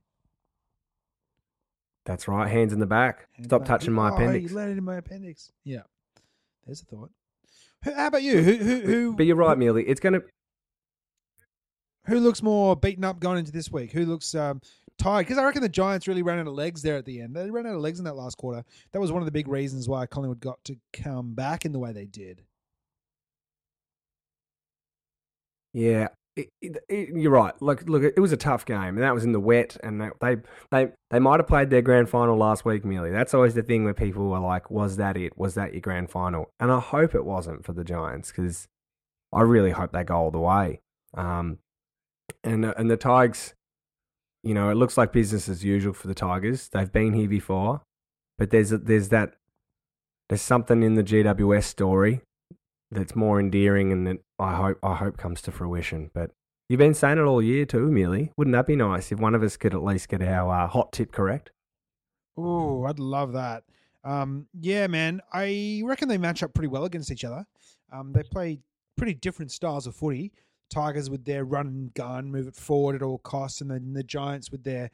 That's 2.04 2.26
right. 2.26 2.50
Hands 2.50 2.72
in 2.72 2.78
the 2.80 2.86
back. 2.86 3.28
Hand 3.32 3.46
Stop 3.46 3.60
back. 3.62 3.68
touching 3.68 3.92
my 3.92 4.10
oh, 4.10 4.14
appendix. 4.14 4.50
You 4.50 4.56
landed 4.56 4.78
in 4.78 4.84
my 4.84 4.96
appendix. 4.96 5.52
Yeah. 5.64 5.82
There's 6.66 6.82
a 6.82 6.84
thought. 6.84 7.10
How 7.84 8.06
about 8.06 8.22
you? 8.22 8.42
Who 8.42 8.56
who 8.56 8.80
who? 8.80 9.12
But 9.14 9.26
you're 9.26 9.36
right, 9.36 9.58
Mealy. 9.58 9.84
It's 9.84 10.00
going 10.00 10.14
to. 10.14 10.22
Who 12.06 12.18
looks 12.20 12.42
more 12.42 12.74
beaten 12.76 13.04
up 13.04 13.20
going 13.20 13.38
into 13.38 13.52
this 13.52 13.70
week? 13.70 13.92
Who 13.92 14.04
looks 14.06 14.34
um, 14.34 14.60
tired? 14.98 15.22
Because 15.26 15.38
I 15.38 15.44
reckon 15.44 15.62
the 15.62 15.68
Giants 15.68 16.08
really 16.08 16.22
ran 16.22 16.38
out 16.40 16.48
of 16.48 16.54
legs 16.54 16.82
there 16.82 16.96
at 16.96 17.04
the 17.04 17.20
end. 17.20 17.34
They 17.36 17.50
ran 17.50 17.66
out 17.66 17.74
of 17.76 17.80
legs 17.80 17.98
in 17.98 18.04
that 18.06 18.16
last 18.16 18.36
quarter. 18.38 18.64
That 18.92 19.00
was 19.00 19.12
one 19.12 19.22
of 19.22 19.26
the 19.26 19.32
big 19.32 19.46
reasons 19.48 19.88
why 19.88 20.06
Collingwood 20.06 20.40
got 20.40 20.62
to 20.64 20.76
come 20.92 21.34
back 21.34 21.64
in 21.64 21.72
the 21.72 21.78
way 21.78 21.92
they 21.92 22.06
did. 22.06 22.42
Yeah. 25.72 26.08
It, 26.34 26.48
it, 26.62 26.76
it- 26.88 27.08
you're 27.10 27.30
right. 27.30 27.52
Look, 27.60 27.82
look. 27.88 28.02
It 28.02 28.18
was 28.20 28.32
a 28.32 28.38
tough 28.38 28.64
game, 28.64 28.96
and 28.96 29.02
that 29.02 29.12
was 29.14 29.24
in 29.24 29.32
the 29.32 29.40
wet. 29.40 29.76
And 29.82 30.00
they 30.00 30.08
they 30.20 30.36
they, 30.70 30.88
they 31.10 31.18
might 31.18 31.40
have 31.40 31.46
played 31.46 31.68
their 31.68 31.82
grand 31.82 32.08
final 32.08 32.36
last 32.38 32.64
week, 32.64 32.84
Mealy. 32.86 33.10
That's 33.10 33.34
always 33.34 33.52
the 33.54 33.62
thing 33.62 33.84
where 33.84 33.92
people 33.92 34.32
are 34.32 34.40
like, 34.40 34.70
"Was 34.70 34.96
that 34.96 35.18
it? 35.18 35.36
Was 35.36 35.54
that 35.54 35.72
your 35.72 35.82
grand 35.82 36.10
final?" 36.10 36.50
And 36.58 36.72
I 36.72 36.80
hope 36.80 37.14
it 37.14 37.26
wasn't 37.26 37.66
for 37.66 37.74
the 37.74 37.84
Giants 37.84 38.30
because 38.32 38.66
I 39.30 39.42
really 39.42 39.72
hope 39.72 39.92
they 39.92 40.04
go 40.04 40.16
all 40.16 40.30
the 40.30 40.38
way. 40.38 40.80
Um, 41.14 41.58
and 42.44 42.64
and 42.64 42.90
the 42.90 42.96
Tigers, 42.96 43.54
you 44.42 44.54
know, 44.54 44.70
it 44.70 44.76
looks 44.76 44.96
like 44.96 45.12
business 45.12 45.48
as 45.48 45.64
usual 45.64 45.92
for 45.92 46.08
the 46.08 46.14
Tigers. 46.14 46.68
They've 46.68 46.92
been 46.92 47.12
here 47.12 47.28
before, 47.28 47.82
but 48.38 48.50
there's 48.50 48.70
there's 48.70 49.08
that 49.10 49.34
there's 50.28 50.42
something 50.42 50.82
in 50.82 50.94
the 50.94 51.04
GWS 51.04 51.64
story 51.64 52.20
that's 52.90 53.16
more 53.16 53.40
endearing 53.40 53.92
and 53.92 54.06
that 54.06 54.18
I 54.38 54.54
hope 54.56 54.78
I 54.82 54.94
hope 54.96 55.16
comes 55.16 55.42
to 55.42 55.52
fruition. 55.52 56.10
But 56.14 56.30
you've 56.68 56.78
been 56.78 56.94
saying 56.94 57.18
it 57.18 57.22
all 57.22 57.42
year 57.42 57.64
too, 57.64 57.90
Merely. 57.90 58.32
Wouldn't 58.36 58.52
that 58.54 58.66
be 58.66 58.76
nice 58.76 59.12
if 59.12 59.18
one 59.18 59.34
of 59.34 59.42
us 59.42 59.56
could 59.56 59.74
at 59.74 59.82
least 59.82 60.08
get 60.08 60.22
our 60.22 60.64
uh, 60.64 60.68
hot 60.68 60.92
tip 60.92 61.12
correct? 61.12 61.50
Oh, 62.36 62.84
I'd 62.84 62.98
love 62.98 63.32
that. 63.32 63.64
Um, 64.04 64.46
yeah, 64.58 64.86
man. 64.86 65.20
I 65.32 65.82
reckon 65.84 66.08
they 66.08 66.18
match 66.18 66.42
up 66.42 66.54
pretty 66.54 66.68
well 66.68 66.84
against 66.84 67.10
each 67.10 67.24
other. 67.24 67.44
Um, 67.92 68.12
they 68.12 68.22
play 68.22 68.60
pretty 68.96 69.14
different 69.14 69.52
styles 69.52 69.86
of 69.86 69.94
footy. 69.94 70.32
Tigers 70.72 71.10
with 71.10 71.24
their 71.24 71.44
run 71.44 71.66
and 71.66 71.94
gun, 71.94 72.30
move 72.30 72.48
it 72.48 72.56
forward 72.56 72.96
at 72.96 73.02
all 73.02 73.18
costs, 73.18 73.60
and 73.60 73.70
then 73.70 73.92
the 73.92 74.02
Giants 74.02 74.50
with 74.50 74.64
their 74.64 74.90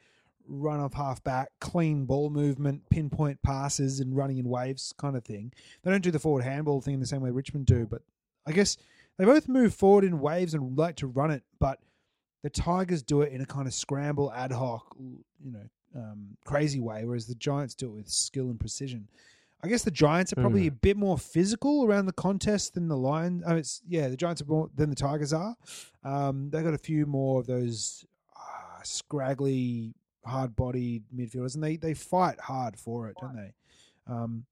run 0.47 0.79
off 0.79 0.93
half 0.93 1.23
back, 1.23 1.49
clean 1.59 2.05
ball 2.05 2.29
movement, 2.29 2.81
pinpoint 2.89 3.41
passes, 3.43 3.99
and 3.99 4.15
running 4.15 4.37
in 4.37 4.49
waves 4.49 4.93
kind 4.97 5.15
of 5.15 5.23
thing. 5.23 5.53
They 5.83 5.91
don't 5.91 6.03
do 6.03 6.11
the 6.11 6.19
forward 6.19 6.43
handball 6.43 6.81
thing 6.81 6.95
in 6.95 6.99
the 6.99 7.05
same 7.05 7.21
way 7.21 7.29
Richmond 7.29 7.65
do, 7.65 7.85
but 7.85 8.01
I 8.45 8.51
guess 8.51 8.77
they 9.17 9.25
both 9.25 9.47
move 9.47 9.73
forward 9.73 10.03
in 10.03 10.19
waves 10.19 10.53
and 10.53 10.77
like 10.77 10.95
to 10.97 11.07
run 11.07 11.31
it, 11.31 11.43
but 11.59 11.79
the 12.43 12.49
Tigers 12.49 13.03
do 13.03 13.21
it 13.21 13.31
in 13.31 13.41
a 13.41 13.45
kind 13.45 13.67
of 13.67 13.73
scramble, 13.73 14.31
ad 14.31 14.51
hoc, 14.51 14.95
you 14.99 15.51
know, 15.51 15.69
um, 15.95 16.37
crazy 16.45 16.79
way, 16.79 17.05
whereas 17.05 17.27
the 17.27 17.35
Giants 17.35 17.75
do 17.75 17.87
it 17.87 17.95
with 17.95 18.09
skill 18.09 18.49
and 18.49 18.59
precision. 18.59 19.07
I 19.61 19.67
guess 19.67 19.83
the 19.83 19.91
Giants 19.91 20.31
are 20.31 20.37
probably 20.37 20.63
Mm. 20.65 20.67
a 20.69 20.71
bit 20.71 20.95
more 20.97 21.17
physical 21.17 21.83
around 21.85 22.05
the 22.05 22.13
contest 22.13 22.75
than 22.75 22.87
the 22.87 22.95
Lions. 22.97 23.43
Oh, 23.45 23.55
it's 23.57 23.81
yeah, 23.87 24.07
the 24.07 24.15
Giants 24.17 24.41
are 24.41 24.45
more 24.45 24.69
than 24.73 24.89
the 24.89 24.95
Tigers 24.95 25.33
are. 25.33 25.55
Um, 26.03 26.49
they 26.49 26.63
got 26.63 26.73
a 26.73 26.77
few 26.77 27.05
more 27.05 27.41
of 27.41 27.47
those 27.47 28.05
uh, 28.35 28.81
scraggly, 28.83 29.93
hard-bodied 30.25 31.03
midfielders, 31.15 31.55
and 31.55 31.63
they 31.63 31.75
they 31.75 31.93
fight 31.93 32.39
hard 32.39 32.77
for 32.79 33.09
it, 33.09 33.17
don't 33.19 33.35
they? 33.35 33.53
Um, 34.07 34.45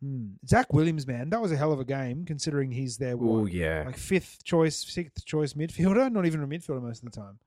hmm. 0.00 0.32
Zac 0.46 0.72
Williams, 0.72 1.06
man, 1.06 1.30
that 1.30 1.40
was 1.40 1.50
a 1.52 1.56
hell 1.56 1.72
of 1.72 1.80
a 1.80 1.84
game 1.84 2.24
considering 2.24 2.72
he's 2.72 2.98
their 2.98 3.16
Oh 3.18 3.46
yeah, 3.46 3.84
like 3.86 3.96
fifth 3.96 4.44
choice, 4.44 4.76
sixth 4.76 5.24
choice 5.24 5.54
midfielder, 5.54 6.12
not 6.12 6.26
even 6.26 6.42
a 6.42 6.46
midfielder 6.46 6.82
most 6.82 7.02
of 7.02 7.10
the 7.10 7.16
time. 7.18 7.38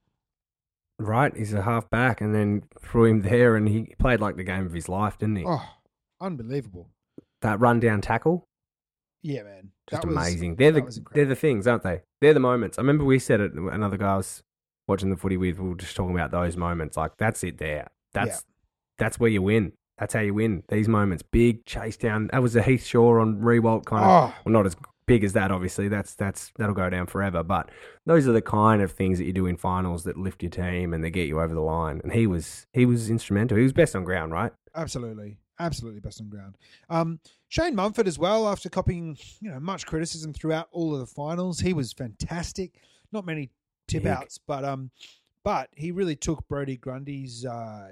right. 0.97 1.35
He's 1.35 1.53
a 1.53 1.61
half 1.61 1.89
back, 1.89 2.19
and 2.21 2.33
then 2.33 2.63
threw 2.81 3.05
him 3.05 3.21
there, 3.21 3.55
and 3.55 3.67
he 3.67 3.93
played 3.99 4.19
like 4.19 4.37
the 4.37 4.43
game 4.43 4.65
of 4.65 4.73
his 4.73 4.89
life, 4.89 5.17
didn't 5.19 5.35
he? 5.37 5.43
Oh, 5.45 5.67
unbelievable! 6.21 6.89
That 7.41 7.59
run 7.59 7.79
down 7.79 8.01
tackle, 8.01 8.47
Yeah, 9.23 9.43
man, 9.43 9.71
just 9.89 10.01
That 10.03 10.07
was- 10.07 10.15
amazing. 10.15 10.55
They're 10.55 10.71
that 10.71 10.79
the 10.81 10.85
was 10.85 11.01
they're 11.13 11.25
the 11.25 11.35
things, 11.35 11.67
aren't 11.67 11.83
they? 11.83 12.01
They're 12.21 12.33
the 12.33 12.39
moments. 12.39 12.77
I 12.77 12.81
remember 12.81 13.03
we 13.03 13.19
said 13.19 13.39
it. 13.41 13.53
Another 13.53 13.97
guy 13.97 14.13
I 14.13 14.17
was 14.17 14.43
watching 14.87 15.09
the 15.09 15.17
footy 15.17 15.37
with. 15.37 15.59
We 15.59 15.69
were 15.69 15.75
just 15.75 15.95
talking 15.95 16.15
about 16.15 16.31
those 16.31 16.55
moments. 16.55 16.95
Like 16.97 17.17
that's 17.17 17.43
it. 17.43 17.57
There. 17.57 17.87
That's 18.13 18.45
that's 18.97 19.19
where 19.19 19.29
you 19.29 19.41
win. 19.41 19.73
That's 19.97 20.13
how 20.13 20.21
you 20.21 20.33
win. 20.33 20.63
These 20.69 20.87
moments, 20.87 21.23
big 21.23 21.65
chase 21.65 21.97
down. 21.97 22.29
That 22.31 22.41
was 22.41 22.55
a 22.55 22.61
Heath 22.63 22.85
Shaw 22.85 23.19
on 23.21 23.37
Riewoldt 23.39 23.85
kind 23.85 24.03
of. 24.03 24.09
Oh, 24.09 24.35
Well, 24.45 24.53
not 24.53 24.65
as 24.65 24.75
big 25.05 25.23
as 25.23 25.33
that, 25.33 25.51
obviously. 25.51 25.87
That's 25.87 26.15
that's 26.15 26.51
that'll 26.57 26.73
go 26.75 26.89
down 26.89 27.05
forever. 27.07 27.43
But 27.43 27.69
those 28.07 28.27
are 28.27 28.31
the 28.31 28.41
kind 28.41 28.81
of 28.81 28.91
things 28.91 29.19
that 29.19 29.25
you 29.25 29.33
do 29.33 29.45
in 29.45 29.57
finals 29.57 30.03
that 30.05 30.17
lift 30.17 30.41
your 30.41 30.49
team 30.49 30.93
and 30.93 31.03
they 31.03 31.09
get 31.11 31.27
you 31.27 31.39
over 31.39 31.53
the 31.53 31.61
line. 31.61 32.01
And 32.03 32.11
he 32.13 32.25
was 32.27 32.65
he 32.73 32.85
was 32.85 33.09
instrumental. 33.11 33.57
He 33.57 33.63
was 33.63 33.73
best 33.73 33.95
on 33.95 34.03
ground, 34.03 34.31
right? 34.31 34.51
Absolutely, 34.75 35.37
absolutely 35.61 35.99
best 35.99 36.19
on 36.21 36.29
ground. 36.29 36.57
Um, 36.89 37.19
Shane 37.49 37.75
Mumford 37.75 38.07
as 38.07 38.17
well. 38.17 38.47
After 38.47 38.69
copying, 38.69 39.17
you 39.39 39.51
know, 39.51 39.59
much 39.59 39.85
criticism 39.85 40.33
throughout 40.33 40.67
all 40.71 40.93
of 40.93 40.99
the 40.99 41.05
finals, 41.05 41.59
he 41.59 41.73
was 41.73 41.93
fantastic. 41.93 42.81
Not 43.11 43.25
many 43.25 43.49
tip 43.87 44.03
Big. 44.03 44.11
outs, 44.11 44.37
but 44.37 44.63
um, 44.65 44.91
but 45.43 45.69
he 45.75 45.91
really 45.91 46.15
took 46.15 46.47
Brodie 46.47 46.77
Grundy's 46.77 47.45
uh, 47.45 47.89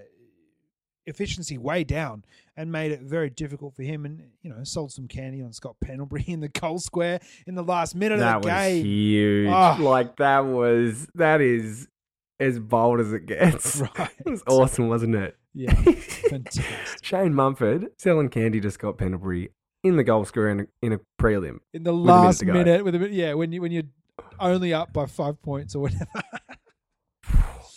efficiency 1.06 1.58
way 1.58 1.84
down 1.84 2.24
and 2.56 2.72
made 2.72 2.92
it 2.92 3.02
very 3.02 3.30
difficult 3.30 3.76
for 3.76 3.84
him. 3.84 4.06
And 4.06 4.24
you 4.42 4.50
know, 4.50 4.64
sold 4.64 4.92
some 4.92 5.08
candy 5.08 5.42
on 5.42 5.52
Scott 5.54 5.76
Pendlebury 5.82 6.24
in 6.28 6.40
the 6.40 6.50
goal 6.50 6.80
square 6.80 7.20
in 7.48 7.56
the 7.56 7.64
last 7.64 7.96
minute 7.96 8.20
that 8.20 8.38
of 8.38 8.42
the 8.44 8.48
was 8.48 8.56
game. 8.58 8.86
huge. 8.86 9.50
Ah. 9.50 9.78
Like 9.80 10.18
that 10.18 10.46
was 10.46 11.08
that 11.16 11.42
is 11.42 11.88
as 12.40 12.60
bold 12.60 13.00
as 13.00 13.12
it 13.14 13.26
gets. 13.26 13.82
Right. 13.98 14.10
It 14.26 14.30
was 14.30 14.44
awesome, 14.48 14.88
wasn't 14.90 15.16
it? 15.16 15.36
Yeah, 15.54 15.74
fantastic. 16.30 16.66
Shane 17.04 17.34
Mumford 17.34 17.88
selling 17.98 18.30
candy 18.30 18.62
to 18.62 18.72
Scott 18.72 18.98
Pendlebury 18.98 19.52
in 19.84 19.96
the 19.98 20.04
goal 20.04 20.26
square 20.26 20.50
in 20.50 20.60
a, 20.62 20.66
in 20.82 20.94
a 20.94 21.00
prelim. 21.20 21.58
in 21.74 21.84
the 21.84 21.92
minute 21.92 22.06
last 22.06 22.40
to 22.40 22.46
minute 22.46 22.84
with 22.86 22.96
a 22.96 23.10
yeah, 23.10 23.34
when 23.34 23.52
you 23.52 23.62
when 23.62 23.72
you're 23.72 23.84
only 24.40 24.74
up 24.74 24.94
by 24.94 25.06
five 25.06 25.42
points 25.42 25.76
or 25.76 25.80
whatever. 25.84 26.06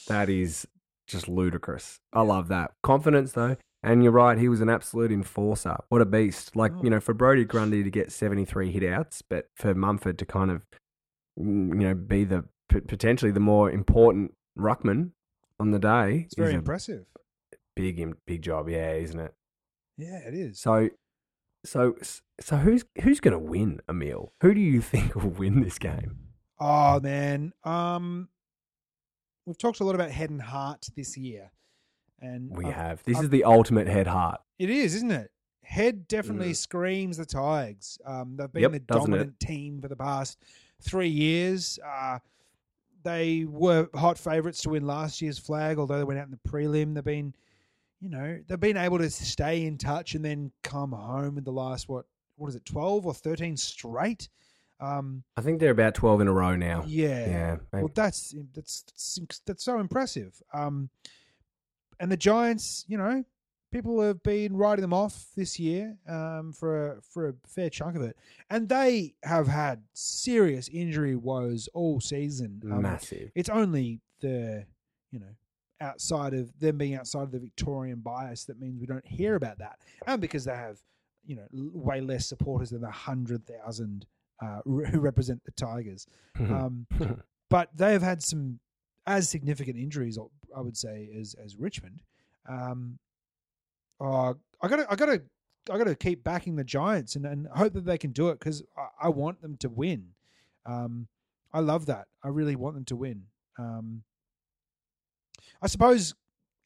That 0.08 0.28
is 0.28 0.66
just 1.06 1.28
ludicrous. 1.28 1.98
I 2.12 2.22
love 2.22 2.48
that. 2.48 2.72
Confidence, 2.82 3.32
though. 3.32 3.56
And 3.82 4.02
you're 4.02 4.12
right, 4.12 4.38
he 4.38 4.48
was 4.48 4.60
an 4.60 4.68
absolute 4.68 5.10
enforcer. 5.10 5.76
What 5.88 6.02
a 6.02 6.04
beast. 6.06 6.54
Like, 6.54 6.72
Mm. 6.72 6.84
you 6.84 6.90
know, 6.90 7.00
for 7.00 7.14
Brodie 7.14 7.44
Grundy 7.44 7.82
to 7.82 7.90
get 7.90 8.12
73 8.12 8.70
hit 8.70 8.84
outs, 8.84 9.22
but 9.22 9.46
for 9.56 9.74
Mumford 9.74 10.18
to 10.18 10.26
kind 10.26 10.50
of, 10.50 10.62
you 11.36 11.44
know, 11.44 11.94
be 11.94 12.24
the 12.24 12.44
potentially 12.68 13.32
the 13.32 13.40
more 13.40 13.70
important 13.70 14.32
ruckman 14.58 15.10
on 15.60 15.70
the 15.70 15.78
day 15.78 16.22
It's 16.26 16.34
very 16.36 16.54
impressive. 16.54 17.06
big, 17.76 18.14
big 18.26 18.42
job, 18.42 18.68
yeah, 18.68 18.92
isn't 18.92 19.18
it? 19.20 19.34
Yeah, 19.96 20.18
it 20.18 20.34
is. 20.34 20.58
So, 20.60 20.90
so, 21.64 21.96
so 22.40 22.56
who's 22.56 22.84
who's 23.02 23.20
going 23.20 23.32
to 23.32 23.38
win, 23.38 23.80
Emil? 23.88 24.32
Who 24.42 24.54
do 24.54 24.60
you 24.60 24.80
think 24.82 25.14
will 25.14 25.30
win 25.30 25.60
this 25.62 25.78
game? 25.78 26.18
Oh 26.58 27.00
man, 27.00 27.52
um, 27.64 28.28
we've 29.46 29.58
talked 29.58 29.80
a 29.80 29.84
lot 29.84 29.94
about 29.94 30.10
head 30.10 30.30
and 30.30 30.40
heart 30.42 30.86
this 30.96 31.16
year, 31.16 31.50
and 32.20 32.56
We 32.56 32.66
I've- 32.66 32.74
have. 32.74 33.02
This 33.04 33.16
I've- 33.18 33.24
is 33.26 33.30
the 33.30 33.44
ultimate 33.44 33.86
head 33.88 34.06
heart. 34.06 34.40
It 34.58 34.70
is, 34.70 34.94
isn't 34.96 35.10
it? 35.10 35.30
Head 35.64 36.06
definitely 36.08 36.50
Mm. 36.50 36.56
screams 36.56 37.16
the 37.16 37.24
Tigers. 37.26 37.98
Um, 38.04 38.36
they've 38.36 38.52
been 38.52 38.62
Yep, 38.62 38.72
the 38.72 38.78
doesn't 38.80 39.12
it? 39.12 39.16
dominant 39.16 39.40
team 39.40 39.80
for 39.80 39.88
the 39.88 39.96
past 39.96 40.38
three 40.80 41.08
years. 41.08 41.78
Uh, 41.84 42.18
they 43.02 43.44
were 43.48 43.88
hot 43.94 44.18
favourites 44.18 44.62
to 44.62 44.70
win 44.70 44.86
last 44.86 45.20
year's 45.20 45.38
flag, 45.38 45.78
although 45.78 45.98
they 45.98 46.04
went 46.04 46.20
out 46.20 46.26
in 46.26 46.30
the 46.30 46.50
prelim. 46.50 46.94
They've 46.94 47.04
been, 47.04 47.34
you 48.00 48.10
know, 48.10 48.38
they've 48.46 48.60
been 48.60 48.76
able 48.76 48.98
to 48.98 49.10
stay 49.10 49.64
in 49.64 49.78
touch 49.78 50.14
and 50.14 50.24
then 50.24 50.52
come 50.62 50.92
home 50.92 51.38
in 51.38 51.44
the 51.44 51.52
last 51.52 51.88
what 51.88 52.06
what 52.36 52.48
is 52.48 52.56
it, 52.56 52.64
twelve 52.64 53.06
or 53.06 53.14
thirteen 53.14 53.56
straight? 53.56 54.28
Um, 54.80 55.22
I 55.36 55.42
think 55.42 55.60
they're 55.60 55.70
about 55.70 55.94
12 55.94 56.22
in 56.22 56.28
a 56.28 56.32
row 56.32 56.56
now. 56.56 56.82
yeah, 56.84 57.28
Yeah, 57.28 57.56
well, 57.72 57.90
that's 57.94 58.34
that's 58.52 58.82
that's, 58.82 59.40
that's 59.46 59.64
so 59.64 59.78
impressive. 59.78 60.42
Um, 60.52 60.90
and 62.00 62.10
the 62.10 62.16
Giants, 62.16 62.84
you 62.88 62.98
know, 62.98 63.24
people 63.72 64.00
have 64.02 64.22
been 64.22 64.56
writing 64.56 64.82
them 64.82 64.92
off 64.92 65.26
this 65.34 65.58
year 65.58 65.96
um, 66.08 66.52
for 66.52 66.92
a, 66.92 67.02
for 67.02 67.28
a 67.30 67.34
fair 67.46 67.70
chunk 67.70 67.96
of 67.96 68.02
it, 68.02 68.16
and 68.50 68.68
they 68.68 69.14
have 69.24 69.48
had 69.48 69.82
serious 69.94 70.68
injury 70.68 71.16
woes 71.16 71.68
all 71.74 72.00
season. 72.00 72.60
Um, 72.70 72.82
Massive. 72.82 73.32
it's 73.34 73.48
only 73.48 74.00
the 74.20 74.64
you 75.10 75.18
know 75.18 75.34
outside 75.80 76.34
of 76.34 76.56
them 76.60 76.78
being 76.78 76.94
outside 76.94 77.22
of 77.22 77.32
the 77.32 77.40
Victorian 77.40 77.98
bias 78.00 78.44
that 78.44 78.60
means 78.60 78.78
we 78.78 78.86
don't 78.86 79.06
hear 79.06 79.34
about 79.34 79.58
that, 79.58 79.78
and 80.06 80.20
because 80.20 80.44
they 80.44 80.54
have 80.54 80.78
you 81.24 81.36
know 81.36 81.46
way 81.52 82.00
less 82.00 82.26
supporters 82.26 82.70
than 82.70 82.82
the 82.82 82.90
hundred 82.90 83.44
thousand 83.46 84.06
uh, 84.42 84.60
who 84.64 85.00
represent 85.00 85.42
the 85.44 85.52
Tigers. 85.52 86.06
Um, 86.38 86.86
but 87.48 87.70
they 87.74 87.92
have 87.92 88.02
had 88.02 88.22
some 88.22 88.60
as 89.06 89.28
significant 89.28 89.76
injuries, 89.76 90.18
I 90.56 90.60
would 90.60 90.76
say, 90.76 91.08
as 91.18 91.34
as 91.42 91.56
Richmond. 91.56 92.00
Um, 92.48 92.98
oh, 94.02 94.36
I 94.60 94.68
gotta, 94.68 94.86
I 94.90 94.96
gotta, 94.96 95.22
I 95.70 95.78
gotta 95.78 95.94
keep 95.94 96.24
backing 96.24 96.56
the 96.56 96.64
Giants 96.64 97.16
and, 97.16 97.24
and 97.24 97.46
hope 97.54 97.72
that 97.74 97.84
they 97.84 97.98
can 97.98 98.12
do 98.12 98.28
it 98.28 98.38
because 98.38 98.62
I, 98.76 99.06
I 99.06 99.08
want 99.08 99.40
them 99.40 99.56
to 99.58 99.68
win. 99.68 100.08
Um, 100.66 101.08
I 101.52 101.60
love 101.60 101.86
that. 101.86 102.06
I 102.22 102.28
really 102.28 102.56
want 102.56 102.74
them 102.74 102.84
to 102.86 102.96
win. 102.96 103.24
Um, 103.58 104.02
I 105.60 105.66
suppose 105.66 106.14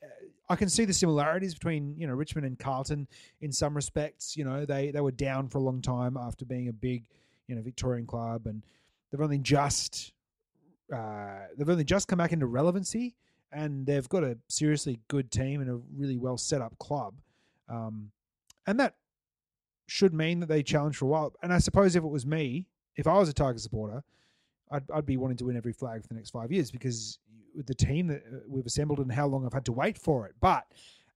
uh, 0.03 0.07
I 0.49 0.57
can 0.57 0.68
see 0.68 0.85
the 0.85 0.94
similarities 0.94 1.55
between 1.55 1.96
you 1.99 2.07
know 2.07 2.14
Richmond 2.14 2.46
and 2.46 2.59
Carlton 2.59 3.09
in 3.40 3.53
some 3.53 3.75
respects. 3.75 4.37
You 4.37 4.44
know 4.44 4.64
they 4.64 4.90
they 4.90 5.01
were 5.01 5.11
down 5.11 5.49
for 5.49 5.59
a 5.59 5.62
long 5.62 5.83
time 5.83 6.16
after 6.16 6.44
being 6.44 6.68
a 6.68 6.72
big 6.72 7.05
you 7.49 7.55
know 7.55 7.62
Victorian 7.62 8.07
club, 8.07 8.46
and 8.46 8.62
they've 9.11 9.20
only 9.20 9.38
just 9.38 10.12
uh, 10.94 11.40
they've 11.57 11.68
only 11.68 11.85
just 11.85 12.09
come 12.09 12.18
back 12.18 12.33
into 12.33 12.46
relevancy, 12.46 13.16
and 13.53 13.87
they've 13.87 14.09
got 14.09 14.25
a 14.25 14.38
seriously 14.49 15.01
good 15.09 15.31
team 15.31 15.61
and 15.61 15.70
a 15.70 15.81
really 15.96 16.16
well 16.16 16.38
set 16.38 16.61
up 16.61 16.79
club, 16.79 17.14
um, 17.68 18.11
and 18.66 18.81
that 18.81 18.94
should 19.87 20.12
mean 20.12 20.40
that 20.40 20.48
they 20.48 20.62
challenge 20.62 20.96
for 20.96 21.05
a 21.05 21.09
while. 21.09 21.33
And 21.42 21.52
I 21.52 21.59
suppose 21.59 21.96
if 21.96 22.02
it 22.02 22.09
was 22.09 22.26
me, 22.26 22.66
if 22.96 23.07
I 23.07 23.14
was 23.18 23.29
a 23.29 23.33
Tiger 23.33 23.59
supporter, 23.59 24.02
I'd, 24.70 24.90
I'd 24.90 25.07
be 25.07 25.16
wanting 25.16 25.37
to 25.38 25.46
win 25.46 25.57
every 25.57 25.72
flag 25.72 26.02
for 26.02 26.09
the 26.09 26.14
next 26.14 26.31
five 26.31 26.50
years 26.50 26.70
because 26.70 27.18
with 27.55 27.66
the 27.66 27.74
team 27.74 28.09
that 28.09 28.22
uh, 28.26 28.38
we've 28.48 28.66
assembled 28.66 28.98
and 28.98 29.11
how 29.11 29.26
long 29.26 29.46
I've 29.46 29.52
had 29.52 29.64
to 29.66 29.72
wait 29.72 29.96
for 29.96 30.26
it. 30.26 30.35
But 30.40 30.64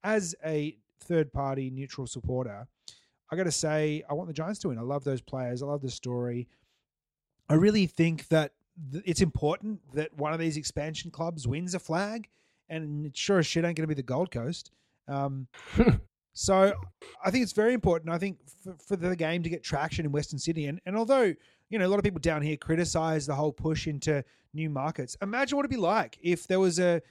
as 0.04 0.34
a 0.44 0.76
third 1.00 1.32
party 1.32 1.70
neutral 1.70 2.06
supporter, 2.06 2.66
I 3.30 3.36
got 3.36 3.44
to 3.44 3.52
say 3.52 4.02
I 4.08 4.14
want 4.14 4.28
the 4.28 4.34
Giants 4.34 4.60
to 4.60 4.68
win. 4.68 4.78
I 4.78 4.82
love 4.82 5.04
those 5.04 5.20
players. 5.20 5.62
I 5.62 5.66
love 5.66 5.82
the 5.82 5.90
story. 5.90 6.48
I 7.48 7.54
really 7.54 7.86
think 7.86 8.28
that 8.28 8.52
th- 8.92 9.04
it's 9.06 9.20
important 9.20 9.80
that 9.94 10.16
one 10.16 10.32
of 10.32 10.38
these 10.38 10.56
expansion 10.56 11.10
clubs 11.10 11.46
wins 11.46 11.74
a 11.74 11.78
flag, 11.78 12.28
and 12.68 13.06
it 13.06 13.16
sure 13.16 13.38
as 13.38 13.46
shit 13.46 13.64
ain't 13.64 13.76
going 13.76 13.84
to 13.84 13.88
be 13.88 13.94
the 13.94 14.02
Gold 14.02 14.30
Coast. 14.30 14.70
Um, 15.08 15.48
so 16.33 16.73
I 17.25 17.31
think 17.31 17.43
it's 17.43 17.53
very 17.53 17.75
important. 17.75 18.12
I 18.12 18.19
think 18.19 18.38
for, 18.62 18.75
for 18.87 18.97
the 18.97 19.16
game 19.16 19.43
to 19.43 19.49
get 19.49 19.62
traction 19.62 20.05
in 20.05 20.12
Western 20.12 20.38
Sydney, 20.38 20.66
and, 20.66 20.81
and 20.87 20.97
although 20.97 21.35
you 21.69 21.79
know 21.79 21.87
a 21.87 21.88
lot 21.88 21.99
of 21.99 22.05
people 22.05 22.21
down 22.21 22.43
here 22.43 22.57
criticize 22.57 23.27
the 23.27 23.35
whole 23.35 23.53
push 23.53 23.87
into 23.87 24.25
new 24.55 24.71
markets, 24.71 25.16
imagine 25.23 25.57
what 25.57 25.62
it'd 25.62 25.71
be 25.71 25.77
like 25.77 26.19
if 26.23 26.47
there 26.47 26.61
was 26.61 26.79
a 26.79 27.03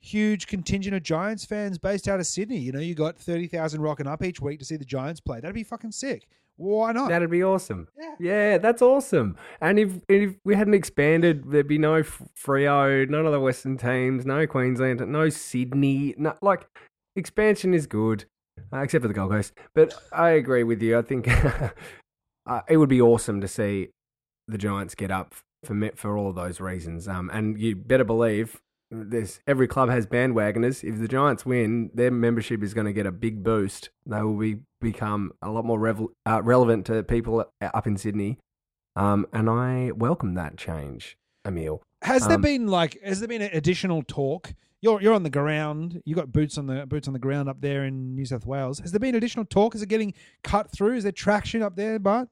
huge 0.00 0.46
contingent 0.46 0.94
of 0.94 1.02
Giants 1.02 1.44
fans 1.44 1.78
based 1.78 2.06
out 2.08 2.20
of 2.20 2.26
Sydney. 2.26 2.58
You 2.58 2.72
know, 2.72 2.80
you 2.80 2.94
got 2.94 3.18
thirty 3.18 3.46
thousand 3.46 3.80
rocking 3.82 4.06
up 4.06 4.22
each 4.22 4.40
week 4.40 4.58
to 4.60 4.64
see 4.64 4.76
the 4.76 4.84
Giants 4.84 5.20
play. 5.20 5.40
That'd 5.40 5.54
be 5.54 5.64
fucking 5.64 5.92
sick. 5.92 6.28
Why 6.58 6.92
not? 6.92 7.10
That'd 7.10 7.30
be 7.30 7.44
awesome. 7.44 7.86
Yeah. 7.98 8.14
Yeah, 8.18 8.58
that's 8.58 8.80
awesome. 8.80 9.36
And 9.60 9.78
if 9.78 9.92
if 10.08 10.36
we 10.44 10.54
hadn't 10.54 10.74
expanded, 10.74 11.50
there'd 11.50 11.68
be 11.68 11.78
no 11.78 12.02
Freo, 12.02 13.08
none 13.08 13.26
of 13.26 13.32
the 13.32 13.40
Western 13.40 13.76
teams, 13.76 14.24
no 14.24 14.46
Queensland, 14.46 15.06
no 15.06 15.28
Sydney. 15.28 16.14
No, 16.16 16.34
like 16.40 16.66
expansion 17.14 17.74
is 17.74 17.86
good, 17.86 18.24
uh, 18.72 18.78
except 18.78 19.02
for 19.02 19.08
the 19.08 19.14
Gold 19.14 19.30
Coast. 19.30 19.52
But 19.74 19.94
I 20.12 20.30
agree 20.30 20.62
with 20.64 20.82
you. 20.82 20.98
I 20.98 21.02
think 21.02 21.28
uh, 22.46 22.60
it 22.68 22.76
would 22.76 22.88
be 22.88 23.00
awesome 23.00 23.40
to 23.40 23.48
see 23.48 23.88
the 24.48 24.58
Giants 24.58 24.94
get 24.94 25.10
up 25.10 25.34
for 25.64 25.90
for 25.94 26.16
all 26.16 26.28
of 26.28 26.36
those 26.36 26.60
reasons. 26.60 27.08
Um, 27.08 27.30
and 27.32 27.58
you 27.60 27.76
better 27.76 28.04
believe 28.04 28.60
this 28.90 29.40
every 29.46 29.66
club 29.66 29.88
has 29.88 30.06
bandwagoners. 30.06 30.84
If 30.84 30.98
the 31.00 31.08
Giants 31.08 31.44
win, 31.44 31.90
their 31.94 32.10
membership 32.10 32.62
is 32.62 32.74
going 32.74 32.86
to 32.86 32.92
get 32.92 33.06
a 33.06 33.12
big 33.12 33.42
boost. 33.42 33.90
They 34.06 34.22
will 34.22 34.36
be 34.38 34.58
become 34.80 35.32
a 35.42 35.50
lot 35.50 35.64
more 35.64 35.78
revel, 35.78 36.12
uh, 36.24 36.42
relevant 36.42 36.86
to 36.86 37.02
people 37.02 37.50
up 37.60 37.86
in 37.86 37.96
Sydney, 37.96 38.38
um, 38.94 39.26
and 39.32 39.50
I 39.50 39.90
welcome 39.92 40.34
that 40.34 40.56
change, 40.56 41.16
Emil. 41.44 41.82
Has 42.02 42.26
there 42.26 42.36
Um, 42.36 42.42
been 42.42 42.66
like 42.68 43.00
has 43.02 43.18
there 43.20 43.28
been 43.28 43.42
additional 43.42 44.02
talk? 44.02 44.52
You're 44.86 45.02
you're 45.02 45.14
on 45.14 45.24
the 45.24 45.30
ground. 45.30 46.00
You 46.04 46.14
got 46.14 46.30
boots 46.30 46.56
on 46.56 46.68
the 46.68 46.86
boots 46.86 47.08
on 47.08 47.12
the 47.12 47.18
ground 47.18 47.48
up 47.48 47.60
there 47.60 47.84
in 47.84 48.14
New 48.14 48.24
South 48.24 48.46
Wales. 48.46 48.78
Has 48.78 48.92
there 48.92 49.00
been 49.00 49.16
additional 49.16 49.44
talk? 49.44 49.74
Is 49.74 49.82
it 49.82 49.88
getting 49.88 50.14
cut 50.44 50.70
through? 50.70 50.94
Is 50.94 51.02
there 51.02 51.10
traction 51.10 51.60
up 51.60 51.74
there, 51.74 51.98
Bart? 51.98 52.28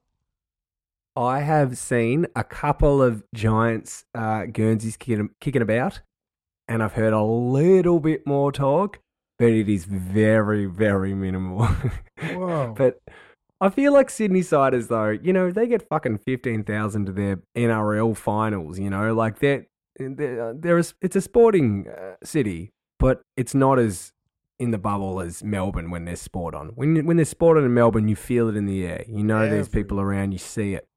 I 1.17 1.41
have 1.41 1.77
seen 1.77 2.27
a 2.33 2.45
couple 2.45 3.03
of 3.03 3.25
Giants 3.33 4.05
uh, 4.15 4.45
Guernseys 4.45 4.95
kicking, 4.95 5.31
kicking 5.41 5.61
about, 5.61 5.99
and 6.69 6.81
I've 6.81 6.93
heard 6.93 7.11
a 7.11 7.23
little 7.23 7.99
bit 7.99 8.25
more 8.25 8.53
talk, 8.53 8.99
but 9.37 9.49
it 9.49 9.67
is 9.67 9.83
very, 9.83 10.65
very 10.65 11.13
minimal. 11.13 11.65
Whoa. 12.21 12.73
but 12.77 13.01
I 13.59 13.69
feel 13.69 13.91
like 13.91 14.09
Sydney 14.09 14.43
siders, 14.43 14.87
though, 14.87 15.09
you 15.09 15.33
know, 15.33 15.51
they 15.51 15.67
get 15.67 15.89
fucking 15.89 16.19
fifteen 16.19 16.63
thousand 16.63 17.07
to 17.07 17.11
their 17.11 17.41
NRL 17.57 18.15
finals. 18.15 18.79
You 18.79 18.91
know, 18.91 19.13
like 19.13 19.39
they're 19.39 19.65
they're, 19.97 20.53
they're 20.53 20.79
it's 20.79 21.15
a 21.15 21.21
sporting 21.21 21.87
uh, 21.87 22.15
city, 22.23 22.71
but 22.99 23.21
it's 23.37 23.53
not 23.55 23.79
as 23.79 24.11
in 24.59 24.71
the 24.71 24.77
bubble 24.77 25.19
as 25.19 25.43
Melbourne 25.43 25.91
when 25.91 26.05
there's 26.05 26.21
sport 26.21 26.55
on. 26.55 26.69
When 26.69 27.05
when 27.05 27.17
there's 27.17 27.29
sport 27.29 27.57
on 27.57 27.65
in 27.65 27.73
Melbourne, 27.73 28.07
you 28.07 28.15
feel 28.15 28.49
it 28.49 28.55
in 28.55 28.65
the 28.65 28.85
air. 28.85 29.03
You 29.07 29.23
know, 29.23 29.49
there's 29.49 29.69
people 29.69 29.99
around. 29.99 30.31
You 30.31 30.37
see 30.37 30.73
it. 30.73 30.87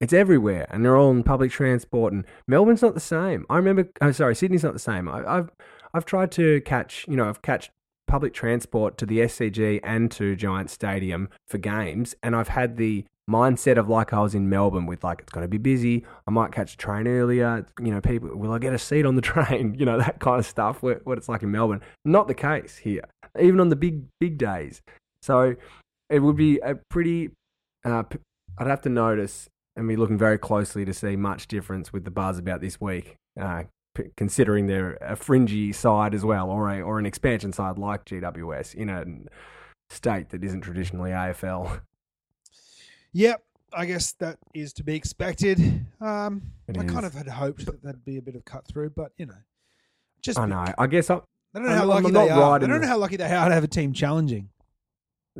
It's 0.00 0.12
everywhere, 0.12 0.66
and 0.70 0.84
they're 0.84 0.96
all 0.96 1.12
in 1.12 1.22
public 1.22 1.52
transport. 1.52 2.12
And 2.12 2.26
Melbourne's 2.48 2.82
not 2.82 2.94
the 2.94 3.00
same. 3.00 3.46
I 3.48 3.56
remember. 3.56 3.88
I'm 4.00 4.12
sorry, 4.12 4.34
Sydney's 4.34 4.64
not 4.64 4.72
the 4.72 4.78
same. 4.78 5.08
I, 5.08 5.38
I've 5.38 5.50
I've 5.94 6.04
tried 6.04 6.32
to 6.32 6.60
catch. 6.62 7.06
You 7.08 7.16
know, 7.16 7.28
I've 7.28 7.42
catch 7.42 7.70
public 8.06 8.34
transport 8.34 8.98
to 8.98 9.06
the 9.06 9.20
SCG 9.20 9.80
and 9.82 10.10
to 10.10 10.36
Giant 10.36 10.70
Stadium 10.70 11.28
for 11.46 11.58
games, 11.58 12.14
and 12.22 12.36
I've 12.36 12.48
had 12.48 12.76
the 12.76 13.06
mindset 13.30 13.78
of 13.78 13.88
like 13.88 14.12
I 14.12 14.20
was 14.20 14.34
in 14.34 14.48
Melbourne 14.48 14.86
with 14.86 15.04
like 15.04 15.20
it's 15.20 15.32
going 15.32 15.44
to 15.44 15.48
be 15.48 15.58
busy. 15.58 16.04
I 16.26 16.30
might 16.30 16.52
catch 16.52 16.74
a 16.74 16.76
train 16.76 17.06
earlier. 17.06 17.66
You 17.80 17.92
know, 17.92 18.00
people 18.00 18.30
will 18.36 18.52
I 18.52 18.58
get 18.58 18.72
a 18.72 18.78
seat 18.78 19.06
on 19.06 19.16
the 19.16 19.22
train? 19.22 19.74
You 19.78 19.86
know 19.86 19.98
that 19.98 20.20
kind 20.20 20.38
of 20.38 20.46
stuff. 20.46 20.82
What, 20.82 21.02
it's 21.06 21.28
like 21.28 21.42
in 21.42 21.50
Melbourne. 21.50 21.82
Not 22.04 22.28
the 22.28 22.34
case 22.34 22.76
here, 22.76 23.04
even 23.40 23.60
on 23.60 23.68
the 23.68 23.76
big 23.76 24.04
big 24.20 24.38
days. 24.38 24.82
So 25.22 25.56
it 26.10 26.20
would 26.20 26.36
be 26.36 26.58
a 26.58 26.76
pretty. 26.90 27.30
Uh, 27.84 28.04
I'd 28.58 28.66
have 28.66 28.82
to 28.82 28.88
notice 28.88 29.48
and 29.76 29.88
be 29.88 29.96
looking 29.96 30.18
very 30.18 30.38
closely 30.38 30.84
to 30.84 30.92
see 30.92 31.16
much 31.16 31.48
difference 31.48 31.92
with 31.92 32.04
the 32.04 32.10
buzz 32.10 32.38
about 32.38 32.60
this 32.60 32.80
week. 32.80 33.16
Uh, 33.40 33.64
considering 34.16 34.66
they're 34.66 34.96
a 35.00 35.16
fringy 35.16 35.72
side 35.72 36.14
as 36.14 36.24
well, 36.24 36.50
or 36.50 36.70
a 36.70 36.80
or 36.80 36.98
an 36.98 37.06
expansion 37.06 37.52
side 37.52 37.78
like 37.78 38.04
GWS 38.04 38.74
in 38.74 38.88
a 38.88 39.04
state 39.90 40.30
that 40.30 40.42
isn't 40.42 40.62
traditionally 40.62 41.10
AFL. 41.10 41.82
Yep, 43.12 43.42
I 43.74 43.86
guess 43.86 44.12
that 44.20 44.38
is 44.54 44.72
to 44.74 44.84
be 44.84 44.94
expected. 44.94 45.58
Um, 46.00 46.42
It 46.68 46.78
I 46.78 46.84
kind 46.84 47.00
is. 47.00 47.06
of 47.06 47.14
had 47.14 47.28
hoped 47.28 47.66
that 47.66 47.82
there'd 47.82 48.04
be 48.04 48.16
a 48.18 48.22
bit 48.22 48.34
of 48.36 48.44
cut 48.44 48.66
through, 48.66 48.90
but 48.90 49.12
you 49.18 49.26
know, 49.26 49.34
just 50.22 50.38
I 50.38 50.46
know. 50.46 50.64
I 50.78 50.86
guess 50.86 51.10
I, 51.10 51.20
They 51.52 51.60
don't 51.60 51.64
know 51.68 51.74
how 51.74 51.78
I'm- 51.80 51.88
lucky 51.88 52.06
I'm 52.06 52.12
they 52.12 52.30
are. 52.30 52.58
They 52.58 52.64
in 52.64 52.70
don't 52.70 52.80
know 52.80 52.86
how 52.88 52.98
lucky 52.98 53.16
they 53.16 53.24
are 53.32 53.48
to 53.48 53.54
have 53.54 53.64
a 53.64 53.68
team 53.68 53.92
challenging. 53.92 54.48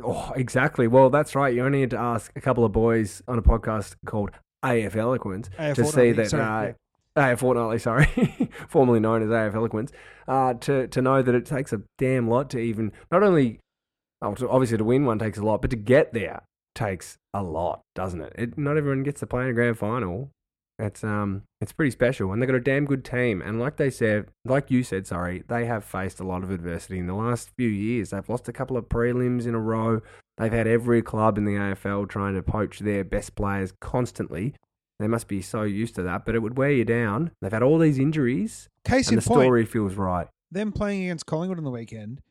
Oh, 0.03 0.31
exactly. 0.35 0.87
Well, 0.87 1.09
that's 1.11 1.35
right. 1.35 1.53
You 1.53 1.63
only 1.65 1.81
need 1.81 1.91
to 1.91 1.99
ask 1.99 2.31
a 2.35 2.41
couple 2.41 2.65
of 2.65 2.71
boys 2.71 3.21
on 3.27 3.37
a 3.37 3.43
podcast 3.43 3.95
called 4.05 4.31
AF 4.63 4.95
Eloquence 4.95 5.49
AF 5.59 5.75
to 5.75 5.83
see 5.85 5.91
Fortnightly, 5.91 6.11
that 6.13 6.29
sorry, 6.29 6.75
uh, 7.15 7.31
AF 7.33 7.39
Fortnightly, 7.39 7.79
sorry, 7.79 8.49
formerly 8.69 8.99
known 8.99 9.21
as 9.21 9.29
AF 9.29 9.53
Eloquence, 9.55 9.91
uh, 10.27 10.53
to 10.55 10.87
to 10.87 11.01
know 11.01 11.21
that 11.21 11.35
it 11.35 11.45
takes 11.45 11.73
a 11.73 11.81
damn 11.99 12.27
lot 12.27 12.49
to 12.51 12.57
even 12.59 12.91
not 13.11 13.21
only 13.21 13.59
oh, 14.23 14.33
to, 14.35 14.49
obviously 14.49 14.77
to 14.77 14.83
win 14.83 15.05
one 15.05 15.19
takes 15.19 15.37
a 15.37 15.43
lot, 15.43 15.61
but 15.61 15.69
to 15.69 15.75
get 15.77 16.11
there 16.13 16.41
takes 16.75 17.17
a 17.33 17.43
lot, 17.43 17.81
doesn't 17.95 18.21
it? 18.21 18.33
it? 18.37 18.57
Not 18.57 18.77
everyone 18.77 19.03
gets 19.03 19.19
to 19.21 19.27
play 19.27 19.43
in 19.43 19.49
a 19.49 19.53
grand 19.53 19.77
final. 19.77 20.31
It's 20.79 21.03
um, 21.03 21.43
it's 21.61 21.71
pretty 21.71 21.91
special, 21.91 22.31
and 22.31 22.41
they've 22.41 22.49
got 22.49 22.55
a 22.55 22.59
damn 22.59 22.85
good 22.85 23.05
team. 23.05 23.41
And 23.41 23.59
like 23.59 23.77
they 23.77 23.91
said, 23.91 24.27
like 24.43 24.71
you 24.71 24.83
said, 24.83 25.05
sorry, 25.05 25.43
they 25.47 25.65
have 25.65 25.83
faced 25.83 26.19
a 26.19 26.23
lot 26.23 26.43
of 26.43 26.49
adversity 26.49 26.97
in 26.97 27.05
the 27.05 27.13
last 27.13 27.51
few 27.55 27.69
years. 27.69 28.09
They've 28.09 28.27
lost 28.27 28.49
a 28.49 28.53
couple 28.53 28.75
of 28.75 28.89
prelims 28.89 29.45
in 29.45 29.53
a 29.53 29.59
row. 29.59 30.01
They've 30.37 30.51
had 30.51 30.67
every 30.67 31.03
club 31.03 31.37
in 31.37 31.45
the 31.45 31.53
AFL 31.53 32.09
trying 32.09 32.33
to 32.33 32.41
poach 32.41 32.79
their 32.79 33.03
best 33.03 33.35
players 33.35 33.71
constantly. 33.79 34.55
They 34.99 35.07
must 35.07 35.27
be 35.27 35.41
so 35.41 35.61
used 35.61 35.95
to 35.95 36.03
that, 36.03 36.25
but 36.25 36.33
it 36.33 36.39
would 36.39 36.57
wear 36.57 36.71
you 36.71 36.85
down. 36.85 37.31
They've 37.41 37.51
had 37.51 37.63
all 37.63 37.77
these 37.77 37.99
injuries, 37.99 38.67
Case 38.83 39.09
and 39.09 39.17
in 39.17 39.23
the 39.23 39.27
point, 39.27 39.45
story 39.45 39.65
feels 39.65 39.93
right. 39.95 40.27
them 40.51 40.71
playing 40.71 41.03
against 41.03 41.25
Collingwood 41.25 41.57
on 41.59 41.63
the 41.63 41.71
weekend, 41.71 42.21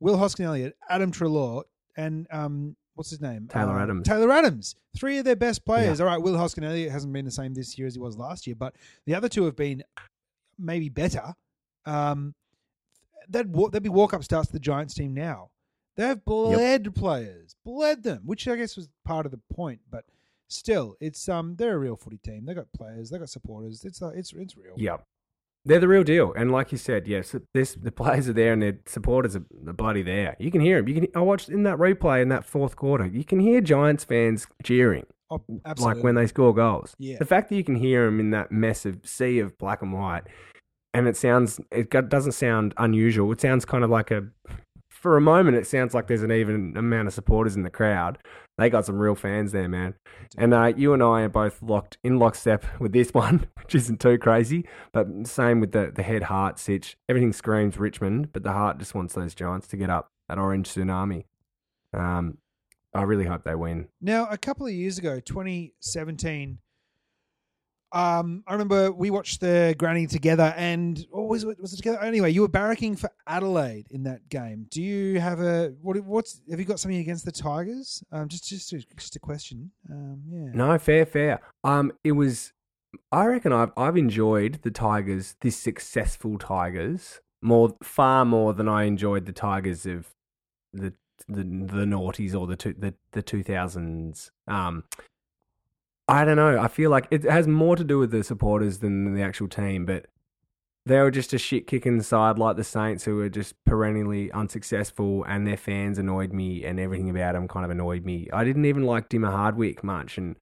Will 0.00 0.16
Hoskin 0.16 0.44
Elliott, 0.44 0.76
Adam 0.88 1.12
Treloar, 1.12 1.64
and 1.96 2.26
um, 2.30 2.76
what's 2.96 3.10
his 3.10 3.20
name? 3.20 3.46
Taylor 3.48 3.78
Uh, 3.78 3.82
Adams. 3.84 4.06
Taylor 4.08 4.32
Adams. 4.32 4.74
Three 4.96 5.18
of 5.18 5.24
their 5.24 5.36
best 5.36 5.64
players. 5.64 6.00
All 6.00 6.06
right, 6.06 6.20
Will 6.20 6.36
Hoskin 6.36 6.64
Elliott 6.64 6.90
hasn't 6.90 7.12
been 7.12 7.24
the 7.24 7.30
same 7.30 7.54
this 7.54 7.78
year 7.78 7.86
as 7.86 7.94
he 7.94 8.00
was 8.00 8.16
last 8.16 8.46
year, 8.46 8.56
but 8.56 8.74
the 9.04 9.14
other 9.14 9.28
two 9.28 9.44
have 9.44 9.54
been 9.56 9.84
maybe 10.58 10.88
better. 10.88 11.34
Um, 11.84 12.34
that'd, 13.28 13.52
be 13.82 13.88
walk 13.88 14.12
up 14.14 14.24
starts 14.24 14.48
to 14.48 14.52
the 14.52 14.58
Giants 14.58 14.94
team 14.94 15.14
now. 15.14 15.50
They've 15.96 16.22
bled 16.24 16.94
players, 16.94 17.56
bled 17.64 18.02
them, 18.02 18.22
which 18.24 18.46
I 18.48 18.56
guess 18.56 18.76
was 18.76 18.88
part 19.04 19.24
of 19.24 19.32
the 19.32 19.40
point, 19.54 19.80
but 19.90 20.04
still, 20.48 20.94
it's 21.00 21.26
um, 21.28 21.56
they're 21.56 21.76
a 21.76 21.78
real 21.78 21.96
footy 21.96 22.18
team. 22.18 22.44
They 22.44 22.54
got 22.54 22.70
players, 22.72 23.10
they 23.10 23.18
got 23.18 23.30
supporters. 23.30 23.84
It's 23.84 24.02
uh, 24.02 24.08
it's 24.14 24.32
it's 24.34 24.56
real. 24.56 24.74
Yep. 24.76 25.06
They're 25.66 25.80
the 25.80 25.88
real 25.88 26.04
deal, 26.04 26.32
and 26.34 26.52
like 26.52 26.70
you 26.70 26.78
said, 26.78 27.08
yes, 27.08 27.34
this 27.52 27.74
the 27.74 27.90
players 27.90 28.28
are 28.28 28.32
there 28.32 28.52
and 28.52 28.62
their 28.62 28.78
supporters 28.86 29.34
are 29.34 29.44
bloody 29.72 30.02
there. 30.02 30.36
You 30.38 30.50
can 30.52 30.60
hear 30.60 30.76
them. 30.80 30.88
You 30.88 30.94
can. 30.94 31.06
I 31.14 31.20
watched 31.20 31.48
in 31.48 31.64
that 31.64 31.76
replay 31.78 32.22
in 32.22 32.28
that 32.28 32.44
fourth 32.44 32.76
quarter. 32.76 33.04
You 33.06 33.24
can 33.24 33.40
hear 33.40 33.60
Giants 33.60 34.04
fans 34.04 34.46
cheering, 34.62 35.06
Oh, 35.30 35.42
absolutely. 35.64 35.96
like 35.96 36.04
when 36.04 36.14
they 36.14 36.26
score 36.28 36.54
goals. 36.54 36.94
Yeah. 37.00 37.16
The 37.18 37.24
fact 37.24 37.48
that 37.48 37.56
you 37.56 37.64
can 37.64 37.74
hear 37.74 38.06
them 38.06 38.20
in 38.20 38.30
that 38.30 38.52
massive 38.52 39.00
sea 39.04 39.40
of 39.40 39.58
black 39.58 39.82
and 39.82 39.92
white, 39.92 40.22
and 40.94 41.08
it 41.08 41.16
sounds 41.16 41.60
it 41.72 41.90
doesn't 41.90 42.32
sound 42.32 42.72
unusual. 42.76 43.32
It 43.32 43.40
sounds 43.40 43.64
kind 43.64 43.82
of 43.82 43.90
like 43.90 44.12
a. 44.12 44.28
For 45.06 45.16
a 45.16 45.20
moment, 45.20 45.56
it 45.56 45.68
sounds 45.68 45.94
like 45.94 46.08
there's 46.08 46.24
an 46.24 46.32
even 46.32 46.76
amount 46.76 47.06
of 47.06 47.14
supporters 47.14 47.54
in 47.54 47.62
the 47.62 47.70
crowd. 47.70 48.18
They 48.58 48.68
got 48.68 48.86
some 48.86 48.98
real 48.98 49.14
fans 49.14 49.52
there, 49.52 49.68
man. 49.68 49.94
And 50.36 50.52
uh, 50.52 50.72
you 50.76 50.94
and 50.94 51.00
I 51.00 51.20
are 51.20 51.28
both 51.28 51.62
locked 51.62 51.96
in 52.02 52.18
lockstep 52.18 52.64
with 52.80 52.92
this 52.92 53.14
one, 53.14 53.46
which 53.62 53.76
isn't 53.76 54.00
too 54.00 54.18
crazy. 54.18 54.66
But 54.90 55.06
same 55.28 55.60
with 55.60 55.70
the, 55.70 55.92
the 55.94 56.02
head 56.02 56.24
heart 56.24 56.58
sitch. 56.58 56.96
Everything 57.08 57.32
screams 57.32 57.78
Richmond, 57.78 58.32
but 58.32 58.42
the 58.42 58.50
heart 58.50 58.78
just 58.78 58.96
wants 58.96 59.14
those 59.14 59.32
Giants 59.32 59.68
to 59.68 59.76
get 59.76 59.90
up 59.90 60.10
that 60.28 60.38
orange 60.38 60.74
tsunami. 60.74 61.26
Um, 61.94 62.38
I 62.92 63.02
really 63.02 63.26
hope 63.26 63.44
they 63.44 63.54
win. 63.54 63.86
Now, 64.00 64.26
a 64.28 64.36
couple 64.36 64.66
of 64.66 64.72
years 64.72 64.98
ago, 64.98 65.20
2017, 65.20 66.58
um, 67.92 68.42
I 68.46 68.52
remember 68.52 68.90
we 68.90 69.10
watched 69.10 69.40
the 69.40 69.74
Granny 69.78 70.06
together, 70.06 70.52
and 70.56 71.06
what 71.10 71.28
was 71.28 71.44
it? 71.44 71.60
Was 71.60 71.72
it 71.72 71.76
together? 71.76 72.02
Anyway, 72.02 72.30
you 72.30 72.42
were 72.42 72.48
barracking 72.48 72.98
for 72.98 73.10
Adelaide 73.26 73.86
in 73.90 74.02
that 74.04 74.28
game. 74.28 74.66
Do 74.70 74.82
you 74.82 75.20
have 75.20 75.40
a 75.40 75.72
what? 75.80 75.96
What's 76.04 76.40
have 76.50 76.58
you 76.58 76.66
got 76.66 76.80
something 76.80 76.98
against 76.98 77.24
the 77.24 77.32
Tigers? 77.32 78.02
Um, 78.10 78.28
just 78.28 78.48
just 78.48 78.72
a, 78.72 78.82
just 78.96 79.16
a 79.16 79.20
question. 79.20 79.70
Um, 79.90 80.22
yeah. 80.28 80.50
No, 80.52 80.78
fair, 80.78 81.06
fair. 81.06 81.40
Um, 81.64 81.92
it 82.02 82.12
was. 82.12 82.52
I 83.12 83.26
reckon 83.26 83.52
I've 83.52 83.72
I've 83.76 83.96
enjoyed 83.96 84.60
the 84.62 84.70
Tigers, 84.70 85.36
this 85.40 85.56
successful 85.56 86.38
Tigers, 86.38 87.20
more 87.40 87.76
far 87.82 88.24
more 88.24 88.52
than 88.52 88.68
I 88.68 88.84
enjoyed 88.84 89.26
the 89.26 89.32
Tigers 89.32 89.86
of 89.86 90.08
the 90.72 90.92
the 91.28 91.44
the 91.44 91.86
noughties 91.86 92.38
or 92.38 92.46
the 92.46 92.56
two, 92.56 92.74
the 92.76 92.94
the 93.12 93.22
two 93.22 93.42
thousands. 93.42 94.32
Um, 94.48 94.84
I 96.08 96.24
don't 96.24 96.36
know. 96.36 96.58
I 96.58 96.68
feel 96.68 96.90
like 96.90 97.08
it 97.10 97.24
has 97.24 97.48
more 97.48 97.76
to 97.76 97.84
do 97.84 97.98
with 97.98 98.10
the 98.10 98.22
supporters 98.22 98.78
than 98.78 99.14
the 99.14 99.22
actual 99.22 99.48
team, 99.48 99.84
but 99.84 100.06
they 100.86 101.00
were 101.00 101.10
just 101.10 101.32
a 101.32 101.38
shit 101.38 101.66
kicking 101.66 102.00
side 102.00 102.38
like 102.38 102.56
the 102.56 102.62
Saints, 102.62 103.04
who 103.04 103.16
were 103.16 103.28
just 103.28 103.54
perennially 103.64 104.30
unsuccessful, 104.30 105.24
and 105.24 105.44
their 105.44 105.56
fans 105.56 105.98
annoyed 105.98 106.32
me, 106.32 106.64
and 106.64 106.78
everything 106.78 107.10
about 107.10 107.34
them 107.34 107.48
kind 107.48 107.64
of 107.64 107.72
annoyed 107.72 108.04
me. 108.04 108.28
I 108.32 108.44
didn't 108.44 108.66
even 108.66 108.84
like 108.84 109.08
Dimma 109.08 109.32
Hardwick 109.32 109.82
much, 109.82 110.16
and 110.16 110.36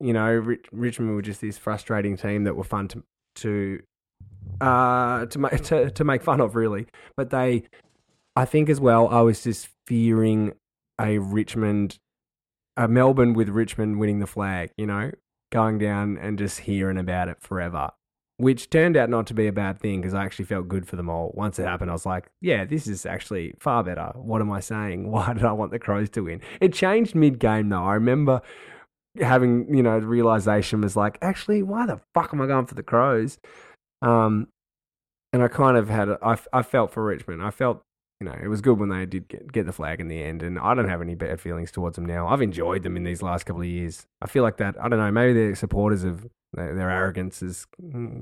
you 0.00 0.14
know, 0.14 0.30
Rich, 0.30 0.66
Richmond 0.72 1.14
were 1.14 1.22
just 1.22 1.42
this 1.42 1.58
frustrating 1.58 2.16
team 2.16 2.44
that 2.44 2.56
were 2.56 2.64
fun 2.64 2.88
to 2.88 3.04
to 3.36 3.82
uh 4.60 5.26
to 5.26 5.38
make 5.38 5.62
to, 5.64 5.90
to 5.90 6.04
make 6.04 6.22
fun 6.22 6.40
of, 6.40 6.56
really. 6.56 6.86
But 7.14 7.28
they, 7.28 7.64
I 8.34 8.46
think 8.46 8.70
as 8.70 8.80
well, 8.80 9.06
I 9.08 9.20
was 9.20 9.44
just 9.44 9.68
fearing 9.86 10.54
a 10.98 11.18
Richmond, 11.18 11.98
a 12.76 12.88
Melbourne 12.88 13.34
with 13.34 13.48
Richmond 13.48 13.98
winning 13.98 14.20
the 14.20 14.26
flag. 14.26 14.70
You 14.76 14.86
know, 14.86 15.10
going 15.50 15.78
down 15.78 16.16
and 16.18 16.38
just 16.38 16.60
hearing 16.60 16.98
about 16.98 17.28
it 17.28 17.40
forever. 17.40 17.90
Which 18.36 18.70
turned 18.70 18.96
out 18.96 19.10
not 19.10 19.26
to 19.26 19.34
be 19.34 19.48
a 19.48 19.52
bad 19.52 19.80
thing 19.80 20.00
because 20.00 20.14
I 20.14 20.24
actually 20.24 20.46
felt 20.46 20.66
good 20.66 20.88
for 20.88 20.96
them 20.96 21.10
all. 21.10 21.30
Once 21.34 21.58
it 21.58 21.66
happened, 21.66 21.90
I 21.90 21.92
was 21.92 22.06
like, 22.06 22.30
yeah, 22.40 22.64
this 22.64 22.86
is 22.86 23.04
actually 23.04 23.52
far 23.58 23.84
better. 23.84 24.12
What 24.14 24.40
am 24.40 24.50
I 24.50 24.60
saying? 24.60 25.10
Why 25.10 25.34
did 25.34 25.44
I 25.44 25.52
want 25.52 25.72
the 25.72 25.78
Crows 25.78 26.08
to 26.10 26.22
win? 26.22 26.40
It 26.60 26.72
changed 26.72 27.14
mid 27.14 27.38
game, 27.38 27.68
though. 27.68 27.84
I 27.84 27.94
remember 27.94 28.40
having, 29.20 29.74
you 29.74 29.82
know, 29.82 30.00
the 30.00 30.06
realization 30.06 30.80
was 30.80 30.96
like, 30.96 31.18
actually, 31.20 31.62
why 31.62 31.84
the 31.86 32.00
fuck 32.14 32.32
am 32.32 32.40
I 32.40 32.46
going 32.46 32.66
for 32.66 32.74
the 32.74 32.82
Crows? 32.82 33.38
Um, 34.02 34.48
and 35.32 35.42
I 35.42 35.48
kind 35.48 35.76
of 35.76 35.88
had, 35.88 36.08
I, 36.22 36.38
I 36.52 36.62
felt 36.62 36.92
for 36.92 37.04
Richmond. 37.04 37.42
I 37.42 37.50
felt, 37.50 37.82
you 38.20 38.26
know, 38.26 38.36
it 38.42 38.48
was 38.48 38.60
good 38.60 38.78
when 38.78 38.90
they 38.90 39.06
did 39.06 39.28
get, 39.28 39.50
get 39.50 39.64
the 39.64 39.72
flag 39.72 39.98
in 39.98 40.08
the 40.08 40.22
end, 40.22 40.42
and 40.42 40.58
I 40.58 40.74
don't 40.74 40.88
have 40.88 41.00
any 41.00 41.14
bad 41.14 41.40
feelings 41.40 41.70
towards 41.70 41.96
them 41.96 42.04
now. 42.04 42.28
I've 42.28 42.42
enjoyed 42.42 42.82
them 42.82 42.96
in 42.96 43.02
these 43.02 43.22
last 43.22 43.46
couple 43.46 43.62
of 43.62 43.68
years. 43.68 44.06
I 44.20 44.26
feel 44.26 44.42
like 44.42 44.58
that. 44.58 44.74
I 44.78 44.88
don't 44.88 44.98
know. 44.98 45.10
Maybe 45.10 45.48
the 45.48 45.56
supporters 45.56 46.04
of 46.04 46.28
their, 46.52 46.74
their 46.74 46.90
arrogance 46.90 47.42
is 47.42 47.66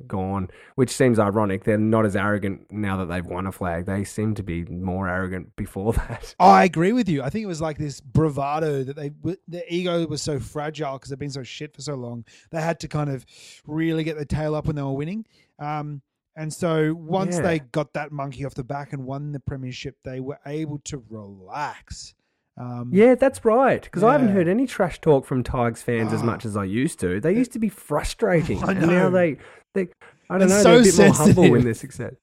gone, 0.07 0.51
which 0.77 0.91
seems 0.91 1.19
ironic. 1.19 1.65
They're 1.65 1.79
not 1.79 2.07
as 2.07 2.15
arrogant 2.15 2.71
now 2.71 2.99
that 2.99 3.07
they've 3.07 3.27
won 3.27 3.49
a 3.49 3.53
flag. 3.53 3.87
They 3.87 4.05
seem 4.05 4.37
to 4.37 4.45
be 4.45 4.65
more 4.67 5.09
arrogant 5.09 5.57
before 5.57 5.95
that. 5.95 6.33
I 6.39 6.63
agree 6.63 6.93
with 6.93 7.09
you. 7.09 7.25
I 7.25 7.31
think 7.31 7.43
it 7.43 7.49
was 7.49 7.61
like 7.61 7.79
this 7.79 8.01
bravado 8.01 8.85
that 8.85 8.95
they 8.95 9.11
their 9.49 9.65
ego 9.69 10.07
was 10.07 10.23
so 10.23 10.39
fragile 10.39 10.95
because 10.95 11.11
they've 11.11 11.19
been 11.19 11.31
so 11.31 11.43
shit 11.43 11.75
for 11.75 11.83
so 11.83 11.97
long. 11.97 12.25
They 12.51 12.61
had 12.61 12.79
to 12.81 12.89
kind 12.89 13.11
of 13.11 13.27
really 13.67 14.05
get 14.05 14.17
the 14.17 14.27
tail 14.27 14.55
up 14.55 14.67
when 14.67 14.77
they 14.77 14.83
were 14.83 14.93
winning. 14.93 15.27
Um, 15.59 16.03
and 16.39 16.53
so 16.53 16.95
once 16.95 17.37
Yeah. 17.37 17.43
they 17.43 17.59
got 17.59 17.93
that 17.95 18.13
monkey 18.13 18.45
off 18.45 18.55
the 18.55 18.65
back 18.65 18.93
and 18.93 19.05
won 19.05 19.33
the 19.33 19.41
premiership, 19.41 19.97
they 20.05 20.21
were 20.21 20.39
able 20.47 20.79
to 20.85 21.03
relax. 21.11 22.15
Um, 22.57 22.91
Yeah, 22.93 23.15
that's 23.15 23.45
right. 23.45 23.83
Because 23.83 24.03
I 24.03 24.13
haven't 24.13 24.29
heard 24.31 24.49
any 24.49 24.67
trash 24.67 25.01
talk 25.01 25.27
from 25.27 25.43
Tigers 25.43 25.83
fans 25.83 26.13
as 26.13 26.23
Ah. 26.23 26.27
much 26.27 26.45
as 26.45 26.57
I 26.57 26.65
used 26.65 26.99
to. 27.01 27.21
They 27.21 27.33
used 27.35 27.53
to 27.53 27.59
be 27.59 27.69
frustrating, 27.69 28.63
I 28.65 28.73
and 28.73 28.87
now 28.87 29.11
they, 29.11 29.37
they, 29.75 29.89
I 30.31 30.39
don't 30.39 30.49
They're 30.49 30.49
know, 30.49 30.63
so 30.63 30.71
they're 30.71 30.81
a 30.81 30.83
bit 30.85 30.97
more 30.99 31.07
humble 31.07 31.35
sensitive. 31.43 31.55
in 31.57 31.65
their 31.65 31.75
success. 31.75 32.15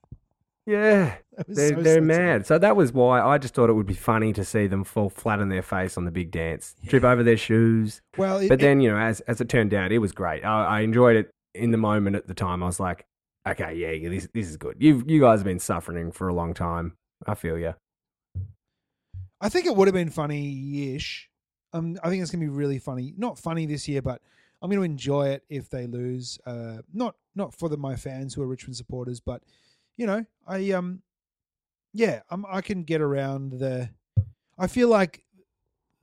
Yeah, 0.67 1.15
they're, 1.47 1.75
so 1.75 1.81
they're 1.83 2.01
mad. 2.01 2.47
So 2.47 2.57
that 2.57 2.75
was 2.75 2.91
why 2.91 3.21
I 3.21 3.37
just 3.37 3.53
thought 3.53 3.69
it 3.69 3.73
would 3.73 3.85
be 3.85 3.93
funny 3.93 4.33
to 4.33 4.43
see 4.43 4.65
them 4.65 4.83
fall 4.83 5.09
flat 5.11 5.39
on 5.39 5.49
their 5.49 5.61
face 5.61 5.95
on 5.95 6.05
the 6.05 6.11
big 6.11 6.31
dance, 6.31 6.73
trip 6.87 7.03
over 7.03 7.21
their 7.21 7.37
shoes. 7.37 8.01
Well, 8.17 8.39
it, 8.39 8.49
But 8.49 8.59
then, 8.59 8.81
you 8.81 8.89
know, 8.89 8.97
as 8.97 9.19
as 9.21 9.39
it 9.41 9.47
turned 9.47 9.73
out, 9.75 9.91
it 9.91 9.99
was 9.99 10.11
great. 10.11 10.43
I, 10.43 10.65
I 10.65 10.79
enjoyed 10.81 11.17
it 11.17 11.29
in 11.53 11.69
the 11.69 11.77
moment 11.77 12.15
at 12.15 12.27
the 12.27 12.33
time. 12.33 12.63
I 12.63 12.65
was 12.65 12.79
like, 12.79 13.05
okay, 13.47 13.75
yeah, 13.75 14.09
this 14.09 14.27
this 14.33 14.49
is 14.49 14.57
good. 14.57 14.77
You 14.79 15.03
you 15.05 15.19
guys 15.19 15.39
have 15.39 15.45
been 15.45 15.59
suffering 15.59 16.11
for 16.11 16.27
a 16.27 16.33
long 16.33 16.53
time. 16.53 16.97
I 17.25 17.35
feel 17.35 17.57
you. 17.57 17.73
I 19.41 19.49
think 19.49 19.65
it 19.65 19.75
would 19.75 19.87
have 19.87 19.93
been 19.93 20.09
funny-ish. 20.09 21.29
Um, 21.73 21.97
I 22.03 22.09
think 22.09 22.21
it's 22.21 22.31
gonna 22.31 22.43
be 22.43 22.49
really 22.49 22.79
funny. 22.79 23.13
Not 23.17 23.37
funny 23.37 23.65
this 23.65 23.87
year, 23.87 24.01
but 24.01 24.21
I'm 24.61 24.71
to 24.71 24.81
enjoy 24.81 25.29
it 25.29 25.43
if 25.49 25.69
they 25.69 25.87
lose. 25.87 26.39
Uh, 26.45 26.77
not 26.93 27.15
not 27.35 27.53
for 27.53 27.69
the, 27.69 27.77
my 27.77 27.95
fans 27.95 28.33
who 28.33 28.41
are 28.41 28.47
Richmond 28.47 28.77
supporters, 28.77 29.19
but 29.19 29.43
you 29.97 30.07
know, 30.07 30.25
I 30.47 30.71
um, 30.71 31.01
yeah, 31.93 32.21
I'm, 32.29 32.45
I 32.49 32.61
can 32.61 32.83
get 32.83 33.01
around 33.01 33.53
the. 33.59 33.89
I 34.57 34.67
feel 34.67 34.87
like 34.89 35.23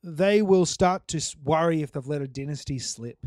they 0.02 0.42
will 0.42 0.66
start 0.66 1.08
to 1.08 1.20
worry 1.42 1.82
if 1.82 1.92
they've 1.92 2.06
let 2.06 2.22
a 2.22 2.28
dynasty 2.28 2.78
slip, 2.78 3.18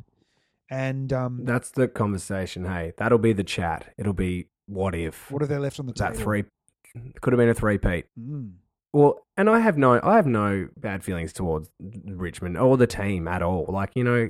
and 0.70 1.12
um, 1.14 1.42
That's 1.44 1.72
the 1.72 1.88
conversation. 1.88 2.66
Hey, 2.66 2.94
that'll 2.98 3.18
be 3.18 3.34
the 3.34 3.44
chat. 3.44 3.94
It'll 3.98 4.14
be 4.14 4.48
what 4.68 4.96
if 4.96 5.32
what 5.32 5.42
are 5.44 5.48
they 5.48 5.58
left 5.58 5.80
on 5.80 5.86
the 5.86 5.94
table? 5.94 6.14
that 6.14 6.20
three 6.20 6.44
could 7.22 7.34
have 7.34 7.38
been 7.38 7.50
a 7.50 7.54
three 7.54 7.78
peat. 7.78 8.06
Mm. 8.20 8.54
Well, 8.94 9.26
and 9.36 9.50
I 9.50 9.60
have 9.60 9.78
no, 9.78 10.00
I 10.02 10.16
have 10.16 10.26
no 10.26 10.70
bad 10.78 11.04
feelings 11.04 11.34
towards 11.34 11.70
Richmond 11.80 12.58
or 12.58 12.78
the 12.78 12.88
team 12.88 13.28
at 13.28 13.42
all. 13.42 13.66
Like 13.68 13.92
you 13.96 14.04
know, 14.04 14.30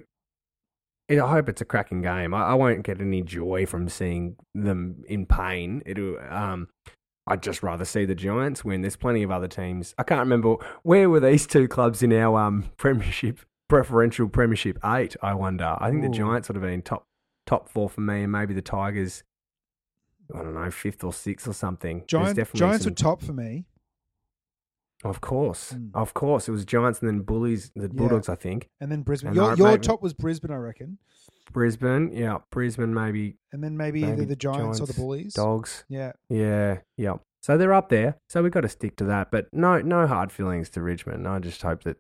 I 1.10 1.30
hope 1.30 1.50
it's 1.50 1.62
a 1.62 1.66
cracking 1.66 2.02
game. 2.02 2.34
I, 2.34 2.48
I 2.48 2.54
won't 2.56 2.84
get 2.84 3.00
any 3.00 3.22
joy 3.22 3.66
from 3.66 3.88
seeing 3.90 4.36
them 4.56 5.04
in 5.08 5.28
pain. 5.28 5.84
It'll, 5.86 6.18
um, 6.30 6.68
I'd 7.28 7.44
just 7.44 7.62
rather 7.62 7.86
see 7.86 8.06
the 8.06 8.16
Giants 8.16 8.66
win. 8.66 8.82
There's 8.82 8.96
plenty 8.96 9.24
of 9.24 9.32
other 9.32 9.48
teams. 9.48 9.94
I 9.98 10.04
can't 10.04 10.20
remember 10.20 10.56
where 10.84 11.10
were 11.10 11.20
these 11.20 11.46
two 11.46 11.68
clubs 11.68 12.02
in 12.02 12.12
our 12.12 12.40
um 12.40 12.66
premiership 12.78 13.42
preferential 13.68 14.28
premiership 14.30 14.78
eight. 14.86 15.16
I 15.22 15.34
wonder. 15.34 15.76
I 15.80 15.90
think 15.90 16.04
Ooh. 16.04 16.08
the 16.10 16.14
Giants 16.14 16.48
would 16.50 16.56
have 16.56 16.64
been 16.64 16.82
top 16.82 17.08
top 17.46 17.70
four 17.70 17.90
for 17.90 18.02
me, 18.02 18.24
and 18.24 18.32
maybe 18.32 18.54
the 18.54 18.62
Tigers. 18.62 19.24
I 20.34 20.40
don't 20.40 20.56
know, 20.56 20.72
fifth 20.72 21.04
or 21.04 21.14
sixth 21.14 21.48
or 21.48 21.54
something. 21.54 22.04
Giant, 22.08 22.36
definitely 22.36 22.60
Giants 22.60 22.84
some- 22.86 22.92
were 22.92 22.96
top 22.96 23.22
for 23.22 23.34
me. 23.34 23.66
of 25.04 25.22
course, 25.22 25.74
Mm. 25.74 25.92
of 25.94 26.16
course, 26.16 26.48
it 26.48 26.52
was 26.52 26.66
Giants 26.66 27.00
and 27.00 27.08
then 27.08 27.20
Bullies, 27.22 27.72
the 27.76 27.90
Bulldogs, 27.90 28.28
I 28.28 28.34
think. 28.34 28.70
And 28.80 28.92
then 28.92 29.04
Brisbane. 29.04 29.28
And 29.30 29.36
Your, 29.36 29.52
I- 29.52 29.56
your 29.56 29.68
maybe- 29.68 29.82
top 29.82 30.02
was 30.02 30.14
Brisbane, 30.14 30.50
I 30.50 30.56
reckon. 30.56 30.98
Brisbane, 31.54 32.12
yeah, 32.12 32.40
Brisbane, 32.50 32.92
maybe 32.92 33.38
And 33.52 33.64
then 33.64 33.78
maybe, 33.78 34.04
either 34.04 34.26
the 34.26 34.36
Giants, 34.36 34.80
or 34.80 34.88
the 34.88 34.94
Giants, 34.94 34.98
Bullies. 35.00 35.34
Dogs, 35.36 35.86
Yeah. 35.90 36.14
yeah, 36.28 36.80
yeah. 36.98 37.18
So 37.42 37.56
they're 37.56 37.74
up 37.74 37.90
there. 37.90 38.16
So 38.30 38.42
we've 38.42 38.52
got 38.52 38.62
to 38.62 38.70
stick 38.70 38.96
to 38.96 39.04
that. 39.06 39.30
But 39.30 39.54
no, 39.54 39.80
no 39.80 40.08
hard 40.08 40.32
feelings 40.32 40.72
to 40.72 40.82
Richmond. 40.82 41.28
I 41.28 41.38
just 41.38 41.62
hope 41.62 41.84
that 41.84 41.98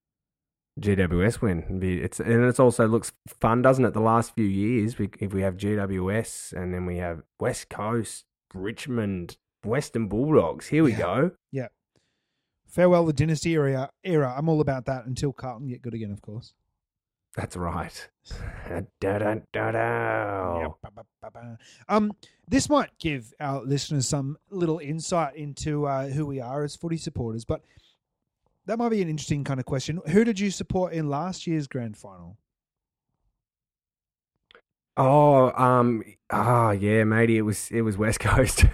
GWS 0.79 1.41
win. 1.41 1.79
It's 1.81 2.19
and 2.19 2.43
it's 2.43 2.59
also 2.59 2.87
looks 2.87 3.13
fun, 3.27 3.61
doesn't 3.61 3.85
it? 3.85 3.93
The 3.93 4.01
last 4.01 4.35
few 4.35 4.45
years, 4.45 4.97
we- 4.99 5.09
if 5.19 5.33
we 5.33 5.41
have 5.41 5.55
GWS 5.57 6.53
and 6.53 6.73
then 6.73 6.85
we 6.85 6.97
have 6.97 7.23
West 7.39 7.69
Coast, 7.69 8.25
Richmond, 8.53 9.37
Western 9.63 10.07
Bulldogs. 10.07 10.67
Here 10.67 10.83
we 10.83 10.91
Yeah. 10.91 10.97
go. 10.97 11.31
Yeah. 11.51 11.67
Farewell 12.67 13.05
the 13.05 13.13
dynasty 13.13 13.51
era. 13.53 13.89
Era. 14.03 14.33
I'm 14.37 14.49
all 14.49 14.59
about 14.59 14.85
that 14.85 15.05
until 15.05 15.31
Carlton 15.31 15.67
get 15.69 15.81
good 15.81 15.93
again, 15.93 16.11
of 16.11 16.21
course. 16.21 16.53
That's 17.35 17.55
right. 17.57 18.09
da, 18.69 18.81
da, 18.99 19.17
da, 19.19 19.71
da. 19.71 20.59
Yeah, 20.59 20.67
ba, 20.81 20.91
ba, 21.21 21.31
ba. 21.31 21.57
Um, 21.89 22.13
this 22.47 22.69
might 22.69 22.97
give 22.99 23.33
our 23.39 23.61
listeners 23.63 24.07
some 24.07 24.37
little 24.49 24.79
insight 24.79 25.35
into 25.35 25.85
uh, 25.85 26.07
who 26.07 26.25
we 26.25 26.39
are 26.39 26.63
as 26.63 26.75
footy 26.77 26.97
supporters, 26.97 27.43
but 27.45 27.61
that 28.65 28.77
might 28.77 28.89
be 28.89 29.01
an 29.01 29.09
interesting 29.09 29.43
kind 29.43 29.59
of 29.59 29.65
question. 29.65 30.01
Who 30.07 30.23
did 30.23 30.39
you 30.39 30.51
support 30.51 30.93
in 30.93 31.09
last 31.09 31.45
year's 31.47 31.67
grand 31.67 31.97
final? 31.97 32.37
Oh, 34.97 35.51
um, 35.61 36.03
ah, 36.29 36.71
yeah, 36.71 37.03
matey, 37.03 37.37
it 37.37 37.41
was 37.41 37.69
it 37.71 37.81
was 37.81 37.97
West 37.97 38.19
Coast. 38.21 38.65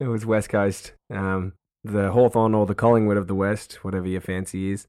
it 0.00 0.04
was 0.06 0.26
West 0.26 0.50
Coast. 0.50 0.92
Um, 1.10 1.54
the 1.82 2.10
Hawthorn 2.12 2.54
or 2.54 2.66
the 2.66 2.74
Collingwood 2.74 3.16
of 3.16 3.26
the 3.26 3.34
West, 3.34 3.82
whatever 3.84 4.06
your 4.06 4.20
fancy 4.20 4.70
is. 4.70 4.86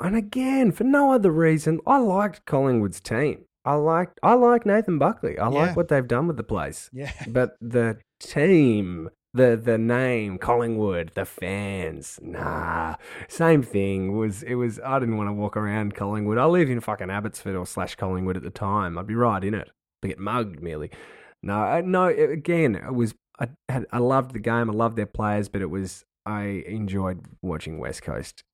And 0.00 0.16
again, 0.16 0.72
for 0.72 0.84
no 0.84 1.12
other 1.12 1.30
reason, 1.30 1.80
I 1.86 1.98
liked 1.98 2.46
Collingwood's 2.46 3.00
team. 3.00 3.44
I 3.66 3.74
liked 3.74 4.18
I 4.22 4.34
like 4.34 4.64
Nathan 4.66 4.98
Buckley. 4.98 5.38
I 5.38 5.44
Yeah. 5.50 5.58
like 5.58 5.76
what 5.76 5.88
they've 5.88 6.06
done 6.08 6.26
with 6.26 6.36
the 6.38 6.42
place. 6.42 6.88
Yeah, 6.92 7.12
But 7.28 7.56
the 7.60 7.98
team, 8.20 9.10
the 9.34 9.60
the 9.62 9.76
name 9.76 10.38
Collingwood, 10.38 11.10
the 11.14 11.24
fans, 11.24 12.18
nah, 12.22 12.94
same 13.28 13.62
thing. 13.62 14.16
Was 14.16 14.42
it 14.42 14.54
was 14.54 14.80
I 14.84 14.98
didn't 15.00 15.16
want 15.16 15.28
to 15.28 15.32
walk 15.34 15.56
around 15.56 15.94
Collingwood. 15.94 16.38
I 16.38 16.44
lived 16.46 16.70
in 16.70 16.80
fucking 16.80 17.10
Abbotsford 17.10 17.56
or 17.56 17.66
slash 17.66 17.96
Collingwood 17.96 18.36
at 18.36 18.42
the 18.44 18.50
time. 18.50 18.96
I'd 18.96 19.06
be 19.06 19.14
right 19.14 19.42
in 19.42 19.54
it. 19.54 19.70
To 20.02 20.08
get 20.08 20.18
mugged 20.18 20.62
merely. 20.62 20.90
No, 21.42 21.54
I, 21.54 21.80
no. 21.80 22.06
it- 22.06 22.30
Again, 22.30 22.74
it 22.76 22.94
was 22.94 23.14
I 23.40 23.48
had 23.68 23.86
I 23.92 23.98
loved 23.98 24.32
the 24.32 24.38
game. 24.38 24.70
I 24.70 24.72
loved 24.72 24.96
their 24.96 25.06
players, 25.06 25.48
but 25.48 25.60
it 25.62 25.70
was 25.70 26.04
I 26.24 26.64
enjoyed 26.66 27.20
watching 27.42 27.78
West 27.78 28.02
Coast 28.02 28.44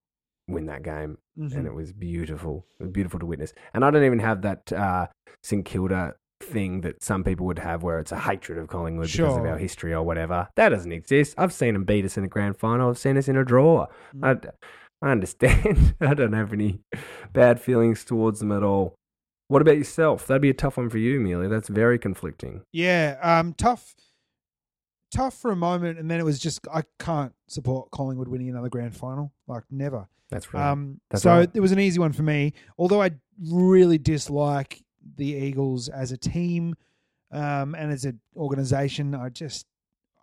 win 0.49 0.67
that 0.67 0.83
game 0.83 1.19
Mhm. 1.39 1.55
and 1.55 1.67
it 1.67 1.75
was 1.75 1.93
beautiful. 1.93 2.67
It 2.81 2.85
was 2.85 2.91
beautiful 2.93 3.21
to 3.21 3.27
witness. 3.27 3.53
And 3.75 3.85
I 3.85 3.91
don't 3.93 4.03
even 4.05 4.19
have 4.19 4.43
that 4.43 4.73
uh, 4.73 5.07
St 5.45 5.65
Kilda 5.65 6.15
thing 6.41 6.81
that 6.83 7.03
some 7.03 7.25
people 7.25 7.47
would 7.47 7.59
have, 7.59 7.83
where 7.83 7.99
it's 7.99 8.13
a 8.13 8.19
hatred 8.19 8.59
of 8.59 8.69
Collingwood 8.69 9.11
because 9.11 9.37
of 9.37 9.45
our 9.45 9.59
history 9.59 9.93
or 9.93 10.03
whatever. 10.03 10.49
That 10.57 10.71
doesn't 10.71 10.93
exist. 10.93 11.35
I've 11.39 11.53
seen 11.53 11.75
them 11.75 11.85
beat 11.85 12.05
us 12.05 12.17
in 12.17 12.25
a 12.25 12.29
grand 12.29 12.57
final. 12.57 12.91
I've 12.91 12.99
seen 12.99 13.17
us 13.17 13.29
in 13.29 13.37
a 13.37 13.45
draw. 13.45 13.87
Mm. 14.17 14.53
I, 15.03 15.07
I 15.07 15.13
understand. 15.13 15.95
I 16.01 16.15
don't 16.15 16.33
have 16.33 16.53
any 16.53 16.81
bad 17.33 17.61
feelings 17.61 18.05
towards 18.05 18.41
them 18.41 18.53
at 18.53 18.63
all. 18.63 18.95
What 19.49 19.63
about 19.63 19.79
yourself? 19.79 20.27
That'd 20.27 20.43
be 20.43 20.51
a 20.51 20.55
tough 20.55 20.77
one 20.77 20.91
for 20.91 20.99
you, 20.99 21.19
Amelia. 21.19 21.49
That's 21.49 21.69
very 21.69 21.99
conflicting. 21.99 22.63
Yeah, 22.73 23.19
um, 23.21 23.53
tough, 23.55 23.97
tough 25.13 25.35
for 25.35 25.51
a 25.51 25.57
moment, 25.57 25.99
and 25.99 26.09
then 26.09 26.21
it 26.21 26.25
was 26.25 26.39
just 26.39 26.61
I 26.73 26.85
can't 27.01 27.33
support 27.49 27.91
Collingwood 27.91 28.29
winning 28.29 28.49
another 28.49 28.69
grand 28.69 28.97
final, 28.97 29.33
like 29.49 29.65
never. 29.69 30.07
That's 30.31 30.55
right. 30.55 30.71
Um, 30.71 31.01
That's 31.11 31.25
so 31.25 31.39
right. 31.39 31.51
it 31.53 31.61
was 31.61 31.73
an 31.73 31.81
easy 31.81 31.99
one 31.99 32.13
for 32.13 32.23
me. 32.23 32.53
Although 32.79 33.03
I 33.03 33.11
really 33.51 33.99
dislike 33.99 34.81
the 35.17 35.27
Eagles 35.27 35.89
as 35.89 36.13
a 36.13 36.17
team 36.17 36.75
um, 37.33 37.75
and 37.75 37.93
as 37.93 38.05
an 38.05 38.21
organization, 38.37 39.15
I 39.15 39.29
just 39.29 39.67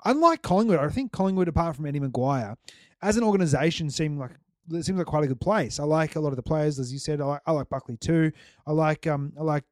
unlike 0.05 0.41
Collingwood. 0.41 0.79
I 0.79 0.89
think 0.89 1.11
Collingwood, 1.11 1.47
apart 1.47 1.75
from 1.75 1.85
Eddie 1.85 1.99
McGuire, 1.99 2.55
as 3.01 3.17
an 3.17 3.23
organization, 3.23 3.89
seem 3.89 4.17
like 4.17 4.31
it 4.71 4.83
seems 4.83 4.97
like 4.97 5.07
quite 5.07 5.23
a 5.23 5.27
good 5.27 5.39
place. 5.39 5.79
I 5.79 5.83
like 5.83 6.15
a 6.15 6.19
lot 6.19 6.29
of 6.29 6.35
the 6.35 6.43
players, 6.43 6.79
as 6.79 6.91
you 6.91 6.99
said. 6.99 7.21
I 7.21 7.25
like, 7.25 7.41
I 7.45 7.51
like 7.51 7.69
Buckley 7.69 7.97
too. 7.97 8.31
I 8.65 8.71
like 8.71 9.07
um, 9.07 9.33
I 9.39 9.43
like 9.43 9.63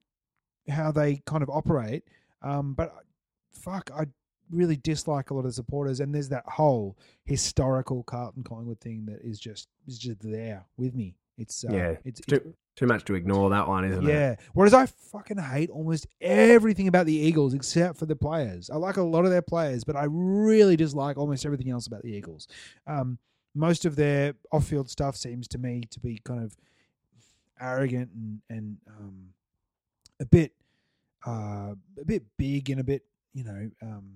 how 0.70 0.92
they 0.92 1.22
kind 1.26 1.44
of 1.44 1.50
operate. 1.50 2.04
Um, 2.42 2.74
but 2.74 2.94
fuck, 3.52 3.90
I 3.94 4.06
really 4.52 4.78
dislike 4.78 5.32
a 5.32 5.34
lot 5.34 5.42
of 5.42 5.48
the 5.48 5.54
supporters, 5.54 6.00
and 6.00 6.14
there's 6.14 6.30
that 6.30 6.46
whole 6.48 6.98
historical 7.26 8.04
Carlton 8.04 8.44
Collingwood 8.44 8.80
thing 8.80 9.06
that 9.08 9.20
is 9.24 9.40
just 9.40 9.68
is 9.88 9.98
just 9.98 10.20
there 10.22 10.66
with 10.78 10.96
me. 10.96 11.16
It's 11.38 11.66
uh, 11.66 11.74
yeah, 11.74 11.96
it's, 12.06 12.22
it's 12.28 12.46
too, 12.76 12.88
much 12.88 13.06
to 13.06 13.16
ignore 13.16 13.50
that 13.52 13.68
one, 13.68 13.86
isn't 13.86 14.08
it? 14.08 14.12
yeah. 14.12 14.36
Whereas 14.54 14.74
I 14.74 14.86
fucking 14.86 15.38
hate 15.38 15.70
almost 15.70 16.08
everything 16.22 16.88
about 16.88 17.06
the 17.06 17.16
Eagles 17.16 17.54
except 17.54 17.98
for 17.98 18.06
the 18.06 18.16
players. 18.16 18.70
I 18.70 18.76
like 18.76 18.98
a 18.98 19.04
lot 19.04 19.26
of 19.26 19.32
their 19.32 19.42
players, 19.42 19.84
but 19.84 19.96
I 19.96 20.06
really 20.10 20.76
dislike 20.76 21.18
almost 21.18 21.46
everything 21.46 21.70
else 21.70 21.88
about 21.88 22.02
the 22.04 22.10
Eagles. 22.12 22.48
Um, 22.88 23.18
most 23.54 23.86
of 23.86 23.96
their 23.96 24.34
off-field 24.52 24.90
stuff 24.90 25.16
seems 25.16 25.48
to 25.50 25.58
me 25.58 25.84
to 25.92 26.00
be 26.00 26.20
kind 26.26 26.44
of 26.44 26.56
arrogant 27.62 28.10
and 28.14 28.42
and 28.50 28.78
um, 28.90 29.28
a 30.20 30.26
bit 30.26 30.52
uh, 31.26 31.74
a 32.00 32.06
bit 32.06 32.24
big 32.38 32.70
and 32.70 32.82
a 32.82 32.84
bit 32.84 33.04
you 33.34 33.46
know 33.46 33.70
um, 33.82 34.12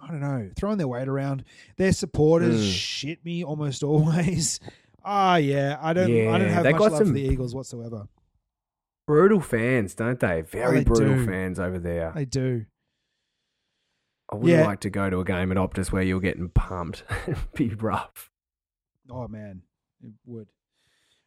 I 0.00 0.08
don't 0.08 0.20
know, 0.20 0.50
throwing 0.56 0.78
their 0.78 0.88
weight 0.88 1.06
around. 1.06 1.44
Their 1.76 1.92
supporters 1.92 2.60
Mm. 2.60 2.72
shit 2.72 3.24
me 3.24 3.44
almost 3.44 3.82
always. 3.84 4.58
Ah, 5.04 5.36
yeah, 5.36 5.78
I 5.80 5.92
don't, 5.92 6.10
I 6.10 6.38
don't 6.38 6.48
have 6.48 6.62
they 6.64 6.72
much 6.72 6.78
got 6.80 6.92
love 6.92 7.06
for 7.06 7.12
the 7.12 7.20
Eagles 7.22 7.54
whatsoever. 7.54 8.06
Brutal 9.06 9.40
fans, 9.40 9.94
don't 9.94 10.20
they? 10.20 10.42
Very 10.42 10.78
they 10.78 10.84
brutal 10.84 11.16
do. 11.16 11.26
fans 11.26 11.58
over 11.58 11.78
there. 11.78 12.12
They 12.14 12.24
do. 12.24 12.66
I 14.30 14.36
wouldn't 14.36 14.50
Yeah. 14.60 14.64
like 14.66 14.80
to 14.80 14.90
go 14.90 15.10
to 15.10 15.20
a 15.20 15.24
game 15.24 15.50
at 15.50 15.58
Optus 15.58 15.90
where 15.92 16.02
you're 16.02 16.20
getting 16.20 16.48
pumped. 16.48 17.04
It'd 17.26 17.52
be 17.54 17.68
rough. 17.70 18.30
Oh 19.10 19.26
man, 19.28 19.62
it 20.02 20.12
would. 20.24 20.48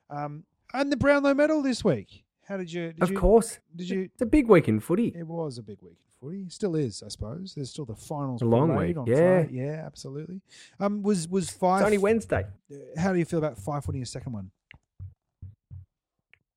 Um, 0.10 0.46
and 0.74 0.92
the 0.92 0.98
Brownlow 0.98 1.34
medal 1.34 1.62
this 1.62 1.84
week. 1.84 2.24
How 2.48 2.58
did 2.58 2.72
you? 2.72 2.94
Did 2.94 3.04
of 3.04 3.12
you, 3.12 3.18
course. 3.20 3.60
Did 3.76 3.90
you? 3.90 4.02
It's 4.14 4.22
a 4.22 4.26
big 4.26 4.48
week 4.48 4.68
in 4.68 4.80
footy. 4.80 5.14
It 5.16 5.28
was 5.28 5.58
a 5.58 5.64
big 5.64 5.82
week 5.82 5.98
footy. 6.22 6.46
Still 6.50 6.76
is, 6.76 7.04
I 7.04 7.10
suppose. 7.10 7.54
There's 7.56 7.70
still 7.70 7.86
the 7.86 7.96
finals. 7.96 8.42
A 8.42 8.46
long 8.46 8.76
week, 8.76 8.98
on 8.98 9.06
yeah. 9.08 9.44
Friday. 9.44 9.50
yeah, 9.54 9.84
absolutely. 9.86 10.42
Um, 10.80 11.04
was 11.04 11.28
was 11.28 11.46
It's 11.50 11.58
Fyfe? 11.58 11.84
only 11.84 11.98
Wednesday. 11.98 12.46
How 12.98 13.14
do 13.14 13.20
you 13.20 13.26
feel 13.26 13.40
about 13.40 13.58
Fyfe 13.58 13.88
winning 13.88 14.04
a 14.04 14.06
second 14.06 14.34
one? 14.34 14.52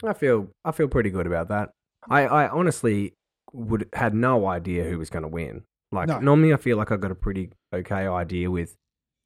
I 0.05 0.13
feel 0.13 0.49
I 0.65 0.73
feel 0.73 0.89
pretty 0.89 1.11
good 1.11 1.27
about 1.27 1.49
that. 1.49 1.71
I, 2.09 2.23
I 2.27 2.49
honestly 2.49 3.15
would 3.53 3.89
had 3.95 4.15
no 4.15 4.47
idea 4.47 4.85
who 4.85 4.99
was 4.99 5.11
going 5.11 5.23
to 5.23 5.29
win. 5.29 5.63
Like 5.91 6.09
No. 6.09 6.21
normally, 6.21 6.53
I 6.53 6.57
feel 6.57 6.77
like 6.77 6.93
I've 6.93 7.01
got 7.01 7.11
a 7.11 7.15
pretty 7.17 7.51
okay 7.75 8.07
idea 8.07 8.51
with 8.51 8.77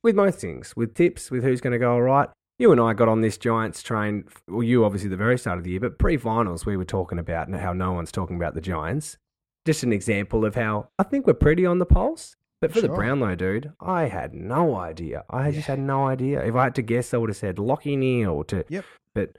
with 0.02 0.14
most 0.16 0.38
things, 0.40 0.74
with 0.76 0.94
tips, 0.94 1.30
with 1.30 1.44
who's 1.44 1.60
going 1.60 1.72
to 1.72 1.78
go 1.78 1.92
all 1.92 2.02
right. 2.02 2.28
You 2.58 2.70
and 2.70 2.80
I 2.80 2.92
got 2.92 3.08
on 3.08 3.20
this 3.20 3.36
Giants 3.36 3.82
train. 3.82 4.24
Well, 4.48 4.62
you 4.62 4.84
obviously 4.84 5.08
the 5.08 5.16
very 5.16 5.38
start 5.38 5.58
of 5.58 5.64
the 5.64 5.70
year, 5.70 5.80
but 5.80 5.98
pre-finals 5.98 6.64
we 6.64 6.76
were 6.76 6.84
talking 6.84 7.18
about 7.18 7.48
and 7.48 7.56
how 7.56 7.72
no 7.72 7.92
one's 7.92 8.12
talking 8.12 8.36
about 8.36 8.54
the 8.54 8.60
Giants. 8.60 9.16
Just 9.64 9.82
an 9.82 9.92
example 9.92 10.44
of 10.44 10.54
how 10.54 10.88
I 10.98 11.04
think 11.04 11.26
we're 11.26 11.34
pretty 11.34 11.64
on 11.64 11.78
the 11.78 11.86
pulse. 11.86 12.36
But 12.60 12.72
for 12.72 12.80
the 12.80 12.88
Brownlow 12.88 13.34
dude, 13.34 13.72
I 13.80 14.04
had 14.04 14.34
no 14.34 14.76
idea. 14.76 15.24
I 15.28 15.50
just 15.50 15.66
had 15.66 15.80
no 15.80 16.06
idea. 16.06 16.44
If 16.44 16.54
I 16.54 16.64
had 16.64 16.76
to 16.76 16.82
guess, 16.82 17.12
I 17.12 17.16
would 17.16 17.28
have 17.28 17.36
said 17.36 17.56
Lachie 17.56 17.98
Neale 17.98 18.44
to. 18.44 18.64
Yep. 18.68 18.84
But 19.14 19.36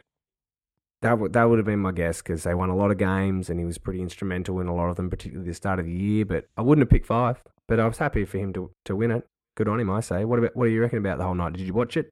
that 1.01 1.19
would 1.19 1.31
that 1.33 1.45
would 1.45 1.57
have 1.57 1.65
been 1.65 1.79
my 1.79 1.93
guess 1.93 2.21
because 2.21 2.43
they 2.43 2.53
won 2.53 2.69
a 2.69 2.75
lot 2.75 2.91
of 2.91 2.97
games 2.97 3.49
and 3.49 3.59
he 3.59 3.65
was 3.65 3.77
pretty 3.77 4.01
instrumental 4.01 4.59
in 4.59 4.67
a 4.67 4.75
lot 4.75 4.89
of 4.89 4.97
them, 4.97 5.09
particularly 5.09 5.49
the 5.49 5.55
start 5.55 5.79
of 5.79 5.85
the 5.85 5.93
year. 5.93 6.25
But 6.25 6.47
I 6.57 6.61
wouldn't 6.61 6.83
have 6.83 6.89
picked 6.89 7.07
Fyfe. 7.07 7.37
But 7.67 7.79
I 7.79 7.87
was 7.87 7.97
happy 7.97 8.25
for 8.25 8.37
him 8.37 8.51
to 8.53 8.71
to 8.85 8.95
win 8.95 9.11
it. 9.11 9.25
Good 9.55 9.69
on 9.69 9.79
him, 9.79 9.89
I 9.89 10.01
say. 10.01 10.25
What 10.25 10.39
about 10.39 10.55
what 10.55 10.65
do 10.65 10.71
you 10.71 10.81
reckon 10.81 10.99
about 10.99 11.17
the 11.17 11.23
whole 11.23 11.35
night? 11.35 11.53
Did 11.53 11.65
you 11.65 11.73
watch 11.73 11.95
it? 11.95 12.09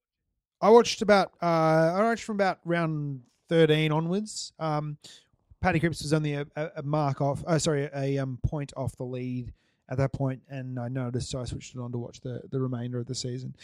I 0.61 0.69
watched 0.69 1.01
about. 1.01 1.33
Uh, 1.41 1.93
I 1.95 2.03
watched 2.03 2.23
from 2.23 2.37
about 2.37 2.59
round 2.63 3.21
thirteen 3.49 3.91
onwards. 3.91 4.53
Um, 4.59 4.97
Paddy 5.61 5.79
Cripps 5.79 6.01
was 6.01 6.13
only 6.13 6.33
a, 6.33 6.45
a, 6.55 6.81
mark 6.83 7.21
off. 7.21 7.43
Oh, 7.45 7.57
sorry, 7.57 7.89
a 7.93 8.17
um, 8.17 8.39
point 8.45 8.73
off 8.75 8.95
the 8.97 9.03
lead 9.03 9.53
at 9.89 9.97
that 9.97 10.13
point, 10.13 10.41
and 10.49 10.79
I 10.79 10.87
noticed, 10.87 11.29
so 11.29 11.39
I 11.39 11.45
switched 11.45 11.75
it 11.75 11.79
on 11.79 11.91
to 11.91 11.97
watch 11.97 12.19
the, 12.21 12.41
the 12.49 12.59
remainder 12.59 12.97
of 12.99 13.05
the 13.05 13.15
season. 13.15 13.55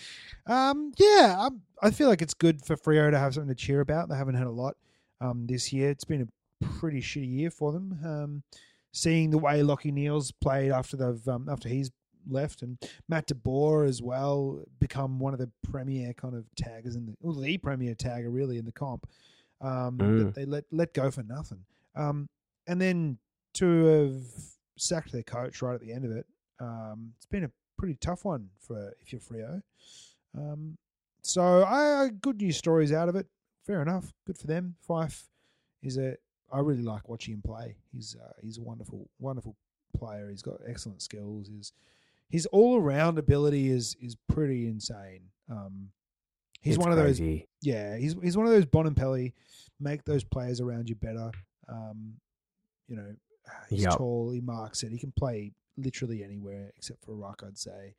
Um, 0.45 0.91
yeah, 0.97 1.35
I, 1.39 1.49
I 1.87 1.91
feel 1.91 2.07
like 2.09 2.21
it's 2.21 2.33
good 2.33 2.63
for 2.65 2.75
Freo 2.75 3.09
to 3.09 3.17
have 3.17 3.33
something 3.33 3.49
to 3.49 3.55
cheer 3.55 3.79
about. 3.81 4.09
They 4.09 4.15
haven't 4.15 4.35
had 4.35 4.47
a 4.47 4.51
lot 4.51 4.75
um, 5.21 5.47
this 5.47 5.73
year. 5.73 5.89
It's 5.89 6.03
been 6.03 6.29
a 6.61 6.65
pretty 6.65 7.01
shitty 7.01 7.33
year 7.33 7.49
for 7.49 7.71
them. 7.71 7.97
Um, 8.05 8.43
seeing 8.91 9.29
the 9.31 9.37
way 9.37 9.61
Lachie 9.61 9.93
Neale's 9.93 10.31
played 10.31 10.71
after 10.71 10.97
they've 10.97 11.27
um, 11.27 11.47
after 11.49 11.69
he's 11.69 11.91
left, 12.29 12.61
and 12.61 12.77
Matt 13.07 13.27
de 13.27 13.35
Boer 13.35 13.85
as 13.85 14.01
well 14.01 14.61
become 14.79 15.19
one 15.19 15.33
of 15.33 15.39
the 15.39 15.49
premier 15.71 16.13
kind 16.13 16.35
of 16.35 16.45
taggers 16.55 16.95
in 16.95 17.05
the 17.05 17.13
well, 17.21 17.33
the 17.33 17.57
premier 17.57 17.95
tagger 17.95 18.27
really 18.29 18.57
in 18.57 18.65
the 18.65 18.71
comp. 18.71 19.07
Um, 19.59 19.97
Mm. 19.97 20.17
that 20.19 20.35
they 20.35 20.45
let 20.45 20.65
let 20.71 20.93
go 20.93 21.09
for 21.09 21.23
nothing. 21.23 21.65
Um, 21.97 22.27
and 22.67 22.79
then 22.79 23.17
to 23.55 23.85
have 23.85 24.21
sacked 24.77 25.11
their 25.11 25.23
coach 25.23 25.61
right 25.61 25.73
at 25.73 25.81
the 25.81 25.91
end 25.91 26.05
of 26.05 26.11
it, 26.11 26.25
um, 26.59 27.13
it's 27.15 27.25
been 27.25 27.43
a 27.43 27.51
pretty 27.77 27.95
tough 27.99 28.25
one 28.25 28.49
for 28.59 28.93
if 29.01 29.11
you're 29.11 29.21
Freo. 29.21 29.61
Um, 30.37 30.77
so 31.21 31.63
I 31.63 32.09
good 32.21 32.41
news 32.41 32.57
stories 32.57 32.91
out 32.91 33.09
of 33.09 33.15
it. 33.15 33.27
Fair 33.65 33.81
enough. 33.81 34.13
Good 34.25 34.37
for 34.37 34.47
them. 34.47 34.75
Fyfe 34.87 35.25
is 35.81 35.97
a. 35.97 36.15
I 36.51 36.59
really 36.59 36.83
like 36.83 37.09
watching 37.09 37.33
him 37.33 37.41
play. 37.45 37.75
He's 37.93 38.15
uh, 38.21 38.33
he's 38.41 38.57
a 38.57 38.61
wonderful 38.61 39.09
wonderful 39.19 39.55
player. 39.97 40.29
He's 40.29 40.41
got 40.41 40.59
excellent 40.67 41.01
skills. 41.01 41.49
His 41.49 41.73
his 42.29 42.45
all 42.47 42.77
around 42.77 43.19
ability 43.19 43.69
is 43.69 43.95
is 44.01 44.15
pretty 44.29 44.67
insane. 44.67 45.21
Um, 45.49 45.89
he's 46.61 46.75
It's 46.75 46.83
one 46.83 46.91
of 46.91 46.97
those 46.97 47.19
yeah, 47.61 47.97
he's 47.97 48.15
he's 48.21 48.37
one 48.37 48.45
of 48.45 48.53
those 48.53 48.65
Bontempelli, 48.65 49.33
make 49.79 50.05
those 50.05 50.23
players 50.23 50.61
around 50.61 50.89
you 50.89 50.95
better. 50.95 51.31
Um, 51.69 52.13
you 52.87 52.95
know, 52.95 53.15
he's 53.69 53.83
Yep. 53.83 53.93
tall, 53.97 54.31
he 54.31 54.41
marks 54.41 54.83
it, 54.83 54.91
he 54.91 54.99
can 54.99 55.11
play 55.11 55.53
literally 55.77 56.23
anywhere 56.23 56.71
except 56.77 57.03
for 57.03 57.11
a 57.11 57.15
rock, 57.15 57.43
I'd 57.45 57.57
say. 57.57 57.95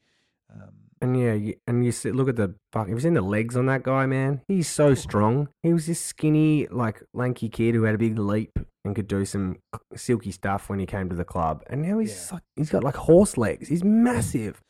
Um, 0.52 0.72
And 1.02 1.20
yeah, 1.20 1.34
you, 1.34 1.54
and 1.66 1.84
you 1.84 1.92
see, 1.92 2.10
look 2.10 2.28
at 2.28 2.36
the 2.36 2.54
fuck. 2.72 2.88
Have 2.88 2.96
you 2.96 3.00
seen 3.00 3.12
the 3.14 3.20
legs 3.20 3.54
on 3.56 3.66
that 3.66 3.82
guy, 3.82 4.06
man? 4.06 4.40
He's 4.48 4.66
so 4.68 4.94
strong. 4.94 5.48
He 5.62 5.72
was 5.74 5.86
this 5.86 6.00
skinny, 6.00 6.66
like 6.68 7.02
lanky 7.12 7.48
kid 7.50 7.74
who 7.74 7.82
had 7.84 7.94
a 7.94 7.98
big 7.98 8.18
leap 8.18 8.58
and 8.84 8.96
could 8.96 9.06
do 9.08 9.26
some 9.26 9.56
silky 9.94 10.32
stuff 10.32 10.70
when 10.70 10.78
he 10.78 10.86
came 10.86 11.10
to 11.10 11.14
the 11.14 11.24
club. 11.24 11.62
And 11.68 11.82
now 11.82 11.98
he's 11.98 12.28
Yeah. 12.30 12.36
like, 12.36 12.42
he's 12.56 12.70
got 12.70 12.82
like 12.82 12.96
horse 12.96 13.36
legs. 13.36 13.68
He's 13.68 13.84
massive. 13.84 14.62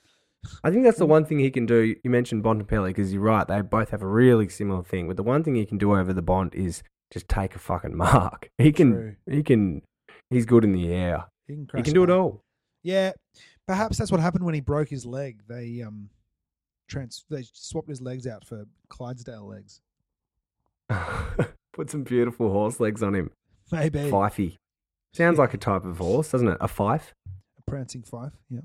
I 0.65 0.71
think 0.73 0.83
that's 0.85 0.99
the 0.99 1.07
one 1.07 1.25
thing 1.25 1.39
he 1.39 1.51
can 1.51 1.65
do. 1.67 1.95
You 2.03 2.11
mentioned 2.11 2.43
Bontempelli 2.43 2.89
because 2.89 3.13
you're 3.13 3.23
right. 3.23 3.47
They 3.47 3.61
both 3.63 3.91
have 3.91 4.03
a 4.03 4.07
really 4.09 4.49
similar 4.49 4.83
thing. 4.83 5.07
But 5.07 5.17
the 5.17 5.23
one 5.23 5.45
thing 5.45 5.55
he 5.55 5.65
can 5.65 5.79
do 5.79 5.95
over 5.97 6.13
the 6.13 6.23
Bond 6.23 6.55
is 6.57 6.83
just 7.13 7.29
take 7.29 7.55
a 7.55 7.59
fucking 7.59 7.97
mark. 7.97 8.51
He 8.59 8.73
can. 8.73 8.93
True. 8.93 9.17
He 9.31 9.43
can. 9.43 9.83
He's 10.31 10.47
good 10.47 10.65
in 10.65 10.73
the 10.73 10.93
air. 10.93 11.25
he 11.47 11.55
can, 11.55 11.69
He 11.77 11.83
can 11.83 11.95
do 11.95 12.03
it 12.03 12.11
all. 12.11 12.43
Yeah, 12.83 13.13
perhaps 13.67 13.99
that's 13.99 14.11
what 14.13 14.21
happened 14.21 14.45
when 14.45 14.55
he 14.55 14.61
broke 14.61 14.89
his 14.89 15.05
leg. 15.07 15.43
They 15.49 15.83
um, 15.83 16.11
trans 16.89 17.25
they 17.31 17.45
swapped 17.53 17.89
his 17.89 18.01
legs 18.01 18.27
out 18.27 18.45
for 18.47 18.67
Clydesdale 18.89 19.47
legs. 19.47 19.81
Put 21.73 21.91
some 21.91 22.03
beautiful 22.03 22.51
horse 22.51 22.81
legs 22.81 23.03
on 23.03 23.15
him. 23.15 23.31
Maybe 23.71 23.99
Fyfey. 23.99 24.57
Sounds 25.15 25.39
like 25.39 25.55
a 25.55 25.59
type 25.59 25.85
of 25.85 25.99
horse, 25.99 26.31
doesn't 26.31 26.49
it? 26.49 26.59
A 26.61 26.69
fife? 26.69 27.15
a 27.59 27.71
prancing 27.71 28.03
fife. 28.03 28.33
Yeah, 28.51 28.61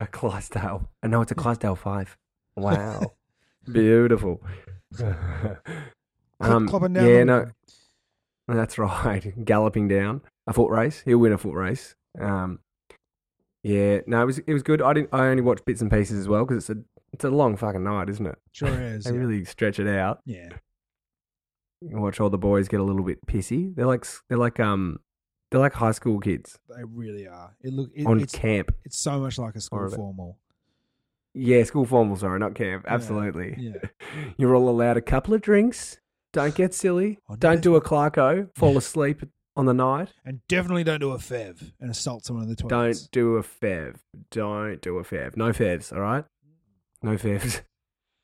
A 0.00 0.06
Clydesdale. 0.06 0.88
I 1.02 1.06
know 1.06 1.20
it's 1.22 1.32
a 1.32 1.34
Clydesdale 1.34 1.76
Fyfe. 1.76 2.16
Wow. 2.56 3.12
Beautiful. 3.70 4.42
Um, 6.40 6.68
clopping 6.68 6.94
down. 6.94 7.08
yeah, 7.08 7.24
no, 7.24 7.50
that's 8.48 8.78
right. 8.78 9.44
Galloping 9.44 9.88
down 9.88 10.20
a 10.46 10.52
foot 10.52 10.70
race. 10.70 11.02
He'll 11.04 11.18
win 11.18 11.32
a 11.32 11.38
foot 11.38 11.54
race. 11.54 11.94
Um, 12.18 12.60
yeah, 13.62 14.00
no, 14.06 14.22
it 14.22 14.26
was 14.26 14.38
it 14.38 14.52
was 14.52 14.62
good. 14.62 14.82
I 14.82 14.92
didn't. 14.92 15.10
I 15.12 15.26
only 15.28 15.42
watched 15.42 15.64
bits 15.64 15.80
and 15.80 15.90
pieces 15.90 16.18
as 16.20 16.28
well 16.28 16.44
because 16.44 16.68
it's 16.68 16.78
a 16.78 16.82
it's 17.12 17.24
a 17.24 17.30
long 17.30 17.56
fucking 17.56 17.82
night, 17.84 18.08
isn't 18.10 18.26
it? 18.26 18.38
sure 18.52 18.68
is. 18.80 19.04
They 19.04 19.12
yeah. 19.12 19.18
really 19.18 19.44
stretch 19.44 19.78
it 19.78 19.88
out. 19.88 20.20
yeah. 20.26 20.50
You 21.80 21.98
watch 21.98 22.18
all 22.18 22.30
the 22.30 22.38
boys 22.38 22.66
get 22.68 22.80
a 22.80 22.82
little 22.82 23.04
bit 23.04 23.24
pissy. 23.26 23.74
They're 23.74 23.86
like 23.86 24.06
they're 24.28 24.38
like 24.38 24.58
um 24.58 25.00
they're 25.50 25.60
like 25.60 25.74
high 25.74 25.92
school 25.92 26.18
kids 26.18 26.58
They 26.74 26.82
really 26.82 27.26
are. 27.28 27.54
It 27.60 27.74
look 27.74 27.90
it, 27.94 28.06
on 28.06 28.20
it's 28.20 28.32
camp. 28.34 28.74
it's 28.84 28.96
so 28.98 29.18
much 29.20 29.38
like 29.38 29.54
a 29.54 29.60
school 29.60 29.88
bit- 29.88 29.96
formal. 29.96 30.38
Yeah, 31.34 31.64
school 31.64 31.84
formal, 31.84 32.16
sorry, 32.16 32.38
not 32.38 32.54
camp. 32.54 32.84
Absolutely. 32.88 33.56
Yeah. 33.58 33.88
You're 34.38 34.54
all 34.54 34.68
allowed 34.68 34.96
a 34.96 35.02
couple 35.02 35.34
of 35.34 35.42
drinks. 35.42 35.98
Don't 36.34 36.54
get 36.54 36.74
silly. 36.74 37.18
Oh, 37.28 37.36
Don't 37.36 37.62
do 37.62 37.76
a 37.76 37.80
Clarko. 37.80 38.50
Fall 38.54 38.76
asleep 38.76 39.22
on 39.56 39.64
the 39.66 39.72
night. 39.72 40.12
And 40.24 40.40
definitely 40.48 40.84
don't 40.84 40.98
do 41.00 41.12
a 41.12 41.16
fev 41.18 41.72
and 41.80 41.90
assault 41.90 42.26
someone 42.26 42.42
in 42.44 42.50
the 42.50 42.56
toilets. 42.56 43.02
Don't 43.06 43.10
do 43.12 43.36
a 43.36 43.42
fev. 43.42 43.96
Don't 44.30 44.82
do 44.82 44.98
a 44.98 45.04
fev. 45.04 45.36
No 45.36 45.50
fevs, 45.52 45.92
all 45.92 46.00
right? 46.00 46.24
No 47.02 47.12
fevs. 47.12 47.62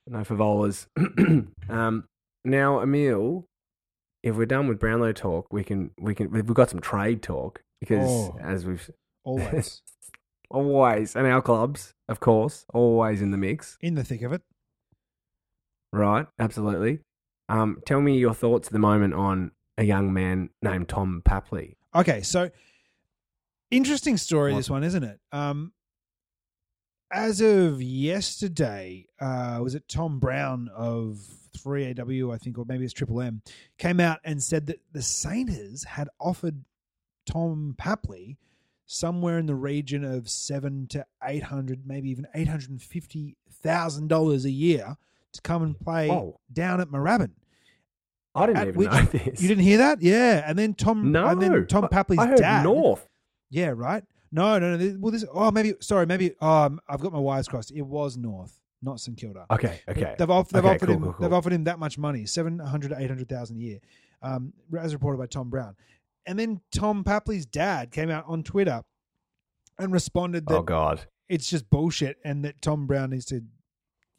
No 0.06 0.20
Fevolas. 0.24 0.86
um, 1.68 2.04
now, 2.44 2.80
Emil, 2.80 3.46
if 4.24 4.34
we're 4.34 4.46
done 4.46 4.66
with 4.66 4.80
Brownlow 4.80 5.12
talk, 5.12 5.46
we 5.52 5.62
can 5.62 5.92
we 6.00 6.16
can 6.16 6.32
we've 6.32 6.46
got 6.52 6.68
some 6.70 6.80
trade 6.80 7.22
talk 7.22 7.62
because 7.80 8.08
Oh. 8.10 8.36
as 8.42 8.66
we've 8.66 8.90
Always 9.22 9.82
always 10.50 11.14
and 11.14 11.28
our 11.28 11.40
clubs, 11.42 11.92
of 12.08 12.18
course, 12.18 12.64
always 12.74 13.22
in 13.22 13.30
the 13.30 13.36
mix. 13.36 13.78
in 13.80 13.94
the 13.94 14.02
thick 14.02 14.22
of 14.22 14.32
it. 14.32 14.42
Right, 15.92 16.26
absolutely. 16.40 17.00
Um, 17.50 17.82
tell 17.84 18.00
me 18.00 18.16
your 18.16 18.32
thoughts 18.32 18.68
at 18.68 18.72
the 18.72 18.78
moment 18.78 19.12
on 19.12 19.50
a 19.76 19.82
young 19.82 20.12
man 20.12 20.50
named 20.62 20.88
Tom 20.88 21.20
Papley. 21.24 21.74
Okay, 21.94 22.22
so 22.22 22.50
interesting 23.70 24.16
story 24.16 24.54
this 24.54 24.70
one, 24.70 24.84
isn't 24.84 25.02
it? 25.02 25.18
Um, 25.32 25.72
as 27.10 27.40
of 27.40 27.82
yesterday, 27.82 29.06
uh, 29.20 29.58
was 29.60 29.74
it 29.74 29.88
Tom 29.88 30.20
Brown 30.20 30.70
of 30.74 31.18
3AW, 31.58 32.32
I 32.32 32.38
think, 32.38 32.56
or 32.56 32.64
maybe 32.64 32.84
it's 32.84 32.92
Triple 32.92 33.20
M, 33.20 33.42
came 33.78 33.98
out 33.98 34.20
and 34.24 34.40
said 34.40 34.66
that 34.66 34.80
the 34.92 35.02
Saints 35.02 35.82
had 35.82 36.08
offered 36.20 36.64
Tom 37.26 37.74
Papley 37.76 38.36
somewhere 38.86 39.38
in 39.38 39.46
the 39.46 39.56
region 39.56 40.04
of 40.04 40.28
seven 40.28 40.86
to 40.88 41.04
eight 41.24 41.44
hundred, 41.44 41.84
maybe 41.84 42.10
even 42.10 42.26
eight 42.34 42.48
hundred 42.48 42.70
and 42.70 42.82
fifty 42.82 43.36
thousand 43.62 44.08
dollars 44.08 44.44
a 44.44 44.50
year 44.50 44.96
to 45.32 45.40
come 45.42 45.62
and 45.62 45.78
play 45.78 46.08
Whoa. 46.08 46.40
down 46.52 46.80
at 46.80 46.88
Moorabbin. 46.88 47.30
I 48.34 48.46
didn't 48.46 48.62
even 48.68 48.74
which- 48.76 48.90
know 48.90 49.02
this. 49.02 49.42
You 49.42 49.48
didn't 49.48 49.64
hear 49.64 49.78
that? 49.78 50.00
Yeah, 50.02 50.44
and 50.46 50.58
then 50.58 50.74
Tom, 50.74 51.10
No, 51.12 51.26
and 51.26 51.40
then 51.42 51.66
Tom 51.66 51.88
Papley's 51.88 52.18
I 52.18 52.26
heard 52.28 52.38
dad. 52.38 52.64
North. 52.64 53.08
Yeah, 53.50 53.72
right. 53.74 54.04
No, 54.32 54.58
no, 54.60 54.76
no. 54.76 54.96
Well, 55.00 55.10
this. 55.10 55.24
Oh, 55.32 55.50
maybe. 55.50 55.74
Sorry, 55.80 56.06
maybe. 56.06 56.32
Um, 56.40 56.80
I've 56.88 57.00
got 57.00 57.12
my 57.12 57.18
wires 57.18 57.48
crossed. 57.48 57.72
It 57.72 57.82
was 57.82 58.16
North, 58.16 58.60
not 58.80 59.00
St 59.00 59.16
Kilda. 59.18 59.46
Okay, 59.50 59.80
okay. 59.88 60.14
They've, 60.16 60.30
off, 60.30 60.48
they've 60.50 60.64
Okay, 60.64 60.76
offered 60.76 60.86
cool, 60.86 60.94
him. 60.96 61.02
cool, 61.02 61.12
cool. 61.14 61.22
They've 61.24 61.32
offered 61.32 61.52
him 61.52 61.64
that 61.64 61.80
much 61.80 61.98
money, 61.98 62.24
seven 62.26 62.60
hundred 62.60 62.90
to 62.90 63.00
eight 63.00 63.08
hundred 63.08 63.28
thousand 63.28 63.56
a 63.56 63.60
year, 63.60 63.78
um, 64.22 64.52
as 64.78 64.92
reported 64.94 65.18
by 65.18 65.26
Tom 65.26 65.50
Brown. 65.50 65.74
And 66.26 66.38
then 66.38 66.60
Tom 66.70 67.02
Papley's 67.02 67.44
dad 67.46 67.90
came 67.90 68.08
out 68.10 68.24
on 68.28 68.44
Twitter 68.44 68.82
and 69.80 69.92
responded 69.92 70.46
that 70.46 70.54
Oh 70.58 70.62
God. 70.62 71.00
it's 71.28 71.50
just 71.50 71.68
bullshit, 71.68 72.18
and 72.24 72.44
that 72.44 72.62
Tom 72.62 72.86
Brown 72.86 73.10
needs 73.10 73.24
to, 73.26 73.42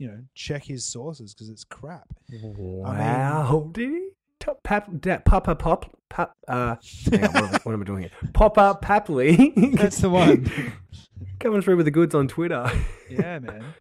you 0.01 0.07
know, 0.07 0.17
check 0.33 0.63
his 0.63 0.83
sources 0.83 1.31
because 1.31 1.47
it's 1.47 1.63
crap. 1.63 2.07
Wow. 2.41 3.69
Did 3.71 3.89
he? 3.89 4.09
Top, 4.39 4.63
pap, 4.63 4.89
da, 4.99 5.19
Papa 5.19 5.53
Pop. 5.53 5.95
Pap, 6.09 6.31
uh, 6.47 6.75
on, 7.13 7.19
what, 7.19 7.35
am, 7.35 7.59
what 7.61 7.73
am 7.73 7.81
I 7.81 7.85
doing 7.85 8.01
here? 8.01 8.11
Papa 8.33 8.79
Papley. 8.81 9.77
That's 9.77 9.99
the 9.99 10.09
one. 10.09 10.51
Coming 11.39 11.61
through 11.61 11.77
with 11.77 11.85
the 11.85 11.91
goods 11.91 12.15
on 12.15 12.27
Twitter. 12.27 12.69
Yeah, 13.09 13.39
man. 13.39 13.63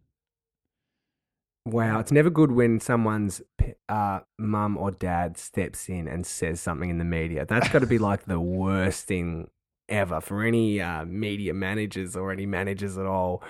Wow, 1.66 2.00
it's 2.00 2.10
never 2.10 2.30
good 2.30 2.52
when 2.52 2.80
someone's 2.80 3.42
uh, 3.86 4.20
mum 4.38 4.78
or 4.78 4.90
dad 4.90 5.36
steps 5.36 5.90
in 5.90 6.08
and 6.08 6.26
says 6.26 6.58
something 6.58 6.88
in 6.88 6.96
the 6.96 7.04
media. 7.04 7.44
That's 7.44 7.68
got 7.68 7.80
to 7.80 7.86
be 7.86 7.98
like 7.98 8.24
the 8.24 8.40
worst 8.40 9.06
thing 9.06 9.50
ever 9.86 10.22
for 10.22 10.42
any 10.42 10.80
uh, 10.80 11.04
media 11.04 11.52
managers 11.52 12.16
or 12.16 12.32
any 12.32 12.46
managers 12.46 12.96
at 12.96 13.04
all. 13.04 13.42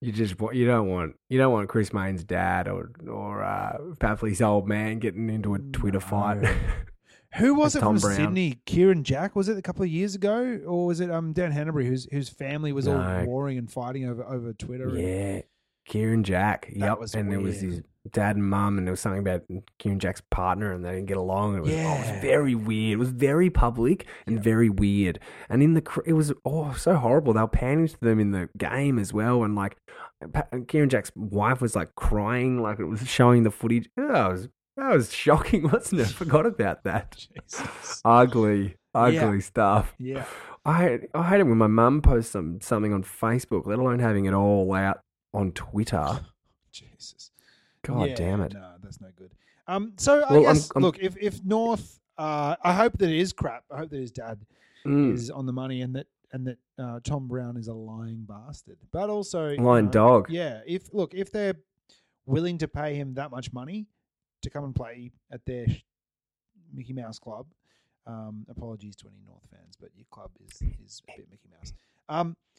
You 0.00 0.12
just 0.12 0.38
wa- 0.38 0.50
you 0.50 0.66
don't 0.66 0.88
want 0.88 1.14
you 1.28 1.38
don't 1.38 1.52
want 1.52 1.68
Chris 1.68 1.92
Mayne's 1.92 2.24
dad 2.24 2.68
or 2.68 2.90
or 3.08 3.42
uh, 3.42 3.78
Papley's 3.98 4.42
old 4.42 4.68
man 4.68 4.98
getting 4.98 5.30
into 5.30 5.54
a 5.54 5.58
Twitter 5.58 6.00
fight. 6.00 6.44
Who 7.36 7.54
was 7.54 7.74
it 7.74 7.80
Tom 7.80 7.96
from 7.98 8.02
Brown. 8.02 8.16
Sydney? 8.16 8.60
Kieran 8.64 9.02
Jack 9.02 9.34
was 9.34 9.48
it 9.48 9.56
a 9.58 9.62
couple 9.62 9.82
of 9.82 9.88
years 9.88 10.14
ago, 10.14 10.60
or 10.66 10.86
was 10.86 11.00
it 11.00 11.10
um 11.10 11.32
Dan 11.32 11.52
Hannebery 11.52 11.86
whose 11.86 12.06
whose 12.12 12.28
family 12.28 12.72
was 12.72 12.86
all 12.86 13.24
warring 13.24 13.58
and 13.58 13.70
fighting 13.70 14.06
over 14.08 14.24
over 14.24 14.52
Twitter? 14.52 14.88
and- 14.90 14.98
yeah, 15.00 15.40
Kieran 15.86 16.22
Jack. 16.22 16.68
That 16.76 16.98
Yep, 17.00 17.14
and 17.14 17.32
there 17.32 17.40
was 17.40 17.60
weird. 17.62 17.72
his 17.74 17.82
dad 18.12 18.36
and 18.36 18.48
mum, 18.48 18.76
and 18.78 18.86
there 18.86 18.92
was 18.92 19.00
something 19.00 19.20
about 19.20 19.42
Kieran 19.78 19.98
Jack's 19.98 20.22
partner, 20.30 20.72
and 20.72 20.84
they 20.84 20.90
didn't 20.92 21.06
get 21.06 21.16
along. 21.16 21.56
It 21.56 21.62
was, 21.62 21.72
oh, 21.72 21.76
it 21.76 21.98
was 22.12 22.20
very 22.22 22.54
weird. 22.54 22.92
It 22.94 22.96
was 22.98 23.10
very 23.10 23.50
public 23.50 24.06
and 24.26 24.36
Yeah. 24.36 24.42
very 24.42 24.68
weird. 24.70 25.18
And 25.48 25.62
in 25.62 25.74
the, 25.74 26.02
it 26.06 26.12
was 26.14 26.32
oh 26.44 26.72
so 26.74 26.96
horrible. 26.96 27.32
They 27.32 27.40
were 27.40 27.48
panning 27.48 27.88
to 27.88 28.00
them 28.00 28.20
in 28.20 28.32
the 28.32 28.48
game 28.58 28.98
as 28.98 29.12
well, 29.12 29.42
and 29.42 29.54
like 29.54 29.76
Kieran 30.68 30.88
Jack's 30.88 31.12
wife 31.16 31.60
was 31.60 31.74
like 31.76 31.94
crying, 31.94 32.60
like 32.62 32.78
it 32.78 32.84
was 32.84 33.06
showing 33.08 33.42
the 33.42 33.50
footage. 33.50 33.88
Oh, 33.98 34.08
that 34.08 34.28
was 34.30 34.48
that 34.76 34.90
was 34.94 35.12
shocking, 35.12 35.68
wasn't 35.70 36.02
it? 36.02 36.08
Forgot 36.08 36.46
about 36.46 36.84
that. 36.84 37.16
Jesus. 37.16 38.00
Ugly, 38.04 38.76
ugly 38.94 39.14
Yeah. 39.14 39.38
stuff. 39.40 39.94
Yeah. 39.98 40.24
I 40.64 41.00
I 41.14 41.28
hate 41.28 41.40
it 41.40 41.44
when 41.46 41.58
my 41.58 41.66
mum 41.66 42.00
posts 42.02 42.32
some, 42.32 42.60
something 42.60 42.92
on 42.92 43.02
Facebook, 43.02 43.66
let 43.66 43.78
alone 43.78 43.98
having 43.98 44.24
it 44.24 44.32
all 44.34 44.72
out 44.74 45.00
on 45.34 45.52
Twitter. 45.52 46.20
Jesus. 46.72 47.30
God 47.84 48.08
Yeah, 48.08 48.14
damn 48.14 48.40
it. 48.40 48.52
No, 48.54 48.72
that's 48.82 49.00
no 49.00 49.08
good. 49.16 49.30
Um. 49.66 49.92
So 49.96 50.20
I 50.22 50.32
Well, 50.32 50.46
I'm- 50.46 50.54
guess 50.54 50.70
I'm- 50.74 50.82
look 50.82 50.98
if 50.98 51.16
if 51.16 51.42
North, 51.44 52.00
uh, 52.18 52.56
I 52.62 52.72
hope 52.74 52.98
that 52.98 53.08
it 53.08 53.18
is 53.18 53.32
crap. 53.32 53.64
I 53.70 53.78
hope 53.78 53.90
that 53.90 53.98
his 54.00 54.10
dad 54.10 54.44
Mm. 54.84 55.14
is 55.14 55.30
on 55.30 55.46
the 55.46 55.52
money 55.52 55.80
and 55.80 55.94
that 55.96 56.06
and 56.32 56.46
that 56.46 56.58
uh, 56.78 57.00
Tom 57.04 57.28
Brown 57.28 57.56
is 57.56 57.68
a 57.68 57.72
lying 57.74 58.24
bastard. 58.24 58.76
But 58.90 59.08
also 59.08 59.54
Lying 59.56 59.86
know, 59.86 59.90
dog. 59.92 60.30
Yeah. 60.30 60.60
If 60.66 60.92
look 60.92 61.14
if 61.14 61.30
they're 61.30 61.54
willing 62.26 62.58
to 62.58 62.68
pay 62.68 62.94
him 62.96 63.14
that 63.14 63.30
much 63.30 63.52
money 63.52 63.86
to 64.42 64.50
come 64.50 64.64
and 64.64 64.74
play 64.74 65.12
at 65.30 65.44
their 65.46 65.66
Mickey 66.72 66.92
Mouse 66.92 67.18
club. 67.18 67.46
Um, 68.06 68.44
apologies 68.50 68.94
to 68.96 69.06
any 69.08 69.16
North 69.26 69.46
fans, 69.50 69.76
but 69.80 69.88
your 69.96 70.04
club 70.10 70.30
is 70.46 70.60
is 70.84 71.00
a 71.08 71.16
bit 71.16 71.30
Mickey 71.30 71.48
Mouse. 71.56 71.72
Um, 72.10 72.36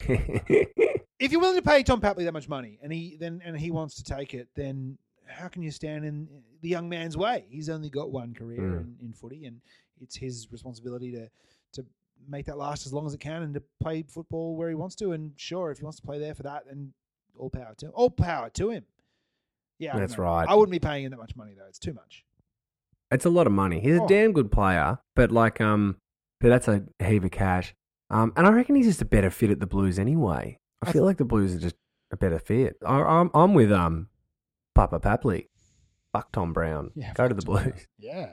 if 1.20 1.30
you're 1.30 1.40
willing 1.40 1.56
to 1.56 1.62
pay 1.62 1.82
Tom 1.84 2.00
Papley 2.00 2.24
that 2.24 2.32
much 2.32 2.48
money 2.48 2.78
and 2.82 2.92
he 2.92 3.16
then 3.16 3.40
and 3.44 3.56
he 3.58 3.70
wants 3.70 3.94
to 3.96 4.02
take 4.04 4.34
it, 4.34 4.48
then 4.56 4.98
how 5.26 5.48
can 5.48 5.62
you 5.62 5.70
stand 5.70 6.04
in 6.04 6.28
the 6.62 6.68
young 6.68 6.88
man's 6.88 7.16
way? 7.16 7.46
He's 7.50 7.68
only 7.68 7.90
got 7.90 8.10
one 8.10 8.34
career 8.34 8.60
Mm. 8.60 9.00
in, 9.00 9.06
in 9.06 9.12
footy, 9.12 9.46
and 9.46 9.60
it's 10.00 10.16
his 10.16 10.48
responsibility 10.52 11.10
to 11.12 11.28
to 11.72 11.84
make 12.28 12.46
that 12.46 12.56
last 12.58 12.86
as 12.86 12.92
long 12.92 13.06
as 13.06 13.12
it 13.14 13.20
can 13.20 13.42
and 13.42 13.54
to 13.54 13.62
play 13.80 14.02
football 14.02 14.56
where 14.56 14.68
he 14.68 14.74
wants 14.74 14.94
to. 14.96 15.12
And 15.12 15.32
sure, 15.36 15.70
if 15.70 15.78
he 15.78 15.84
wants 15.84 15.98
to 16.00 16.06
play 16.06 16.18
there 16.18 16.34
for 16.34 16.42
that, 16.44 16.64
then 16.66 16.92
all 17.38 17.50
power 17.50 17.74
to 17.78 17.88
all 17.90 18.10
power 18.10 18.48
to 18.50 18.70
him. 18.70 18.84
Yeah, 19.78 19.98
That's 19.98 20.16
know. 20.16 20.24
right. 20.24 20.48
I 20.48 20.54
wouldn't 20.54 20.72
be 20.72 20.78
paying 20.78 21.04
him 21.04 21.10
that 21.10 21.18
much 21.18 21.36
money 21.36 21.52
though; 21.56 21.66
it's 21.68 21.78
too 21.78 21.92
much. 21.92 22.24
it's 23.10 23.24
a 23.24 23.30
lot 23.30 23.46
of 23.46 23.52
money. 23.52 23.78
He's 23.80 23.96
a 23.98 24.02
Oh. 24.02 24.08
damn 24.08 24.32
good 24.32 24.50
player, 24.50 24.98
but 25.14 25.30
like 25.30 25.60
um, 25.60 25.96
but 26.40 26.48
that's 26.48 26.66
a 26.68 26.84
heap 27.04 27.24
of 27.24 27.30
cash. 27.30 27.74
Um, 28.10 28.32
and 28.36 28.46
I 28.46 28.50
reckon 28.50 28.74
he's 28.76 28.86
just 28.86 29.02
a 29.02 29.04
better 29.06 29.30
fit 29.30 29.50
at 29.50 29.60
the 29.60 29.66
Blues 29.66 29.98
anyway. 29.98 30.58
I 30.82 30.88
I 30.88 30.92
feel 30.92 31.04
like 31.04 31.16
the 31.18 31.24
Blues 31.24 31.54
are 31.54 31.58
just 31.58 31.76
a 32.10 32.16
better 32.16 32.38
fit. 32.38 32.76
I, 32.86 33.00
I'm 33.02 33.30
I'm 33.34 33.52
with 33.54 33.70
um, 33.72 34.08
Papa 34.76 35.00
Papley. 35.00 35.48
Fuck 36.12 36.30
Tom 36.32 36.52
Brown. 36.52 36.90
Yeah, 36.94 37.12
Go 37.14 37.26
to 37.28 37.34
the 37.34 37.42
Tom 37.42 37.54
Brown. 37.54 37.64
Blues. 37.70 37.86
Yeah. 37.98 38.32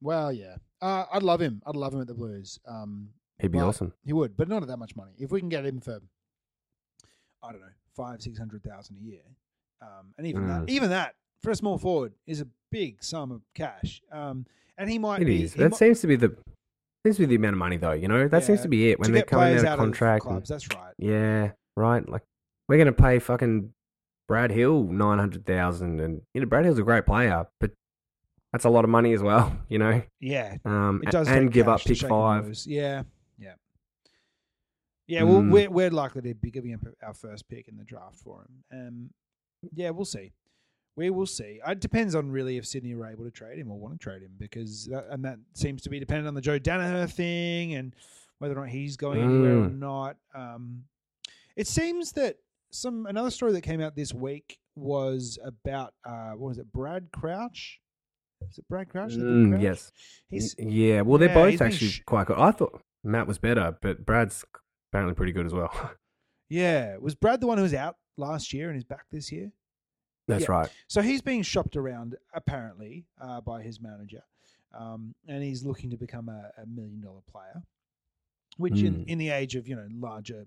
Well, 0.00 0.32
yeah. 0.32 0.56
Uh, 0.80 1.04
I'd 1.12 1.22
love 1.22 1.40
him. 1.40 1.62
I'd 1.66 1.74
love 1.74 1.94
him 1.94 2.00
at 2.02 2.06
the 2.06 2.14
Blues. 2.14 2.58
Um, 2.68 3.08
He'd 3.38 3.50
be 3.52 3.58
awesome. 3.60 3.92
He 4.04 4.12
would, 4.12 4.36
but 4.36 4.48
not 4.48 4.62
at 4.62 4.68
that 4.68 4.76
much 4.78 4.94
money. 4.96 5.12
If 5.18 5.30
we 5.30 5.40
can 5.40 5.48
get 5.48 5.64
him 5.66 5.80
for, 5.80 5.98
I 7.42 7.52
don't 7.52 7.60
know, 7.60 7.66
five, 7.94 8.22
six 8.22 8.38
hundred 8.38 8.62
thousand 8.62 8.96
a 8.96 9.00
year, 9.00 9.20
um, 9.82 10.14
and 10.18 10.26
even 10.26 10.42
Mm. 10.42 10.66
that, 10.66 10.72
even 10.72 10.90
that 10.90 11.14
for 11.42 11.50
a 11.50 11.54
small 11.56 11.76
forward 11.78 12.12
is 12.26 12.40
a 12.40 12.46
big 12.70 13.02
sum 13.02 13.30
of 13.32 13.42
cash. 13.54 14.02
Um, 14.12 14.46
and 14.78 14.88
he 14.90 14.98
might 14.98 15.22
It 15.22 15.26
be. 15.26 15.42
is. 15.44 15.54
That 15.54 15.74
seems 15.74 16.00
to 16.00 16.06
be 16.06 16.16
the 16.16 16.34
seems 17.04 17.16
to 17.16 17.22
be 17.22 17.26
the 17.26 17.34
amount 17.36 17.54
of 17.54 17.58
money 17.58 17.76
though. 17.76 17.92
You 17.92 18.08
know, 18.08 18.26
that 18.28 18.44
seems 18.44 18.62
to 18.62 18.68
be 18.68 18.90
it 18.90 18.98
when 18.98 19.08
to 19.08 19.12
they're 19.14 19.22
coming 19.22 19.44
players 19.48 19.64
out 19.64 19.74
of 19.74 19.78
contract. 19.78 20.24
and- 20.24 20.32
clubs. 20.32 20.48
That's 20.48 20.68
right. 20.74 20.94
Yeah, 20.98 21.52
right. 21.76 22.06
Like 22.08 22.22
we're 22.68 22.78
gonna 22.78 22.92
pay 22.92 23.18
fucking 23.18 23.72
Brad 24.28 24.50
Hill 24.50 24.84
nine 24.84 25.18
hundred 25.18 25.46
thousand, 25.46 26.00
and 26.00 26.22
you 26.34 26.40
know 26.40 26.46
Brad 26.46 26.64
Hill's 26.64 26.78
a 26.78 26.82
great 26.82 27.06
player, 27.06 27.46
but 27.60 27.70
that's 28.52 28.64
a 28.64 28.70
lot 28.70 28.84
of 28.84 28.90
money 28.90 29.12
as 29.12 29.22
well. 29.22 29.56
You 29.68 29.78
know, 29.78 30.02
Yeah, 30.20 30.56
um, 30.64 31.02
it 31.04 31.10
does. 31.10 31.28
and 31.28 31.52
give 31.52 31.68
up 31.68 31.80
pick 31.82 31.96
shake 31.98 32.08
five. 32.08 32.44
and. 32.46 32.66
Yeah, 32.66 33.02
yeah, 33.38 33.54
yeah. 35.06 35.22
Well, 35.22 35.40
Mm. 35.42 35.50
we're 35.50 35.70
we're 35.70 35.90
likely 35.90 36.22
to 36.22 36.34
be 36.34 36.50
giving 36.50 36.74
up 36.74 36.80
our 37.02 37.14
first 37.14 37.48
pick 37.48 37.68
in 37.68 37.76
the 37.76 37.84
draft 37.84 38.16
for 38.16 38.42
him. 38.42 38.64
Um, 38.72 39.10
yeah, 39.74 39.90
we'll 39.90 40.04
see. 40.04 40.32
We 40.96 41.10
will 41.10 41.26
see. 41.26 41.60
It 41.66 41.80
depends 41.80 42.14
on 42.14 42.30
really 42.30 42.56
if 42.56 42.66
Sydney 42.66 42.94
are 42.94 43.06
able 43.06 43.24
to 43.24 43.30
trade 43.30 43.58
him 43.58 43.70
or 43.70 43.78
want 43.78 43.94
to 43.94 44.02
trade 44.02 44.22
him 44.22 44.32
because 44.38 44.86
that, 44.86 45.06
and 45.10 45.24
that 45.26 45.38
seems 45.54 45.82
to 45.82 45.90
be 45.90 46.00
dependent 46.00 46.26
on 46.28 46.34
the 46.34 46.40
Joe 46.40 46.58
Daniher 46.58 47.10
thing 47.10 47.74
and 47.74 47.94
whether 48.38 48.56
or 48.56 48.62
not 48.62 48.70
he's 48.70 48.96
going 48.96 49.20
anywhere 49.22 49.58
or 49.58 49.68
Mm. 49.68 49.78
not. 49.78 50.16
Um, 50.34 50.84
it 51.54 51.66
seems 51.66 52.12
that 52.12 52.36
some 52.76 53.06
another 53.06 53.30
story 53.30 53.52
that 53.52 53.62
came 53.62 53.80
out 53.80 53.96
this 53.96 54.12
week 54.14 54.58
was 54.74 55.38
about 55.44 55.94
uh, 56.04 56.32
what 56.32 56.48
was 56.48 56.58
it? 56.58 56.70
Brad 56.72 57.08
Crouch. 57.12 57.80
Is 58.50 58.58
it 58.58 58.68
Brad 58.68 58.88
Crouch? 58.90 59.12
Is 59.12 59.16
it 59.16 59.20
Brad 59.20 59.32
Mm, 59.34 59.50
Crouch? 59.52 59.62
yes, 59.62 59.92
He's 60.28 60.54
yeah. 60.58 61.00
Well, 61.00 61.18
they're 61.18 61.28
Yeah, 61.28 61.34
both 61.34 61.62
actually 61.62 61.88
sh- 61.88 62.02
quite 62.06 62.26
good. 62.26 62.36
I 62.38 62.50
thought 62.50 62.80
Matt 63.02 63.26
was 63.26 63.38
better, 63.38 63.76
but 63.80 64.04
Brad's 64.04 64.44
apparently 64.90 65.14
pretty 65.14 65.32
good 65.32 65.46
as 65.46 65.52
well. 65.54 65.72
Yeah, 66.48 66.98
was 66.98 67.16
Brad 67.16 67.40
the 67.40 67.48
one 67.48 67.58
who 67.58 67.64
was 67.64 67.74
out 67.74 67.96
last 68.16 68.52
year 68.52 68.68
and 68.68 68.76
is 68.78 68.84
back 68.84 69.06
this 69.10 69.32
year? 69.32 69.50
That's 70.28 70.42
Yeah. 70.44 70.52
right. 70.52 70.70
So 70.86 71.02
he's 71.02 71.20
being 71.20 71.42
shopped 71.42 71.74
around 71.76 72.14
apparently 72.32 73.06
uh, 73.20 73.40
by 73.40 73.62
his 73.62 73.80
manager, 73.80 74.22
um, 74.72 75.16
and 75.26 75.42
he's 75.42 75.64
looking 75.64 75.90
to 75.90 75.96
become 75.96 76.28
a, 76.28 76.52
a 76.62 76.64
million 76.66 77.00
dollar 77.00 77.22
player, 77.28 77.62
which 78.58 78.80
in, 78.82 78.94
Hmm. 79.02 79.08
in 79.08 79.18
the 79.18 79.30
age 79.30 79.56
of 79.56 79.66
you 79.66 79.74
know 79.74 79.88
larger, 79.92 80.46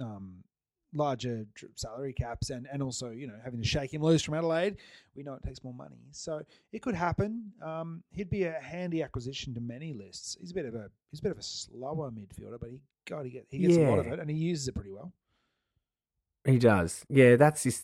um, 0.00 0.44
larger 0.92 1.46
salary 1.76 2.12
caps 2.12 2.50
and 2.50 2.66
and 2.72 2.82
also 2.82 3.10
you 3.10 3.26
know 3.26 3.36
having 3.44 3.60
to 3.60 3.66
shake 3.66 3.94
him 3.94 4.02
loose 4.02 4.22
from 4.22 4.34
Adelaide, 4.34 4.76
we 5.14 5.22
know 5.22 5.34
it 5.34 5.42
takes 5.42 5.62
more 5.62 5.74
money. 5.74 5.98
So 6.10 6.42
it 6.72 6.82
could 6.82 6.94
happen. 6.94 7.52
Um, 7.62 8.02
he'd 8.12 8.30
be 8.30 8.44
a 8.44 8.52
handy 8.52 9.02
acquisition 9.02 9.54
to 9.54 9.60
many 9.60 9.92
lists. 9.92 10.36
He's 10.40 10.50
a 10.50 10.54
bit 10.54 10.66
of 10.66 10.74
a 10.74 10.90
he's 11.10 11.20
a 11.20 11.22
bit 11.22 11.32
of 11.32 11.38
a 11.38 11.42
slower 11.42 12.10
midfielder, 12.10 12.58
but 12.60 12.70
he 12.70 12.80
God 13.06 13.24
he, 13.24 13.30
get, 13.30 13.46
he 13.50 13.58
gets 13.58 13.76
a 13.76 13.80
lot 13.80 13.98
of 13.98 14.06
it 14.06 14.18
and 14.18 14.30
he 14.30 14.36
uses 14.36 14.68
it 14.68 14.74
pretty 14.74 14.90
well. 14.90 15.12
He 16.44 16.58
does. 16.58 17.04
Yeah, 17.08 17.36
that's 17.36 17.64
his. 17.64 17.82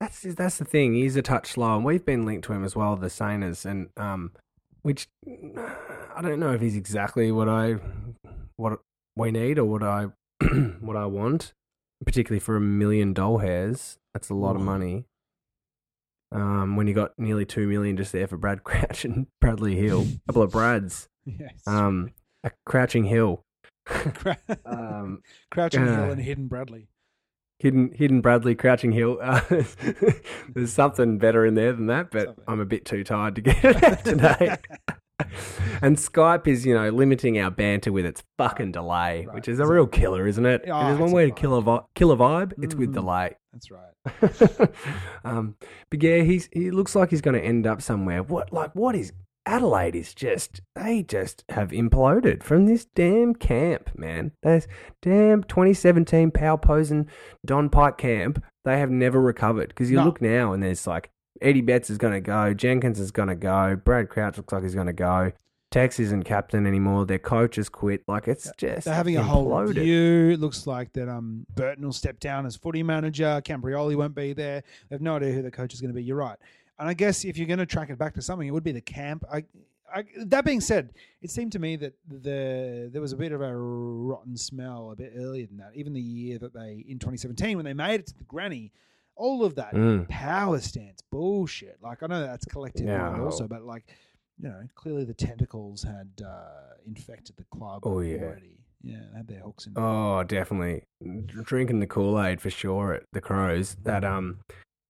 That's 0.00 0.22
his, 0.22 0.34
that's 0.34 0.58
the 0.58 0.64
thing. 0.64 0.94
He's 0.94 1.16
a 1.16 1.22
touch 1.22 1.52
slow, 1.52 1.76
and 1.76 1.84
we've 1.84 2.04
been 2.04 2.26
linked 2.26 2.44
to 2.46 2.52
him 2.52 2.64
as 2.64 2.74
well, 2.74 2.96
the 2.96 3.06
Saners, 3.06 3.64
and 3.64 3.88
um, 3.96 4.32
which 4.82 5.08
I 5.26 6.20
don't 6.20 6.40
know 6.40 6.52
if 6.52 6.60
he's 6.60 6.76
exactly 6.76 7.30
what 7.30 7.48
I 7.48 7.76
what 8.56 8.80
we 9.16 9.30
need 9.30 9.58
or 9.58 9.64
what 9.64 9.82
I 9.82 10.08
what 10.80 10.96
I 10.96 11.06
want, 11.06 11.54
particularly 12.04 12.40
for 12.40 12.56
a 12.56 12.60
million 12.60 13.12
doll 13.12 13.38
hairs. 13.38 13.98
That's 14.14 14.30
a 14.30 14.34
lot 14.34 14.56
of 14.56 14.62
money. 14.62 15.04
Um, 16.32 16.76
when 16.76 16.86
you 16.88 16.94
got 16.94 17.12
nearly 17.18 17.44
two 17.44 17.66
million 17.68 17.96
just 17.96 18.12
there 18.12 18.26
for 18.26 18.36
Brad 18.36 18.64
Crouch 18.64 19.04
and 19.04 19.26
Bradley 19.40 19.76
Hill, 19.76 20.02
a 20.02 20.20
couple 20.32 20.42
of 20.42 20.50
Brads, 20.50 21.08
Yes. 21.24 21.52
um, 21.66 22.10
a 22.42 22.50
Crouching 22.66 23.04
Hill, 23.04 23.44
um, 24.66 25.22
Crouching 25.50 25.82
uh, 25.86 26.02
Hill 26.02 26.12
and 26.12 26.22
Hidden 26.22 26.48
Bradley. 26.48 26.88
Hidden, 27.60 27.92
hidden 27.94 28.20
Bradley, 28.20 28.56
crouching 28.56 28.90
hill. 28.92 29.18
Uh, 29.22 29.40
there's 30.54 30.72
something 30.72 31.18
better 31.18 31.46
in 31.46 31.54
there 31.54 31.72
than 31.72 31.86
that, 31.86 32.10
but 32.10 32.26
Something. 32.26 32.44
I'm 32.48 32.60
a 32.60 32.64
bit 32.66 32.84
too 32.84 33.04
tired 33.04 33.36
to 33.36 33.40
get 33.40 33.64
it 33.64 33.82
out 33.82 34.04
today. 34.04 34.56
And 35.82 35.96
Skype 35.96 36.46
is, 36.46 36.66
you 36.66 36.74
know, 36.74 36.88
limiting 36.90 37.38
our 37.38 37.50
banter 37.50 37.92
with 37.92 38.04
its 38.04 38.22
fucking 38.38 38.72
delay, 38.72 39.24
Right, 39.26 39.34
which 39.34 39.48
is 39.48 39.60
a 39.60 39.66
real 39.66 39.86
killer, 39.86 40.26
isn't 40.26 40.44
it? 40.44 40.62
Oh, 40.68 40.80
if 40.80 40.86
there's 40.88 40.98
one 40.98 41.12
way 41.12 41.26
to 41.26 41.32
kill 41.32 41.54
a, 41.54 41.62
vi- 41.62 41.82
kill 41.94 42.10
a 42.12 42.16
vibe, 42.16 42.52
it's 42.62 42.74
with 42.74 42.90
Mhm. 42.90 42.94
delay. 42.94 43.36
That's 43.52 43.70
right. 43.70 44.70
um, 45.24 45.56
but 45.90 46.02
yeah, 46.02 46.22
he's 46.22 46.48
he 46.52 46.70
looks 46.70 46.94
like 46.94 47.10
he's 47.10 47.20
going 47.20 47.40
to 47.40 47.44
end 47.44 47.66
up 47.66 47.80
somewhere. 47.82 48.22
What 48.22 48.52
like 48.52 48.74
what 48.74 48.94
is 48.96 49.12
Adelaide 49.46 49.94
is 49.94 50.14
just 50.14 50.60
they 50.74 51.02
just 51.02 51.44
have 51.50 51.68
imploded 51.70 52.42
from 52.42 52.66
this 52.66 52.84
damn 52.84 53.34
camp, 53.34 53.90
man. 53.96 54.32
This 54.42 54.66
damn 55.02 55.44
2017 55.44 56.30
Power 56.32 56.58
Posen 56.58 57.06
Don 57.44 57.68
Pike 57.68 57.98
camp. 57.98 58.42
They 58.64 58.78
have 58.78 58.90
never 58.90 59.20
recovered 59.20 59.68
because 59.68 59.90
you 59.90 59.98
No. 59.98 60.04
look 60.06 60.20
now 60.22 60.52
and 60.52 60.62
there's 60.62 60.86
like 60.86 61.10
Eddie 61.40 61.60
Betts 61.60 61.90
is 61.90 61.98
going 61.98 62.12
to 62.12 62.20
go, 62.20 62.54
Jenkins 62.54 63.00
is 63.00 63.10
going 63.10 63.28
to 63.28 63.34
go, 63.34 63.76
Brad 63.76 64.08
Crouch 64.08 64.36
looks 64.36 64.52
like 64.52 64.62
he's 64.62 64.74
going 64.74 64.86
to 64.86 64.92
go. 64.92 65.32
Tex 65.70 65.98
isn't 65.98 66.22
captain 66.22 66.68
anymore. 66.68 67.04
Their 67.04 67.18
coach 67.18 67.56
has 67.56 67.68
quit. 67.68 68.04
Like 68.06 68.28
it's 68.28 68.48
just 68.56 68.84
They're 68.84 68.94
having 68.94 69.16
a 69.16 69.24
whole 69.24 69.48
imploded. 69.48 69.76
review. 69.76 70.30
It 70.30 70.38
looks 70.38 70.68
like 70.68 70.92
that 70.92 71.08
um, 71.08 71.46
Burton 71.52 71.84
will 71.84 71.92
step 71.92 72.20
down 72.20 72.46
as 72.46 72.54
footy 72.54 72.84
manager. 72.84 73.42
Camporeale 73.44 73.96
won't 73.96 74.14
be 74.14 74.32
there. 74.34 74.62
They 74.88 74.94
have 74.94 75.02
no 75.02 75.16
idea 75.16 75.32
who 75.32 75.42
the 75.42 75.50
coach 75.50 75.74
is 75.74 75.80
going 75.80 75.90
to 75.90 75.94
be. 75.94 76.04
You're 76.04 76.16
right. 76.16 76.38
And 76.78 76.88
I 76.88 76.94
guess 76.94 77.24
if 77.24 77.36
you're 77.36 77.48
going 77.48 77.58
to 77.58 77.66
track 77.66 77.90
it 77.90 77.98
back 77.98 78.14
to 78.14 78.22
something, 78.22 78.46
it 78.46 78.52
would 78.52 78.62
be 78.62 78.70
the 78.70 78.80
camp. 78.80 79.24
I, 79.32 79.44
I, 79.92 80.04
that 80.26 80.44
being 80.44 80.60
said, 80.60 80.92
it 81.22 81.30
seemed 81.30 81.50
to 81.52 81.58
me 81.58 81.74
that 81.76 81.94
the 82.08 82.88
there 82.92 83.02
was 83.02 83.12
a 83.12 83.16
bit 83.16 83.32
of 83.32 83.40
a 83.40 83.56
rotten 83.56 84.36
smell 84.36 84.92
a 84.92 84.96
bit 84.96 85.12
earlier 85.16 85.46
than 85.46 85.56
that. 85.56 85.72
Even 85.74 85.92
the 85.92 86.00
year 86.00 86.38
that 86.38 86.54
they 86.54 86.84
in 86.88 87.00
2017 87.00 87.56
when 87.56 87.64
they 87.64 87.74
made 87.74 87.98
it 88.00 88.06
to 88.06 88.16
the 88.18 88.24
granny, 88.24 88.70
all 89.16 89.44
of 89.44 89.54
that 89.56 89.74
Mm. 89.74 90.08
power 90.08 90.58
stance 90.60 91.00
bullshit. 91.10 91.78
Like 91.82 92.02
I 92.02 92.06
know 92.06 92.20
that's 92.20 92.44
collective 92.44 92.86
mind 92.86 93.16
No. 93.18 93.24
also, 93.24 93.46
but 93.48 93.62
like 93.64 93.84
you 94.38 94.48
know, 94.48 94.62
clearly 94.74 95.04
the 95.04 95.14
tentacles 95.14 95.84
had 95.84 96.10
uh, 96.26 96.74
infected 96.86 97.36
the 97.36 97.44
club 97.56 97.82
Oh, 97.84 98.00
yeah. 98.00 98.16
already. 98.18 98.58
Yeah, 98.82 98.98
they 99.12 99.16
had 99.18 99.28
their 99.28 99.40
hooks 99.40 99.66
in. 99.66 99.74
Oh, 99.76 100.24
definitely 100.24 100.82
drinking 101.26 101.78
the 101.80 101.86
Kool 101.86 102.20
Aid 102.20 102.40
for 102.40 102.50
sure 102.50 102.92
at 102.94 103.04
the 103.12 103.20
Crows. 103.20 103.76
That 103.84 104.04
um, 104.04 104.40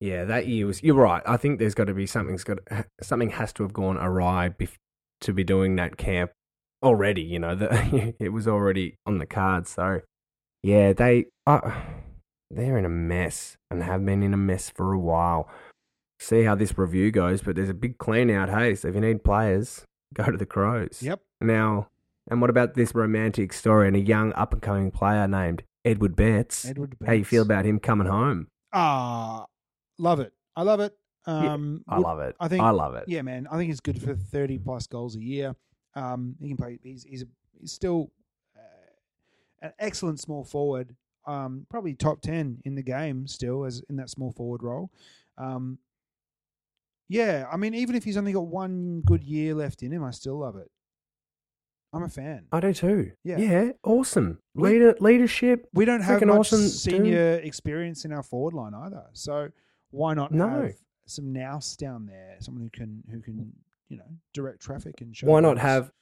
yeah, 0.01 0.25
that 0.25 0.47
year 0.49 0.66
was. 0.66 0.83
You're 0.83 0.95
right. 0.97 1.22
I 1.27 1.37
think 1.37 1.59
there's 1.59 1.75
got 1.75 1.87
to 1.89 1.95
be 1.95 2.07
something's 2.07 2.43
got 2.43 2.59
something 3.03 3.31
has 3.31 3.53
to 3.55 3.62
have 3.62 3.72
gone 3.72 3.99
awry 3.99 4.49
bef- 4.49 4.79
to 5.20 5.33
be 5.33 5.45
doing 5.45 5.77
that 5.77 5.97
camp 5.97 6.33
already. 6.83 7.22
You 7.22 7.39
know 7.39 7.55
that 7.55 8.14
it 8.18 8.31
was 8.33 8.49
already 8.49 8.97
on 9.07 9.18
the 9.18 9.27
cards. 9.27 9.70
So 9.70 10.01
yeah, 10.62 10.93
they 10.95 11.27
uh, 11.47 11.70
they're 12.51 12.78
in 12.78 12.84
a 12.84 12.88
mess 12.90 13.57
and 13.70 13.82
have 13.82 14.05
been 14.05 14.22
in 14.22 14.34
a 14.34 14.38
mess 14.38 14.70
for 14.70 14.92
a 14.92 14.99
while. 14.99 15.49
See 16.18 16.45
how 16.45 16.55
this 16.55 16.78
review 16.78 17.11
goes, 17.11 17.42
but 17.42 17.57
there's 17.57 17.68
a 17.68 17.74
big 17.74 17.99
clean 17.99 18.30
out. 18.30 18.49
Hey, 18.49 18.74
so 18.74 18.88
if 18.88 18.95
you 18.95 19.01
need 19.01 19.24
players, 19.24 19.84
go 20.14 20.24
to 20.30 20.36
the 20.36 20.47
Crows. 20.47 21.01
Yep. 21.03 21.20
Now, 21.40 21.88
and 22.30 22.40
what 22.40 22.51
about 22.51 22.74
this 22.74 22.95
romantic 22.95 23.53
story 23.53 23.88
and 23.88 23.97
a 23.97 24.01
young 24.01 24.32
up 24.34 24.53
and 24.53 24.62
coming 24.62 24.90
player 24.90 25.26
named 25.26 25.64
Edward 25.84 26.16
Betts? 26.16 26.64
Edward. 26.64 26.99
Betts. 26.99 27.07
How 27.09 27.12
you 27.14 27.24
feel 27.24 27.42
about 27.42 27.64
him 27.66 27.78
coming 27.80 28.07
home? 28.07 28.47
Ah, 28.72 29.47
love 29.99 30.20
it. 30.20 30.32
I 30.57 30.62
love 30.62 30.80
it. 30.80 30.97
Um, 31.26 31.82
I 31.88 31.97
would- 31.97 32.03
love 32.05 32.20
it. 32.20 32.36
I 32.38 32.49
think- 32.49 32.62
I 32.62 32.70
love 32.70 32.95
it. 32.95 33.05
Yeah, 33.09 33.22
man. 33.22 33.47
I 33.51 33.57
think 33.57 33.68
he's 33.68 33.80
good 33.80 34.01
for 34.01 34.14
thirty 34.14 34.59
plus 34.59 34.86
goals 34.86 35.16
a 35.16 35.22
year. 35.22 35.57
Um, 35.95 36.36
he 36.40 36.49
can 36.49 36.57
play. 36.57 36.78
He's 36.82 37.05
he's, 37.05 37.22
a, 37.22 37.26
he's 37.59 37.72
still 37.72 38.11
uh, 38.57 38.61
an 39.66 39.72
excellent 39.78 40.20
small 40.20 40.45
forward. 40.45 40.95
Um, 41.27 41.66
probably 41.70 41.95
top 41.95 42.20
ten 42.20 42.59
in 42.64 42.75
the 42.75 42.83
game 42.83 43.27
still 43.27 43.64
as 43.64 43.83
in 43.89 43.97
that 43.97 44.11
small 44.11 44.33
forward 44.33 44.62
role. 44.62 44.91
Um, 45.39 45.79
yeah, 47.09 47.47
I 47.53 47.57
mean, 47.57 47.75
even 47.75 47.95
if 47.95 48.05
he's 48.05 48.16
only 48.16 48.33
got 48.33 48.47
one 48.47 49.03
good 49.05 49.22
year 49.25 49.55
left 49.55 49.83
in 49.83 49.93
him, 49.93 50.03
I 50.05 50.11
still 50.11 50.39
love 50.39 50.57
it. 50.57 50.70
I'm 51.93 52.03
a 52.03 52.09
fan. 52.09 52.47
I 52.51 52.59
do 52.61 52.72
too. 52.72 53.12
Yeah. 53.22 53.39
Yeah. 53.39 53.70
Awesome. 53.85 54.39
We- 54.55 54.70
Leader, 54.70 54.97
leadership. 55.01 55.68
We 55.72 55.85
don't 55.85 56.01
have 56.01 56.20
much 56.22 56.39
awesome, 56.39 56.62
dude. 56.62 56.70
senior 56.70 57.35
experience 57.37 58.05
in 58.05 58.12
our 58.12 58.22
forward 58.22 58.55
line 58.55 58.75
either. 58.75 59.05
So 59.12 59.51
why 59.91 60.14
not 60.14 60.33
No. 60.33 60.49
have 60.49 60.75
some 61.07 61.33
nous 61.33 61.77
down 61.77 62.07
there, 62.07 62.37
someone 62.41 62.64
who 62.64 62.70
can 62.70 63.05
who 63.11 63.20
can 63.20 63.53
you 63.89 63.99
know 63.99 64.09
direct 64.33 64.61
traffic 64.61 65.01
and 65.03 65.14
show. 65.16 65.29
Why 65.29 65.39
not 65.41 65.59
have? 65.59 65.93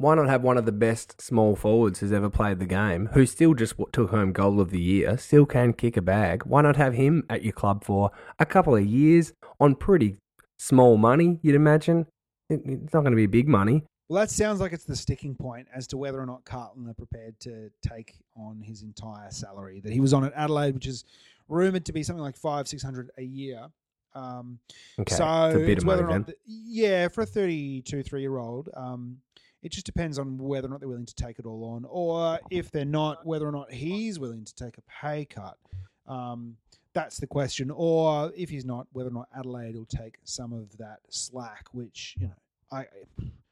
Why 0.00 0.14
not 0.14 0.30
have 0.30 0.42
one 0.42 0.56
of 0.56 0.64
the 0.64 0.72
best 0.72 1.20
small 1.20 1.54
forwards 1.54 2.00
who's 2.00 2.10
ever 2.10 2.30
played 2.30 2.58
the 2.58 2.64
game, 2.64 3.10
who 3.12 3.26
still 3.26 3.52
just 3.52 3.74
took 3.92 4.08
home 4.08 4.32
goal 4.32 4.58
of 4.58 4.70
the 4.70 4.80
year, 4.80 5.18
still 5.18 5.44
can 5.44 5.74
kick 5.74 5.94
a 5.94 6.00
bag? 6.00 6.42
Why 6.46 6.62
not 6.62 6.76
have 6.76 6.94
him 6.94 7.26
at 7.28 7.42
your 7.42 7.52
club 7.52 7.84
for 7.84 8.10
a 8.38 8.46
couple 8.46 8.74
of 8.74 8.86
years 8.86 9.34
on 9.60 9.74
pretty 9.74 10.16
small 10.58 10.96
money? 10.96 11.38
You'd 11.42 11.54
imagine 11.54 12.06
it's 12.48 12.94
not 12.94 13.00
going 13.00 13.12
to 13.12 13.16
be 13.16 13.26
big 13.26 13.46
money. 13.46 13.82
Well, 14.08 14.22
that 14.22 14.30
sounds 14.30 14.58
like 14.58 14.72
it's 14.72 14.84
the 14.84 14.96
sticking 14.96 15.34
point 15.34 15.68
as 15.74 15.86
to 15.88 15.98
whether 15.98 16.18
or 16.18 16.24
not 16.24 16.46
Carlton 16.46 16.88
are 16.88 16.94
prepared 16.94 17.38
to 17.40 17.68
take 17.86 18.14
on 18.34 18.62
his 18.62 18.82
entire 18.82 19.30
salary 19.30 19.80
that 19.80 19.92
he 19.92 20.00
was 20.00 20.14
on 20.14 20.24
at 20.24 20.32
Adelaide, 20.34 20.72
which 20.72 20.86
is 20.86 21.04
rumored 21.46 21.84
to 21.84 21.92
be 21.92 22.02
something 22.02 22.22
like 22.22 22.38
five 22.38 22.66
six 22.66 22.82
hundred 22.82 23.10
a 23.18 23.22
year. 23.22 23.66
Um, 24.14 24.60
Okay, 24.98 25.14
so 25.14 25.48
it's 25.48 25.56
a 25.56 25.58
bit 25.58 25.68
it's 25.68 25.84
of 25.84 25.88
whether 25.88 26.02
money 26.04 26.14
or 26.14 26.18
not, 26.20 26.26
the, 26.28 26.36
yeah, 26.46 27.08
for 27.08 27.20
a 27.20 27.26
32, 27.26 28.02
three 28.02 28.22
year 28.22 28.38
old, 28.38 28.70
um, 28.74 29.18
it 29.62 29.72
just 29.72 29.86
depends 29.86 30.18
on 30.18 30.38
whether 30.38 30.66
or 30.66 30.70
not 30.70 30.80
they're 30.80 30.88
willing 30.88 31.06
to 31.06 31.14
take 31.14 31.38
it 31.38 31.46
all 31.46 31.64
on, 31.64 31.84
or 31.88 32.38
if 32.50 32.70
they're 32.70 32.84
not, 32.84 33.24
whether 33.26 33.46
or 33.46 33.52
not 33.52 33.70
he's 33.72 34.18
willing 34.18 34.44
to 34.44 34.54
take 34.54 34.78
a 34.78 34.82
pay 35.02 35.24
cut. 35.24 35.56
Um, 36.06 36.56
that's 36.92 37.18
the 37.18 37.26
question. 37.26 37.70
Or 37.70 38.32
if 38.36 38.48
he's 38.50 38.64
not, 38.64 38.86
whether 38.92 39.10
or 39.10 39.12
not 39.12 39.28
Adelaide 39.36 39.76
will 39.76 39.84
take 39.86 40.16
some 40.24 40.52
of 40.52 40.76
that 40.78 40.98
slack, 41.08 41.66
which 41.72 42.16
you 42.18 42.26
know, 42.28 42.34
I 42.72 42.86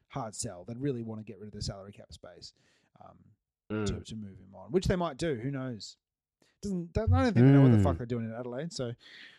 hard 0.09 0.35
sell. 0.35 0.65
They'd 0.67 0.77
really 0.79 1.03
want 1.03 1.21
to 1.21 1.23
get 1.25 1.39
rid 1.39 1.47
of 1.47 1.53
the 1.53 1.61
salary 1.61 1.91
cap 1.93 2.11
space 2.11 2.53
um, 3.03 3.15
Mm. 3.71 3.85
to, 3.85 3.99
to 4.03 4.15
move 4.15 4.31
him 4.39 4.55
on, 4.55 4.71
which 4.71 4.87
they 4.87 4.95
might 4.95 5.17
do. 5.17 5.35
Who 5.35 5.51
knows? 5.51 5.95
Doesn't 6.63 6.89
I 6.97 7.05
don't 7.05 7.23
think 7.33 7.35
they 7.45 7.51
know 7.51 7.61
what 7.61 7.71
the 7.71 7.77
Mm. 7.77 7.83
fuck 7.83 7.97
they're 7.97 8.07
doing 8.07 8.25
in 8.25 8.33
Adelaide. 8.33 8.73
So 8.73 8.87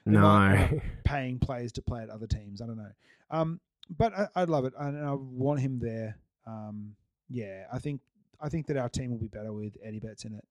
they 0.06 0.12
No. 0.12 0.20
might 0.20 0.80
paying 1.04 1.40
players 1.40 1.72
to 1.72 1.82
play 1.82 2.00
at 2.04 2.10
other 2.10 2.28
teams. 2.28 2.62
I 2.62 2.66
don't 2.66 2.76
know. 2.76 2.92
Um, 3.32 3.60
but 3.98 4.14
I, 4.16 4.28
I'd 4.36 4.48
love 4.48 4.64
it, 4.66 4.72
and 4.78 4.96
I 5.04 5.12
want 5.14 5.58
him 5.58 5.80
there. 5.80 6.16
Um, 6.50 6.96
yeah, 7.28 7.64
I 7.72 7.78
think 7.78 8.00
I 8.40 8.48
think 8.48 8.66
that 8.66 8.76
our 8.76 8.88
team 8.88 9.10
will 9.10 9.18
be 9.18 9.28
better 9.28 9.52
with 9.52 9.76
Eddie 9.84 10.00
Betts 10.00 10.24
in 10.24 10.32
it. 10.34 10.44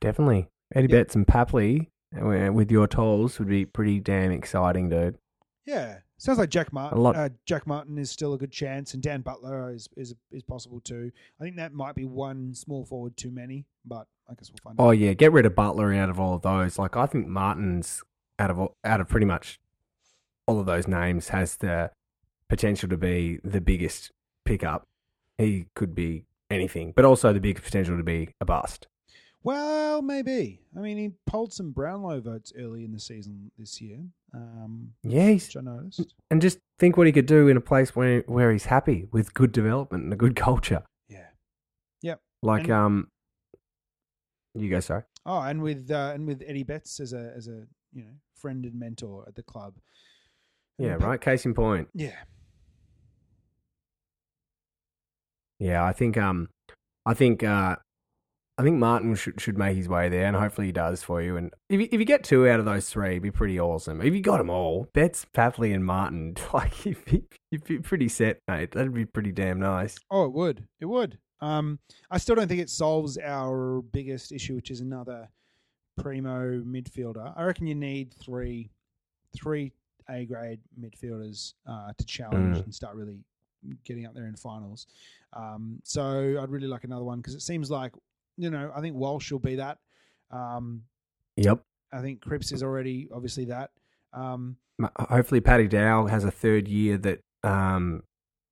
Definitely. 0.00 0.48
Eddie 0.74 0.88
Yeah. 0.90 0.98
Betts 0.98 1.14
and 1.14 1.26
Papley 1.26 1.88
uh, 2.16 2.52
with 2.52 2.70
your 2.70 2.86
tolls 2.86 3.38
would 3.38 3.48
be 3.48 3.64
pretty 3.64 4.00
damn 4.00 4.30
exciting, 4.30 4.88
dude. 4.88 5.18
Yeah, 5.66 5.98
sounds 6.16 6.38
like 6.38 6.48
Jack 6.50 6.72
Martin. 6.72 6.98
A 6.98 7.00
lot- 7.00 7.16
Uh, 7.16 7.28
Jack 7.44 7.66
Martin 7.66 7.98
is 7.98 8.10
still 8.10 8.32
a 8.32 8.38
good 8.38 8.50
chance, 8.52 8.94
and 8.94 9.02
Dan 9.02 9.20
Butler 9.20 9.70
is, 9.72 9.88
is 9.96 10.14
is 10.30 10.42
possible 10.42 10.80
too. 10.80 11.10
I 11.40 11.44
think 11.44 11.56
that 11.56 11.72
might 11.74 11.94
be 11.94 12.04
one 12.06 12.54
small 12.54 12.84
forward 12.86 13.16
too 13.16 13.30
many, 13.30 13.66
but 13.84 14.06
I 14.28 14.34
guess 14.34 14.50
we'll 14.50 14.58
find 14.62 14.80
out. 14.80 14.84
Oh 14.84 14.88
out. 14.88 14.98
yeah, 14.98 15.12
get 15.12 15.32
rid 15.32 15.44
of 15.46 15.54
Butler 15.54 15.92
out 15.94 16.08
of 16.10 16.18
all 16.18 16.34
of 16.34 16.42
those. 16.42 16.78
Like 16.78 16.96
I 16.96 17.06
think 17.06 17.26
Martin's 17.26 18.02
out 18.38 18.50
of 18.50 18.58
all, 18.58 18.76
out 18.84 19.00
of 19.00 19.08
pretty 19.08 19.26
much 19.26 19.60
all 20.46 20.58
of 20.60 20.66
those 20.66 20.88
names 20.88 21.28
has 21.28 21.56
the 21.56 21.90
potential 22.48 22.88
to 22.88 22.96
be 22.96 23.38
the 23.44 23.60
biggest 23.60 24.10
pickup. 24.48 24.86
He 25.36 25.66
could 25.74 25.94
be 25.94 26.24
anything, 26.50 26.92
but 26.96 27.04
also 27.04 27.32
the 27.32 27.40
big 27.40 27.62
potential 27.62 27.96
to 27.96 28.02
be 28.02 28.30
a 28.40 28.44
bust. 28.44 28.88
Well, 29.44 30.02
maybe. 30.02 30.60
I 30.76 30.80
mean, 30.80 30.96
he 30.98 31.12
polled 31.26 31.52
some 31.52 31.70
Brownlow 31.70 32.20
votes 32.20 32.52
early 32.58 32.84
in 32.84 32.90
the 32.92 32.98
season 32.98 33.52
this 33.56 33.80
year, 33.80 34.00
um, 34.34 34.94
Yeah, 35.04 35.28
he's, 35.28 35.46
which 35.46 35.56
I 35.56 35.60
noticed. 35.60 36.12
and 36.30 36.42
just 36.42 36.58
think 36.78 36.96
what 36.96 37.06
he 37.06 37.12
could 37.12 37.26
do 37.26 37.46
in 37.48 37.56
a 37.56 37.60
place 37.60 37.94
where 37.94 38.20
where 38.26 38.50
he's 38.50 38.64
happy 38.66 39.06
with 39.12 39.32
good 39.34 39.52
development 39.52 40.04
and 40.04 40.12
a 40.12 40.16
good 40.16 40.34
culture. 40.34 40.82
Yeah. 41.08 41.28
Yep. 42.02 42.20
Like 42.42 42.64
And- 42.64 42.72
um, 42.72 43.08
you 44.54 44.70
go. 44.70 44.80
Sorry. 44.80 45.02
Oh, 45.24 45.40
and 45.40 45.62
with 45.62 45.90
uh, 45.90 46.10
and 46.14 46.26
with 46.26 46.42
Eddie 46.46 46.64
Betts 46.64 46.98
as 47.00 47.12
a 47.12 47.32
as 47.36 47.46
a 47.46 47.64
you 47.92 48.02
know 48.04 48.14
friend 48.34 48.64
and 48.64 48.74
mentor 48.74 49.24
at 49.28 49.34
the 49.36 49.42
club. 49.42 49.74
Yeah, 50.78 50.94
right. 50.94 51.20
Case 51.20 51.44
in 51.44 51.54
point. 51.54 51.88
Yeah, 51.94 52.16
Yeah, 55.58 55.84
I 55.84 55.92
think 55.92 56.16
um, 56.16 56.48
I 57.06 57.14
think 57.14 57.42
uh, 57.42 57.76
I 58.58 58.62
think 58.62 58.76
Martin 58.78 59.14
should 59.14 59.40
should 59.40 59.58
make 59.58 59.76
his 59.76 59.88
way 59.88 60.08
there, 60.08 60.26
and 60.26 60.36
hopefully 60.36 60.68
he 60.68 60.72
does 60.72 61.02
for 61.02 61.20
you. 61.22 61.36
And 61.36 61.52
if 61.68 61.80
you, 61.80 61.88
if 61.92 61.98
you 62.00 62.04
get 62.06 62.24
two 62.24 62.48
out 62.48 62.58
of 62.60 62.64
those 62.66 62.88
three, 62.88 63.10
it'd 63.10 63.22
be 63.22 63.30
pretty 63.30 63.58
awesome. 63.60 64.00
If 64.00 64.14
you 64.14 64.20
got 64.20 64.38
them 64.38 64.50
all, 64.50 64.88
Betts, 64.94 65.26
Papley, 65.34 65.74
and 65.74 65.84
Martin, 65.84 66.36
like 66.52 66.84
you'd 66.84 67.04
be, 67.04 67.24
you'd 67.50 67.64
be 67.64 67.78
pretty 67.78 68.08
set, 68.08 68.38
mate. 68.48 68.72
That'd 68.72 68.94
be 68.94 69.04
pretty 69.06 69.32
damn 69.32 69.58
nice. 69.60 69.96
Oh, 70.10 70.24
it 70.24 70.32
would. 70.32 70.64
It 70.80 70.86
would. 70.86 71.18
Um, 71.40 71.78
I 72.10 72.18
still 72.18 72.34
don't 72.34 72.48
think 72.48 72.60
it 72.60 72.70
solves 72.70 73.16
our 73.18 73.80
biggest 73.80 74.32
issue, 74.32 74.56
which 74.56 74.72
is 74.72 74.80
another 74.80 75.28
primo 75.96 76.60
midfielder. 76.62 77.32
I 77.36 77.44
reckon 77.44 77.66
you 77.68 77.74
need 77.76 78.12
three, 78.14 78.70
three 79.36 79.72
A 80.10 80.24
grade 80.24 80.60
midfielders 80.80 81.54
uh, 81.68 81.92
to 81.96 82.04
challenge 82.06 82.56
Mm. 82.58 82.64
and 82.64 82.74
start 82.74 82.96
really 82.96 83.20
getting 83.84 84.06
up 84.06 84.14
there 84.14 84.26
in 84.26 84.36
finals. 84.36 84.86
Um, 85.32 85.80
so 85.84 86.38
I'd 86.40 86.50
really 86.50 86.68
like 86.68 86.84
another 86.84 87.04
one 87.04 87.18
because 87.18 87.34
it 87.34 87.42
seems 87.42 87.70
like 87.70 87.92
you 88.36 88.50
know 88.50 88.70
I 88.74 88.80
think 88.80 88.96
Walsh 88.96 89.30
will 89.30 89.38
be 89.38 89.56
that. 89.56 89.78
Um, 90.30 90.82
Yep. 91.36 91.60
I 91.92 92.00
think 92.02 92.20
Cripps 92.20 92.52
is 92.52 92.62
already 92.62 93.08
obviously 93.14 93.46
that. 93.46 93.70
Um, 94.12 94.56
Hopefully, 94.98 95.40
Paddy 95.40 95.68
Dow 95.68 96.06
has 96.06 96.24
a 96.24 96.30
third 96.30 96.68
year 96.68 96.98
that 96.98 97.20
um, 97.42 98.02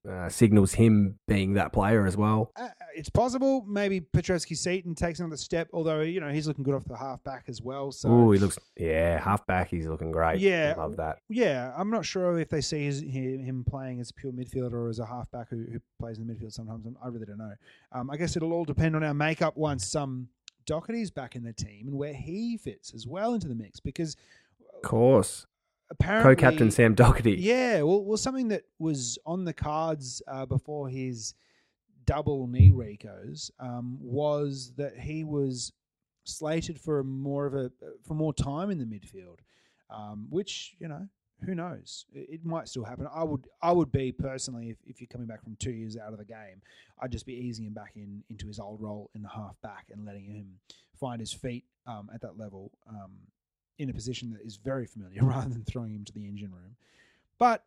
uh, 0.08 0.28
signals 0.28 0.74
him 0.74 1.18
being 1.28 1.54
that 1.54 1.72
player 1.72 2.06
as 2.06 2.16
well. 2.16 2.52
Uh, 2.96 2.98
it's 2.98 3.10
possible. 3.10 3.64
Maybe 3.68 4.00
Petrevski-Seton 4.00 4.94
takes 4.94 5.20
another 5.20 5.36
step, 5.36 5.68
although 5.72 6.00
you 6.00 6.20
know 6.20 6.30
he's 6.30 6.46
looking 6.46 6.64
good 6.64 6.74
off 6.74 6.84
the 6.84 6.96
half 6.96 7.22
back 7.24 7.44
as 7.48 7.60
well. 7.62 7.92
So 7.92 8.08
Oh, 8.08 8.30
he 8.30 8.38
looks 8.38 8.58
yeah, 8.76 9.20
half 9.20 9.46
back. 9.46 9.68
He's 9.70 9.86
looking 9.86 10.10
great. 10.10 10.40
Yeah. 10.40 10.74
I 10.76 10.80
love 10.80 10.96
that. 10.96 11.18
yeah, 11.28 11.72
I'm 11.76 11.90
not 11.90 12.04
sure 12.04 12.38
if 12.38 12.48
they 12.48 12.60
see 12.60 12.84
his, 12.84 13.00
him, 13.02 13.40
him 13.44 13.64
playing 13.64 14.00
as 14.00 14.10
a 14.10 14.14
pure 14.14 14.32
midfielder 14.32 14.72
or 14.72 14.88
as 14.88 14.98
a 14.98 15.06
halfback 15.06 15.48
who, 15.50 15.64
who 15.70 15.80
plays 15.98 16.18
in 16.18 16.26
the 16.26 16.34
midfield 16.34 16.52
sometimes. 16.52 16.86
I 17.02 17.08
really 17.08 17.26
don't 17.26 17.38
know. 17.38 17.54
Um, 17.92 18.10
I 18.10 18.16
guess 18.16 18.36
it'll 18.36 18.52
all 18.52 18.64
depend 18.64 18.96
on 18.96 19.04
our 19.04 19.14
makeup 19.14 19.56
once 19.56 19.94
um, 19.94 20.28
Docherty's 20.66 21.10
back 21.10 21.36
in 21.36 21.42
the 21.44 21.52
team 21.52 21.88
and 21.88 21.96
where 21.96 22.14
he 22.14 22.56
fits 22.56 22.92
as 22.94 23.06
well 23.06 23.34
into 23.34 23.48
the 23.48 23.54
mix 23.54 23.80
because 23.80 24.16
Of 24.74 24.82
course, 24.82 25.46
apparently 25.90 26.34
co-captain 26.34 26.70
Sam 26.70 26.94
Docherty. 26.96 27.36
Yeah, 27.38 27.82
well, 27.82 28.04
well, 28.04 28.16
something 28.16 28.48
that 28.48 28.64
was 28.78 29.18
on 29.24 29.44
the 29.44 29.52
cards 29.52 30.22
uh, 30.26 30.46
before 30.46 30.88
his 30.88 31.34
double 32.06 32.46
knee 32.46 32.70
recos 32.70 33.50
um, 33.60 33.98
was 34.00 34.72
that 34.76 34.98
he 34.98 35.24
was 35.24 35.72
slated 36.24 36.80
for 36.80 37.02
more 37.04 37.46
of 37.46 37.54
a 37.54 37.70
for 38.06 38.14
more 38.14 38.32
time 38.32 38.70
in 38.70 38.78
the 38.78 38.84
midfield, 38.84 39.38
um, 39.90 40.26
which 40.30 40.74
you 40.78 40.88
know 40.88 41.06
who 41.44 41.54
knows 41.54 42.06
it, 42.12 42.28
it 42.30 42.44
might 42.44 42.68
still 42.68 42.84
happen. 42.84 43.06
I 43.12 43.22
would 43.22 43.46
I 43.62 43.72
would 43.72 43.92
be 43.92 44.12
personally 44.12 44.70
if, 44.70 44.78
if 44.86 45.00
you're 45.00 45.08
coming 45.08 45.26
back 45.26 45.42
from 45.42 45.56
two 45.56 45.72
years 45.72 45.96
out 45.96 46.12
of 46.12 46.18
the 46.18 46.24
game, 46.24 46.62
I'd 47.00 47.12
just 47.12 47.26
be 47.26 47.34
easing 47.34 47.66
him 47.66 47.74
back 47.74 47.92
in 47.96 48.22
into 48.30 48.46
his 48.46 48.58
old 48.58 48.80
role 48.80 49.10
in 49.14 49.22
the 49.22 49.28
half 49.28 49.60
back 49.62 49.86
and 49.92 50.04
letting 50.04 50.24
him 50.24 50.58
find 50.98 51.20
his 51.20 51.32
feet 51.32 51.64
um, 51.86 52.10
at 52.14 52.20
that 52.22 52.38
level. 52.38 52.72
Um, 52.88 53.12
in 53.78 53.90
a 53.90 53.92
position 53.92 54.32
that 54.32 54.40
is 54.40 54.56
very 54.56 54.86
familiar 54.86 55.22
rather 55.24 55.50
than 55.50 55.64
throwing 55.64 55.94
him 55.94 56.04
to 56.04 56.12
the 56.12 56.26
engine 56.26 56.50
room. 56.50 56.76
But 57.38 57.64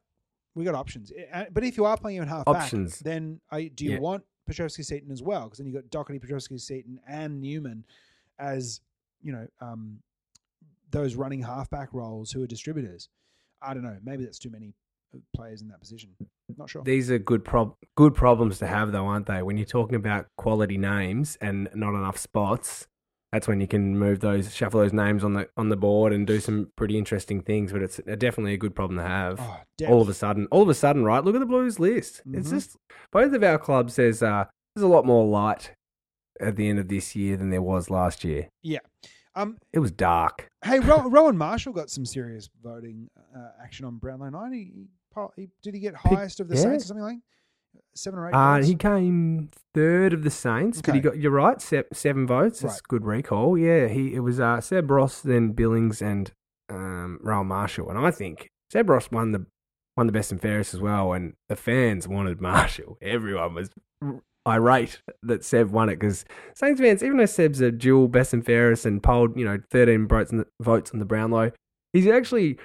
we 0.55 0.63
got 0.65 0.75
options. 0.75 1.11
Uh, 1.33 1.45
But 1.51 1.63
if 1.63 1.77
you 1.77 1.85
are 1.85 1.97
playing 1.97 2.17
him 2.17 2.23
in 2.23 2.29
half 2.29 2.47
Options. 2.47 2.97
back, 2.97 3.03
then 3.03 3.39
I, 3.51 3.67
do 3.67 3.85
you 3.85 3.91
Yeah. 3.93 3.99
want 3.99 4.23
Petrevski-Seton 4.49 5.11
as 5.11 5.21
well? 5.21 5.43
Because 5.45 5.59
then 5.59 5.67
you 5.67 5.73
got 5.73 5.85
Docherty, 5.89 6.19
Petrovsky 6.19 6.57
Seaton, 6.57 6.99
and 7.07 7.41
Newman 7.41 7.85
as 8.39 8.81
you 9.21 9.31
know 9.31 9.47
um, 9.61 9.99
those 10.91 11.15
running 11.15 11.41
halfback 11.43 11.93
roles 11.93 12.31
who 12.31 12.41
are 12.43 12.47
distributors. 12.47 13.09
I 13.61 13.73
don't 13.73 13.83
know. 13.83 13.97
Maybe 14.03 14.23
that's 14.23 14.39
too 14.39 14.49
many 14.49 14.73
uh, 15.13 15.17
players 15.35 15.61
in 15.61 15.67
that 15.67 15.79
position. 15.79 16.15
Not 16.57 16.69
sure. 16.69 16.81
These 16.83 17.11
are 17.11 17.19
good 17.19 17.43
prob- 17.45 17.75
good 17.95 18.15
problems 18.15 18.57
to 18.59 18.67
have, 18.67 18.91
though, 18.91 19.05
aren't 19.05 19.27
they? 19.27 19.43
When 19.43 19.57
you're 19.57 19.65
talking 19.67 19.95
about 19.95 20.27
quality 20.37 20.77
names 20.77 21.37
and 21.41 21.69
not 21.75 21.89
enough 21.93 22.17
spots, 22.17 22.87
that's 23.31 23.47
when 23.47 23.61
you 23.61 23.67
can 23.67 23.97
move 23.97 24.19
those, 24.21 24.53
shuffle 24.55 24.79
those 24.79 24.93
names 24.93 25.23
on 25.23 25.33
the 25.33 25.47
on 25.57 25.69
the 25.69 25.77
board 25.77 26.13
and 26.13 26.25
do 26.25 26.39
some 26.39 26.71
pretty 26.75 26.97
interesting 26.97 27.41
things. 27.41 27.71
But 27.71 27.81
it's 27.83 27.97
definitely 28.17 28.53
a 28.53 28.57
good 28.57 28.73
problem 28.75 28.97
to 28.97 29.03
have. 29.03 29.39
oh, 29.39 29.85
all 29.87 30.01
of 30.01 30.09
a 30.09 30.13
sudden, 30.13 30.47
all 30.51 30.61
of 30.63 30.69
a 30.69 30.73
sudden, 30.73 31.03
right? 31.05 31.23
Look 31.23 31.35
at 31.35 31.39
the 31.39 31.45
Blues 31.45 31.79
list. 31.79 32.21
It's 32.33 32.47
Mhm. 32.49 32.51
just 32.51 32.77
both 33.11 33.33
of 33.33 33.43
our 33.43 33.57
clubs. 33.59 33.95
There's 33.97 34.23
uh, 34.23 34.45
there's 34.75 34.83
a 34.83 34.87
lot 34.87 35.05
more 35.05 35.25
light 35.27 35.73
at 36.41 36.55
the 36.55 36.69
end 36.69 36.79
of 36.79 36.87
this 36.87 37.15
year 37.15 37.35
than 37.37 37.49
there 37.49 37.61
was 37.61 37.89
last 37.89 38.23
year. 38.23 38.49
Yeah. 38.63 38.79
Um, 39.35 39.57
It 39.73 39.79
was 39.79 39.91
dark. 39.91 40.47
Hey, 40.63 40.79
Ro- 40.79 41.07
Rowan 41.09 41.37
Marshall 41.37 41.73
got 41.73 41.89
some 41.89 42.05
serious 42.05 42.49
voting 42.63 43.09
uh, 43.35 43.49
action 43.61 43.85
on 43.85 43.97
Brownlow 43.97 44.29
night. 44.29 44.53
He, 44.53 44.71
he, 45.35 45.49
did 45.61 45.73
he 45.75 45.79
get 45.79 45.95
highest 45.95 46.39
of 46.39 46.47
the 46.47 46.55
yeah. 46.55 46.61
Saints 46.63 46.85
or 46.85 46.87
something 46.87 47.03
like 47.03 47.17
seven 47.95 48.19
or 48.19 48.29
eight? 48.29 48.33
Uh, 48.33 48.55
votes? 48.57 48.67
he 48.67 48.75
came 48.75 49.49
third 49.73 50.13
of 50.13 50.23
the 50.23 50.29
Saints, 50.29 50.81
but 50.81 50.95
he 50.95 51.01
got 51.01 51.17
you're 51.17 51.31
right, 51.31 51.61
se- 51.61 51.83
seven 51.93 52.25
votes. 52.27 52.59
That's 52.61 52.75
Right. 52.75 52.81
good 52.87 53.05
recall. 53.05 53.57
Yeah, 53.57 53.87
he 53.87 54.13
it 54.15 54.19
was 54.19 54.39
uh, 54.39 54.61
Seb 54.61 54.89
Ross, 54.91 55.21
then 55.21 55.51
Billings, 55.51 56.01
and 56.01 56.31
um, 56.69 57.19
Rowan 57.21 57.47
Marshall, 57.47 57.89
and 57.89 57.97
I 57.99 58.11
think 58.11 58.49
Seb 58.71 58.89
Ross 58.89 59.09
won 59.11 59.31
the 59.31 59.45
won 59.97 60.05
the 60.07 60.13
best 60.13 60.31
and 60.31 60.41
fairest 60.41 60.73
as 60.73 60.79
well. 60.79 61.13
And 61.13 61.33
the 61.49 61.55
fans 61.55 62.07
wanted 62.07 62.39
Marshall. 62.41 62.97
Everyone 63.01 63.53
was 63.55 63.69
irate 64.47 65.01
that 65.23 65.43
Seb 65.43 65.69
won 65.69 65.89
it 65.89 65.99
because 65.99 66.25
Saints 66.55 66.79
fans, 66.79 67.03
even 67.03 67.17
though 67.17 67.25
Seb's 67.25 67.59
a 67.61 67.71
dual 67.71 68.07
best 68.07 68.33
and 68.33 68.45
fairest 68.45 68.85
and 68.85 69.03
polled 69.03 69.37
you 69.37 69.45
know 69.45 69.59
13 69.71 70.07
votes 70.07 70.31
the, 70.31 70.45
votes 70.61 70.91
on 70.91 70.99
the 70.99 71.05
Brownlow, 71.05 71.51
he's 71.93 72.07
actually 72.07 72.57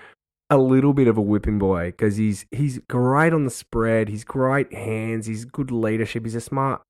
a 0.50 0.58
little 0.58 0.92
bit 0.92 1.08
of 1.08 1.16
a 1.16 1.22
whipping 1.22 1.58
boy 1.58 1.86
because 1.86 2.16
he's 2.16 2.46
he's 2.50 2.78
great 2.88 3.32
on 3.32 3.44
the 3.44 3.50
spread. 3.50 4.08
He's 4.08 4.24
great 4.24 4.72
hands. 4.72 5.26
He's 5.26 5.44
good 5.44 5.70
leadership. 5.70 6.24
He's 6.24 6.34
a 6.34 6.40
smart, 6.40 6.82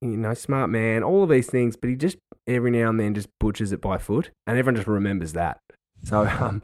you 0.00 0.16
know, 0.16 0.34
smart 0.34 0.70
man. 0.70 1.02
All 1.02 1.22
of 1.22 1.28
these 1.28 1.48
things, 1.48 1.76
but 1.76 1.90
he 1.90 1.96
just 1.96 2.18
every 2.46 2.70
now 2.70 2.88
and 2.88 2.98
then 2.98 3.14
just 3.14 3.28
butchers 3.38 3.72
it 3.72 3.80
by 3.80 3.98
foot, 3.98 4.30
and 4.46 4.58
everyone 4.58 4.76
just 4.76 4.88
remembers 4.88 5.34
that. 5.34 5.58
So, 6.02 6.26
um, 6.40 6.62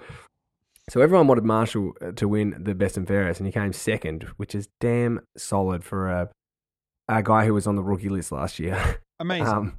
so 0.88 1.00
everyone 1.00 1.26
wanted 1.26 1.44
Marshall 1.44 1.92
uh, 2.00 2.12
to 2.12 2.28
win 2.28 2.56
the 2.58 2.74
best 2.74 2.96
and 2.96 3.06
fairest, 3.06 3.40
and 3.40 3.46
he 3.46 3.52
came 3.52 3.72
second, 3.72 4.24
which 4.36 4.54
is 4.54 4.68
damn 4.80 5.20
solid 5.36 5.84
for 5.84 6.08
a 6.10 6.30
a 7.08 7.22
guy 7.22 7.46
who 7.46 7.54
was 7.54 7.66
on 7.66 7.76
the 7.76 7.82
rookie 7.82 8.08
list 8.08 8.32
last 8.32 8.58
year. 8.58 9.00
Amazing. 9.20 9.46
Um, 9.46 9.78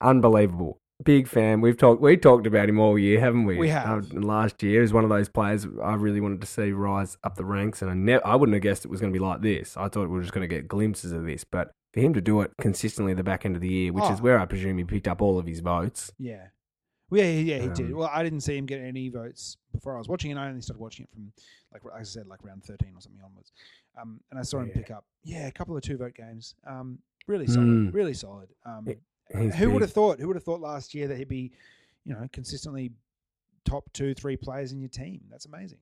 unbelievable. 0.00 0.78
Big 1.04 1.28
fan. 1.28 1.60
We've 1.60 1.76
talked. 1.76 2.00
We 2.02 2.16
talked 2.16 2.46
about 2.46 2.68
him 2.68 2.80
all 2.80 2.98
year, 2.98 3.20
haven't 3.20 3.44
we? 3.44 3.56
We 3.56 3.68
have. 3.68 4.12
Uh, 4.12 4.20
last 4.20 4.62
year, 4.64 4.74
he 4.74 4.78
was 4.80 4.92
one 4.92 5.04
of 5.04 5.10
those 5.10 5.28
players 5.28 5.64
I 5.82 5.94
really 5.94 6.20
wanted 6.20 6.40
to 6.40 6.46
see 6.46 6.72
rise 6.72 7.16
up 7.22 7.36
the 7.36 7.44
ranks, 7.44 7.82
and 7.82 7.90
I 7.90 7.94
never, 7.94 8.26
I 8.26 8.34
wouldn't 8.34 8.54
have 8.54 8.62
guessed 8.62 8.84
it 8.84 8.90
was 8.90 9.00
going 9.00 9.12
to 9.12 9.16
be 9.18 9.24
like 9.24 9.40
this. 9.40 9.76
I 9.76 9.88
thought 9.88 10.02
we 10.08 10.16
were 10.16 10.22
just 10.22 10.34
going 10.34 10.48
to 10.48 10.52
get 10.52 10.66
glimpses 10.66 11.12
of 11.12 11.24
this, 11.24 11.44
but 11.44 11.70
for 11.94 12.00
him 12.00 12.14
to 12.14 12.20
do 12.20 12.40
it 12.40 12.50
consistently 12.60 13.12
at 13.12 13.16
the 13.16 13.22
back 13.22 13.46
end 13.46 13.54
of 13.54 13.62
the 13.62 13.68
year, 13.68 13.92
which 13.92 14.04
is 14.10 14.18
Oh. 14.18 14.22
where 14.24 14.40
I 14.40 14.44
presume 14.44 14.76
he 14.78 14.84
picked 14.84 15.06
up 15.06 15.22
all 15.22 15.38
of 15.38 15.46
his 15.46 15.60
votes. 15.60 16.12
yeah. 16.18 16.48
Well, 17.10 17.22
yeah, 17.22 17.40
yeah, 17.56 17.58
he 17.62 17.68
did. 17.68 17.86
Um, 17.86 17.92
Well, 17.98 18.10
I 18.12 18.22
didn't 18.22 18.40
see 18.42 18.54
him 18.58 18.66
get 18.66 18.80
any 18.82 19.08
votes 19.08 19.56
before 19.72 19.94
I 19.94 19.98
was 19.98 20.08
watching 20.08 20.30
and 20.30 20.38
I 20.38 20.48
only 20.48 20.60
started 20.60 20.80
watching 20.82 21.04
it 21.04 21.10
from, 21.10 21.32
like 21.72 21.82
like 21.82 21.94
I 21.98 22.02
said, 22.02 22.26
like 22.26 22.44
round 22.44 22.64
thirteen 22.64 22.90
or 22.94 23.00
something 23.00 23.22
onwards. 23.24 23.50
Um, 23.98 24.20
and 24.30 24.38
I 24.38 24.42
saw 24.42 24.58
him 24.58 24.66
Yeah. 24.68 24.74
pick 24.74 24.90
up, 24.90 25.06
yeah, 25.24 25.46
a 25.46 25.50
couple 25.52 25.74
of 25.74 25.82
two 25.82 25.96
vote 25.96 26.12
games. 26.14 26.54
Um, 26.66 26.98
really 27.26 27.46
solid, 27.46 27.66
Mm. 27.68 27.94
really 27.94 28.12
solid. 28.12 28.50
Um, 28.66 28.84
Yeah, 28.86 28.94
He's 29.36 29.54
who 29.54 29.70
would 29.70 29.82
have 29.82 29.92
thought? 29.92 30.20
Who 30.20 30.26
would 30.28 30.36
have 30.36 30.44
thought 30.44 30.60
last 30.60 30.94
year 30.94 31.08
that 31.08 31.16
he'd 31.18 31.28
be, 31.28 31.52
you 32.04 32.14
know, 32.14 32.28
consistently 32.32 32.92
top 33.64 33.84
two, 33.92 34.14
three 34.14 34.36
players 34.36 34.72
in 34.72 34.80
your 34.80 34.88
team? 34.88 35.20
That's 35.30 35.46
amazing. 35.46 35.78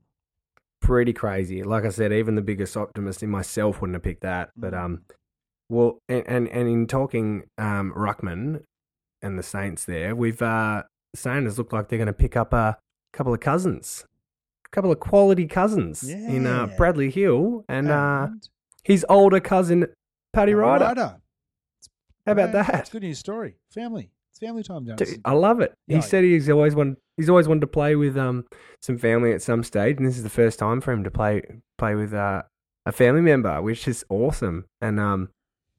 pretty 0.83 1.13
crazy. 1.13 1.63
Like 1.65 1.85
I 1.85 1.89
said, 1.89 2.13
even 2.13 2.35
the 2.37 2.43
biggest 2.43 2.77
optimist 2.77 3.23
in 3.23 3.31
myself 3.31 3.81
wouldn't 3.81 3.95
have 3.97 4.03
picked 4.05 4.23
that. 4.23 4.51
But 4.57 4.73
Mm. 4.73 4.85
um, 4.85 5.03
well, 5.69 5.99
and 6.09 6.23
and, 6.29 6.49
and 6.49 6.69
in 6.69 6.87
talking 6.87 7.45
um 7.59 7.93
Ruckman 7.97 8.63
and 9.23 9.39
the 9.39 9.43
Saints, 9.43 9.85
there 9.85 10.15
we've 10.15 10.41
uh 10.43 10.85
saying 11.15 11.47
it 11.47 11.59
look 11.59 11.73
like 11.73 11.89
they're 11.89 11.99
going 11.99 12.07
to 12.07 12.13
pick 12.13 12.37
up 12.37 12.53
a 12.53 12.79
couple 13.13 13.33
of 13.35 13.41
cousins, 13.41 14.05
a 14.65 14.69
couple 14.69 14.93
of 14.93 15.01
quality 15.01 15.47
cousins 15.47 16.05
in 16.09 16.47
uh, 16.47 16.67
Bradley 16.77 17.11
Hill 17.11 17.65
and 17.69 17.89
uh 17.91 18.29
his 18.85 19.05
older 19.09 19.41
cousin 19.41 19.87
Paddy 20.33 20.55
Ryder. 20.55 20.85
Ryder. 20.85 21.17
How 22.27 22.33
about 22.33 22.53
Yeah, 22.53 22.63
that? 22.63 22.75
It's 22.81 22.89
a 22.91 22.93
good 22.93 23.03
news 23.03 23.19
story. 23.19 23.57
Family. 23.71 24.11
It's 24.31 24.39
family 24.41 24.63
time 24.63 24.85
down. 24.85 24.97
Dude, 24.97 25.21
I 25.25 25.33
love 25.33 25.61
it. 25.61 25.73
Yeah. 25.87 25.97
He 25.97 26.03
said 26.03 26.25
he's 26.25 26.51
always 26.51 26.75
wanted 26.75 26.97
he's 27.17 27.31
always 27.31 27.49
wanted 27.49 27.63
to 27.63 27.67
play 27.69 27.97
with 27.97 28.17
um 28.19 28.45
some 28.83 28.99
family 28.99 29.33
at 29.33 29.41
some 29.43 29.63
stage, 29.63 29.97
and 29.97 30.07
this 30.07 30.17
is 30.19 30.23
the 30.25 30.29
first 30.29 30.59
time 30.59 30.81
for 30.81 30.93
him 30.93 31.05
to 31.05 31.11
play 31.11 31.43
play 31.79 31.95
with 31.95 32.13
uh, 32.13 32.43
a 32.85 32.93
family 32.93 33.23
member, 33.23 33.63
which 33.63 33.89
is 33.89 34.05
awesome. 34.11 34.67
And 34.81 35.01
um, 35.01 35.31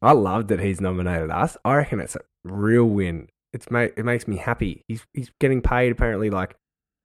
I 0.02 0.14
love 0.14 0.48
that 0.48 0.60
he's 0.60 0.82
nominated 0.82 1.30
us. 1.30 1.56
I 1.64 1.76
reckon 1.76 2.00
it's 2.00 2.16
a 2.16 2.22
real 2.43 2.86
win. 2.86 3.28
It's 3.54 3.70
ma- 3.70 3.89
it 3.95 4.04
makes 4.06 4.28
me 4.28 4.38
happy. 4.38 4.84
He's 4.88 5.06
he's 5.14 5.32
getting 5.39 5.62
paid 5.62 5.91
apparently 5.91 6.30
like 6.32 6.56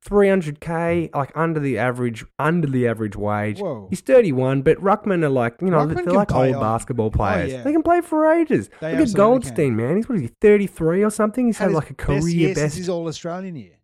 three 0.04 0.28
hundred 0.28 0.60
k, 0.60 1.10
like 1.14 1.30
under 1.36 1.60
the 1.60 1.78
average 1.78 2.24
under 2.38 2.66
the 2.66 2.88
average 2.88 3.16
wage. 3.16 3.60
Whoa. 3.60 3.86
He's 3.90 4.00
31, 4.00 4.62
but 4.62 4.78
Ruckman 4.78 5.22
are 5.24 5.28
like, 5.28 5.60
you 5.60 5.70
know, 5.70 5.78
Ruckman 5.78 6.04
they're 6.04 6.14
like 6.14 6.32
old 6.32 6.56
on. 6.56 6.60
basketball 6.60 7.06
oh, 7.06 7.10
players. 7.10 7.52
yeah. 7.52 7.62
They 7.62 7.72
can 7.72 7.82
play 7.82 8.00
for 8.00 8.26
ages. 8.32 8.68
They 8.80 8.96
Look 8.96 9.08
at 9.08 9.14
Goldstein, 9.14 9.76
man. 9.76 9.96
He's 9.96 10.08
what 10.08 10.16
is 10.16 10.22
he, 10.22 10.30
33 10.40 11.04
or 11.04 11.10
something? 11.10 11.46
He's 11.46 11.58
had, 11.58 11.68
his 11.68 11.74
like 11.74 11.90
a 11.90 11.94
best 11.94 12.06
career 12.06 12.28
year 12.28 12.54
best. 12.54 12.76
his 12.76 12.88
All 12.88 13.06
Australian 13.06 13.56
year. 13.56 13.78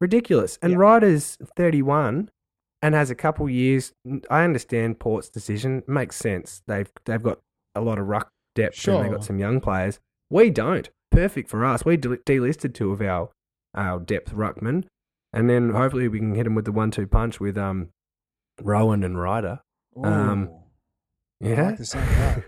Ridiculous. 0.00 0.58
And 0.62 0.72
Yeah. 0.72 0.78
Ryder's 0.78 1.38
31 1.56 2.30
and 2.82 2.94
has 2.94 3.10
a 3.10 3.14
couple 3.14 3.48
years. 3.48 3.92
I 4.30 4.44
understand 4.44 5.00
Port's 5.00 5.28
decision. 5.28 5.82
Makes 5.86 6.16
sense. 6.16 6.62
They've 6.66 6.90
they've 7.04 7.22
got 7.22 7.40
a 7.74 7.80
lot 7.80 7.98
of 7.98 8.06
ruck 8.06 8.30
depth 8.54 8.86
and 8.86 9.04
they've 9.04 9.12
got 9.12 9.24
some 9.24 9.38
young 9.38 9.60
players. 9.60 9.98
We 10.30 10.50
don't. 10.50 10.88
Perfect 11.10 11.48
for 11.48 11.64
us. 11.64 11.84
We 11.84 11.96
del- 11.96 12.16
delisted 12.16 12.74
two 12.74 12.92
of 12.92 13.00
our 13.00 13.30
our 13.74 13.98
depth 14.00 14.32
ruckmen. 14.34 14.84
And 15.32 15.50
then 15.50 15.70
hopefully 15.70 16.08
we 16.08 16.18
can 16.18 16.34
hit 16.34 16.46
him 16.46 16.54
with 16.54 16.64
the 16.64 16.72
one-two 16.72 17.06
punch 17.06 17.40
with 17.40 17.58
um 17.58 17.90
Rowan 18.62 19.02
and 19.04 19.20
Ryder. 19.20 19.60
Um, 20.02 20.48
Ooh. 20.48 20.62
I 21.44 21.48
Yeah. 21.48 21.62
like 21.66 21.76
the 21.78 21.84
sound 21.84 22.08
of 22.10 22.16
that. 22.16 22.44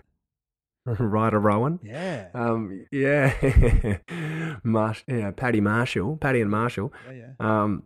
Ryder 1.00 1.38
Rowan. 1.38 1.80
Yeah. 1.82 2.28
Um, 2.32 2.86
yeah, 2.90 3.98
Marsh, 4.62 5.02
yeah, 5.06 5.30
Paddy 5.32 5.60
Marshall, 5.60 6.16
Paddy 6.16 6.40
and 6.40 6.50
Marshall. 6.50 6.92
yeah, 7.10 7.12
yeah. 7.40 7.64
Um, 7.64 7.82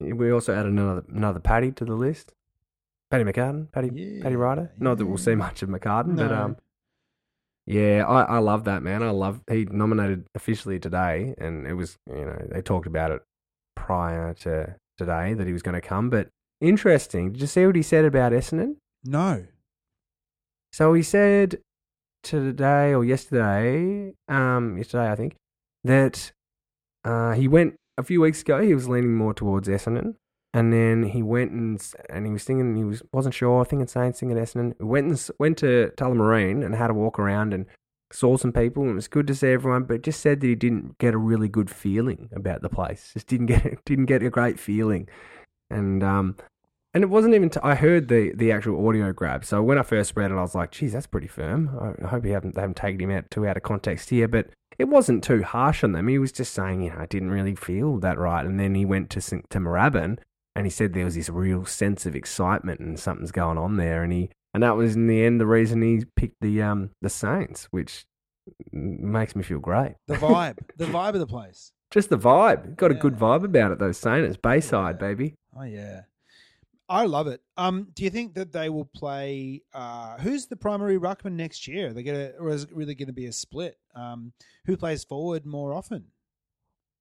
we 0.00 0.32
also 0.32 0.52
added 0.54 0.72
another 0.72 1.04
another 1.08 1.38
Paddy 1.40 1.70
to 1.72 1.84
the 1.84 1.94
list. 1.94 2.32
Paddy 3.12 3.22
McCartan, 3.24 3.70
Paddy 3.70 3.90
Yeah, 3.94 4.22
Paddy 4.24 4.34
Ryder. 4.36 4.72
Not 4.78 4.98
that 4.98 5.06
we'll 5.06 5.18
see 5.18 5.34
much 5.36 5.62
of 5.62 5.68
McCartan, 5.68 6.16
but 6.16 6.32
um, 6.32 6.56
yeah, 7.66 8.04
I, 8.08 8.22
I 8.22 8.38
love 8.38 8.64
that 8.64 8.82
man. 8.82 9.02
I 9.04 9.10
love 9.10 9.42
he 9.48 9.66
nominated 9.66 10.26
officially 10.34 10.78
today, 10.80 11.34
and 11.38 11.66
it 11.66 11.74
was 11.74 11.96
you 12.08 12.24
know 12.24 12.44
they 12.50 12.62
talked 12.62 12.86
about 12.88 13.10
it 13.12 13.22
prior 13.80 14.34
to 14.34 14.76
today 14.98 15.34
that 15.34 15.46
he 15.46 15.52
was 15.52 15.62
going 15.62 15.74
to 15.74 15.80
come. 15.80 16.10
But 16.10 16.28
interesting. 16.60 17.32
Did 17.32 17.40
you 17.40 17.46
see 17.46 17.66
what 17.66 17.76
he 17.76 17.82
said 17.82 18.04
about 18.04 18.32
Essendon? 18.32 18.76
No. 19.04 19.46
So 20.72 20.92
he 20.92 21.02
said 21.02 21.58
today 22.22 22.94
or 22.94 23.04
yesterday, 23.04 24.12
um, 24.28 24.76
yesterday 24.76 25.10
I 25.10 25.16
think, 25.16 25.36
that 25.84 26.32
uh, 27.04 27.32
he 27.32 27.48
went 27.48 27.74
a 27.96 28.02
few 28.02 28.20
weeks 28.20 28.42
ago. 28.42 28.60
He 28.62 28.74
was 28.74 28.88
leaning 28.88 29.16
more 29.16 29.34
towards 29.34 29.68
Essendon, 29.68 30.16
and 30.52 30.72
then 30.72 31.04
he 31.04 31.22
went 31.22 31.50
and 31.52 31.82
and 32.10 32.26
he 32.26 32.32
was 32.32 32.44
thinking 32.44 32.76
he 32.76 32.84
was 32.84 33.02
wasn't 33.12 33.34
sure, 33.34 33.64
thinking 33.64 33.88
Saints, 33.88 34.20
thinking 34.20 34.38
Essendon. 34.38 34.74
He 34.78 34.84
went 34.84 35.06
and 35.08 35.30
went 35.38 35.58
to 35.58 35.92
Tullamarine 35.96 36.64
and 36.64 36.74
had 36.74 36.90
a 36.90 36.94
walk 36.94 37.18
around 37.18 37.54
and 37.54 37.66
saw 38.12 38.36
some 38.36 38.52
people. 38.52 38.82
And 38.82 38.92
it 38.92 38.94
was 38.94 39.08
good 39.08 39.26
to 39.28 39.34
see 39.34 39.48
everyone, 39.48 39.84
but 39.84 40.02
just 40.02 40.20
said 40.20 40.40
that 40.40 40.46
he 40.46 40.54
didn't 40.54 40.98
get 40.98 41.14
a 41.14 41.18
really 41.18 41.48
good 41.48 41.70
feeling 41.70 42.28
about 42.34 42.62
the 42.62 42.68
place. 42.68 43.10
Just 43.12 43.26
didn't 43.26 43.46
get 43.46 43.78
didn't 43.84 44.06
get 44.06 44.22
a 44.22 44.30
great 44.30 44.58
feeling, 44.58 45.08
and 45.70 46.02
um. 46.02 46.36
And 46.92 47.04
it 47.04 47.06
wasn't 47.06 47.34
even. 47.34 47.50
T- 47.50 47.60
I 47.62 47.76
heard 47.76 48.08
the, 48.08 48.32
the 48.34 48.50
actual 48.50 48.84
audio 48.88 49.12
grab. 49.12 49.44
So 49.44 49.62
when 49.62 49.78
I 49.78 49.84
first 49.84 50.16
read 50.16 50.32
it, 50.32 50.34
I 50.34 50.40
was 50.40 50.56
like, 50.56 50.72
"Geez, 50.72 50.92
that's 50.92 51.06
pretty 51.06 51.28
firm." 51.28 51.70
I, 52.02 52.08
hope 52.08 52.26
you 52.26 52.32
haven't 52.32 52.56
they 52.56 52.62
haven't 52.62 52.78
taken 52.78 53.00
him 53.00 53.16
out 53.16 53.30
too 53.30 53.46
out 53.46 53.56
of 53.56 53.62
context 53.62 54.10
here. 54.10 54.26
But 54.26 54.48
it 54.76 54.88
wasn't 54.88 55.22
too 55.22 55.44
harsh 55.44 55.84
on 55.84 55.92
them. 55.92 56.08
He 56.08 56.18
was 56.18 56.32
just 56.32 56.52
saying, 56.52 56.82
you 56.82 56.90
know, 56.90 56.96
I 56.98 57.06
didn't 57.06 57.30
really 57.30 57.54
feel 57.54 57.98
that 57.98 58.18
right. 58.18 58.44
And 58.44 58.58
then 58.58 58.74
he 58.74 58.84
went 58.84 59.08
to 59.10 59.20
to 59.20 59.58
Moorabbin, 59.60 60.18
and 60.56 60.66
he 60.66 60.70
said 60.70 60.92
there 60.92 61.04
was 61.04 61.14
this 61.14 61.28
real 61.28 61.64
sense 61.64 62.06
of 62.06 62.16
excitement 62.16 62.80
and 62.80 62.98
something's 62.98 63.32
going 63.32 63.58
on 63.58 63.76
there. 63.76 64.02
And 64.02 64.12
he 64.12 64.30
and 64.54 64.62
that 64.62 64.76
was 64.76 64.96
in 64.96 65.06
the 65.06 65.24
end 65.24 65.40
the 65.40 65.46
reason 65.46 65.82
he 65.82 66.04
picked 66.16 66.40
the 66.40 66.62
um 66.62 66.90
the 67.02 67.10
Saints, 67.10 67.68
which 67.70 68.04
makes 68.72 69.36
me 69.36 69.42
feel 69.42 69.58
great. 69.58 69.94
The 70.06 70.14
vibe, 70.26 70.58
the 70.76 70.86
vibe 70.86 71.14
of 71.14 71.20
the 71.20 71.26
place. 71.26 71.72
Just 71.90 72.08
the 72.10 72.18
vibe, 72.18 72.76
got 72.76 72.90
a 72.90 72.94
good 72.94 73.16
vibe 73.16 73.44
about 73.44 73.72
it. 73.72 73.78
Those 73.78 73.98
Saints, 73.98 74.36
Bayside, 74.36 74.96
Yeah. 75.00 75.06
baby. 75.08 75.34
Oh 75.56 75.64
yeah, 75.64 76.02
I 76.88 77.06
love 77.06 77.26
it. 77.26 77.40
Um, 77.56 77.88
do 77.94 78.04
you 78.04 78.10
think 78.10 78.34
that 78.34 78.52
they 78.52 78.68
will 78.68 78.84
play? 78.84 79.62
Uh, 79.74 80.16
who's 80.18 80.46
the 80.46 80.56
primary 80.56 80.98
ruckman 80.98 81.32
next 81.32 81.66
year? 81.66 81.88
Are 81.88 81.92
they 81.92 82.02
gonna, 82.04 82.30
or 82.38 82.50
is 82.50 82.62
it 82.64 82.72
really 82.74 82.94
going 82.94 83.08
to 83.08 83.12
be 83.12 83.26
a 83.26 83.32
split? 83.32 83.76
Um, 83.94 84.32
who 84.66 84.76
plays 84.76 85.02
forward 85.04 85.44
more 85.44 85.72
often? 85.72 86.04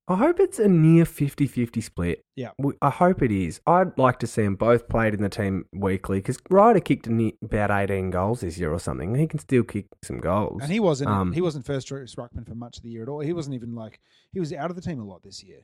I 0.10 0.16
hope 0.16 0.40
it's 0.40 0.58
a 0.58 0.68
near 0.68 1.06
50 1.06 1.46
50 1.46 1.82
split. 1.82 2.24
Yeah. 2.36 2.50
I 2.82 2.90
hope 2.90 3.22
it 3.22 3.32
is. 3.32 3.62
I'd 3.68 3.96
like 3.96 4.18
to 4.20 4.28
see 4.28 4.42
them 4.42 4.56
both 4.56 4.90
played 4.90 5.14
in 5.14 5.22
the 5.22 5.30
team 5.30 5.66
weekly 5.72 6.18
because 6.18 6.40
Ryder 6.50 6.80
kicked 6.80 7.08
about 7.08 7.70
18 7.70 8.10
goals 8.10 8.42
this 8.42 8.58
year 8.58 8.74
or 8.74 8.80
something. 8.80 9.14
He 9.14 9.28
can 9.28 9.38
still 9.38 9.64
kick 9.64 9.86
some 10.04 10.20
goals. 10.20 10.64
And 10.64 10.72
he 10.72 10.80
wasn't. 10.80 11.12
Um, 11.12 11.32
he 11.32 11.42
wasn't 11.42 11.68
first 11.68 11.86
choice 11.86 12.16
ruckman 12.16 12.48
for 12.48 12.56
much 12.56 12.78
of 12.78 12.84
the 12.84 12.90
year 12.90 13.04
at 13.04 13.10
all. 13.10 13.20
He 13.20 13.34
wasn't 13.34 13.54
even 13.54 13.76
like 13.76 14.00
he 14.34 14.40
was 14.40 14.52
out 14.52 14.72
of 14.72 14.76
the 14.76 14.82
team 14.82 15.00
a 15.00 15.06
lot 15.06 15.22
this 15.22 15.44
year. 15.44 15.60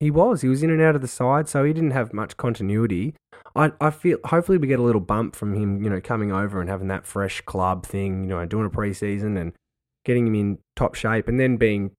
He 0.00 0.10
was. 0.10 0.40
He 0.40 0.48
was 0.48 0.62
in 0.62 0.70
and 0.70 0.80
out 0.80 0.96
of 0.96 1.02
the 1.02 1.08
side, 1.08 1.46
so 1.48 1.62
he 1.62 1.74
didn't 1.74 1.90
have 1.90 2.14
much 2.14 2.38
continuity. 2.38 3.14
I, 3.54 3.72
I 3.82 3.90
feel 3.90 4.18
hopefully 4.24 4.56
we 4.56 4.66
get 4.66 4.80
a 4.80 4.82
little 4.82 5.00
bump 5.00 5.36
from 5.36 5.54
him, 5.54 5.82
you 5.84 5.90
know, 5.90 6.00
coming 6.00 6.32
over 6.32 6.60
and 6.60 6.70
having 6.70 6.88
that 6.88 7.06
fresh 7.06 7.42
club 7.42 7.84
thing, 7.84 8.24
you 8.24 8.30
know, 8.30 8.44
doing 8.46 8.66
a 8.66 8.70
preseason 8.70 9.38
and 9.38 9.52
getting 10.06 10.26
him 10.26 10.34
in 10.34 10.58
top 10.74 10.94
shape, 10.94 11.28
and 11.28 11.38
then 11.38 11.58
being 11.58 11.90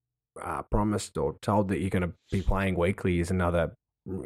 uh, 0.43 0.61
promised 0.63 1.17
or 1.17 1.37
told 1.41 1.69
that 1.69 1.79
you're 1.79 1.89
going 1.89 2.03
to 2.03 2.13
be 2.31 2.41
playing 2.41 2.75
weekly 2.77 3.19
is 3.19 3.31
another 3.31 3.75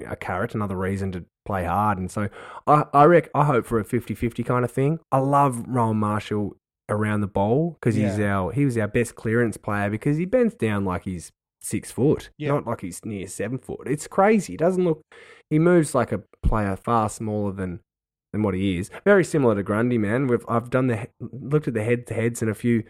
a 0.08 0.16
carrot, 0.16 0.54
another 0.56 0.76
reason 0.76 1.12
to 1.14 1.24
play 1.46 1.64
hard. 1.64 1.98
And 1.98 2.12
so 2.12 2.28
I 2.68 2.84
I 2.94 3.04
rec- 3.06 3.30
I 3.34 3.46
hope 3.46 3.66
for 3.66 3.80
a 3.80 3.86
50-50 3.86 4.46
kind 4.46 4.66
of 4.66 4.72
thing. 4.72 5.00
I 5.12 5.20
love 5.20 5.64
Rowan 5.68 5.98
Marshall 5.98 6.58
around 6.90 7.22
the 7.22 7.28
bowl 7.28 7.78
because 7.80 7.96
he's 7.96 8.18
Yeah. 8.18 8.40
our 8.40 8.52
he 8.52 8.66
was 8.66 8.78
our 8.78 8.88
best 8.88 9.16
clearance 9.16 9.56
player 9.58 9.90
because 9.90 10.18
he 10.18 10.26
bends 10.26 10.54
down 10.56 10.84
like 10.86 11.04
he's 11.06 11.32
six 11.62 11.92
foot, 11.92 12.30
Yeah. 12.38 12.50
not 12.50 12.66
like 12.68 12.82
he's 12.82 13.04
near 13.06 13.28
seven 13.28 13.58
foot. 13.58 13.88
It's 13.88 14.08
crazy. 14.08 14.54
He 14.54 14.58
doesn't 14.58 14.84
look. 14.84 15.02
He 15.50 15.60
moves 15.60 15.96
like 15.96 16.12
a 16.12 16.24
player 16.44 16.76
far 16.76 17.08
smaller 17.10 17.52
than 17.54 17.80
than 18.34 18.44
what 18.44 18.54
he 18.54 18.78
is. 18.78 18.92
Very 19.06 19.24
similar 19.24 19.56
to 19.56 19.64
Grundy, 19.64 19.98
man. 19.98 20.28
We've 20.28 20.46
I've 20.50 20.70
done 20.70 20.88
the 20.88 21.08
looked 21.20 21.68
at 21.70 21.74
the 21.74 21.84
head 21.84 22.06
to 22.08 22.14
heads 22.14 22.42
and 22.42 22.52
a 22.52 22.54
few. 22.56 22.84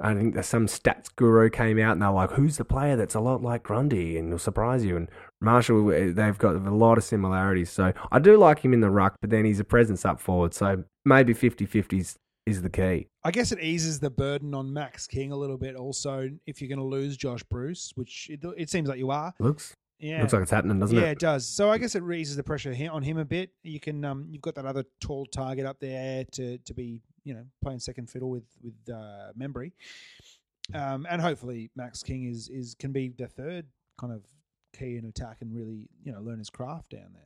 I 0.00 0.14
think 0.14 0.34
there's 0.34 0.46
some 0.46 0.66
stats 0.66 1.14
guru 1.14 1.50
came 1.50 1.78
out 1.78 1.92
and 1.92 2.02
they're 2.02 2.10
like, 2.10 2.32
"Who's 2.32 2.56
the 2.56 2.64
player 2.64 2.96
that's 2.96 3.14
a 3.14 3.20
lot 3.20 3.42
like 3.42 3.62
Grundy?" 3.62 4.16
and 4.16 4.28
it'll 4.28 4.38
surprise 4.38 4.84
you. 4.84 4.96
And 4.96 5.08
Marshall, 5.40 5.92
eh, 5.92 6.12
they've 6.12 6.38
got 6.38 6.56
a 6.56 6.74
lot 6.74 6.98
of 6.98 7.04
similarities. 7.04 7.70
So 7.70 7.92
I 8.10 8.18
do 8.18 8.36
like 8.36 8.60
him 8.60 8.72
in 8.72 8.80
the 8.80 8.90
ruck, 8.90 9.16
but 9.20 9.30
then 9.30 9.44
he's 9.44 9.60
a 9.60 9.64
presence 9.64 10.04
up 10.04 10.20
forward. 10.20 10.54
So 10.54 10.84
maybe 11.04 11.34
50-50s 11.34 12.16
is 12.46 12.62
the 12.62 12.70
key. 12.70 13.08
I 13.24 13.30
guess 13.30 13.52
it 13.52 13.60
eases 13.60 14.00
the 14.00 14.10
burden 14.10 14.54
on 14.54 14.72
Max 14.72 15.06
King 15.06 15.32
a 15.32 15.36
little 15.36 15.58
bit. 15.58 15.76
Also, 15.76 16.30
if 16.46 16.60
you're 16.60 16.68
going 16.68 16.78
to 16.78 16.84
lose 16.84 17.16
Josh 17.16 17.42
Bruce, 17.44 17.92
which 17.94 18.28
it, 18.30 18.40
it 18.56 18.70
seems 18.70 18.88
like 18.88 18.98
you 18.98 19.10
are, 19.10 19.34
Looks 19.38 19.74
yeah, 20.00 20.20
looks 20.20 20.32
like 20.32 20.42
it's 20.42 20.50
happening, 20.50 20.78
doesn't 20.80 20.96
it? 20.96 21.00
yeah, 21.00 21.10
it? 21.10 21.18
does. 21.18 21.46
So 21.46 21.70
I 21.70 21.78
guess 21.78 21.94
it 21.94 22.02
raises 22.02 22.36
the 22.36 22.42
pressure 22.42 22.74
on 22.90 23.02
him 23.02 23.18
a 23.18 23.24
bit. 23.24 23.50
You 23.62 23.80
can, 23.80 24.04
um, 24.04 24.26
you've 24.30 24.42
got 24.42 24.54
that 24.56 24.66
other 24.66 24.84
tall 25.00 25.26
target 25.26 25.66
up 25.66 25.80
there 25.80 26.24
to 26.32 26.58
to 26.58 26.74
be, 26.74 27.02
you 27.24 27.34
know, 27.34 27.44
playing 27.62 27.80
second 27.80 28.10
fiddle 28.10 28.30
with 28.30 28.46
with 28.62 28.74
uh, 28.92 29.32
Membrey, 29.38 29.72
um, 30.74 31.06
and 31.08 31.20
hopefully 31.20 31.70
Max 31.76 32.02
King 32.02 32.24
is 32.24 32.48
is 32.48 32.74
can 32.74 32.92
be 32.92 33.08
the 33.08 33.28
third 33.28 33.66
kind 33.98 34.12
of 34.12 34.22
key 34.72 34.96
in 34.96 35.04
attack 35.04 35.38
and 35.40 35.54
really, 35.54 35.88
you 36.02 36.12
know, 36.12 36.20
learn 36.20 36.38
his 36.38 36.50
craft 36.50 36.90
down 36.90 37.12
there. 37.12 37.22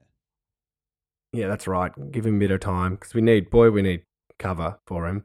Yeah, 1.32 1.48
that's 1.48 1.66
right. 1.66 1.92
Give 2.12 2.26
him 2.26 2.36
a 2.36 2.38
bit 2.38 2.50
of 2.52 2.60
time 2.60 2.94
because 2.94 3.12
we 3.12 3.20
need, 3.20 3.50
boy, 3.50 3.70
we 3.70 3.82
need 3.82 4.02
cover 4.38 4.78
for 4.86 5.06
him. 5.08 5.24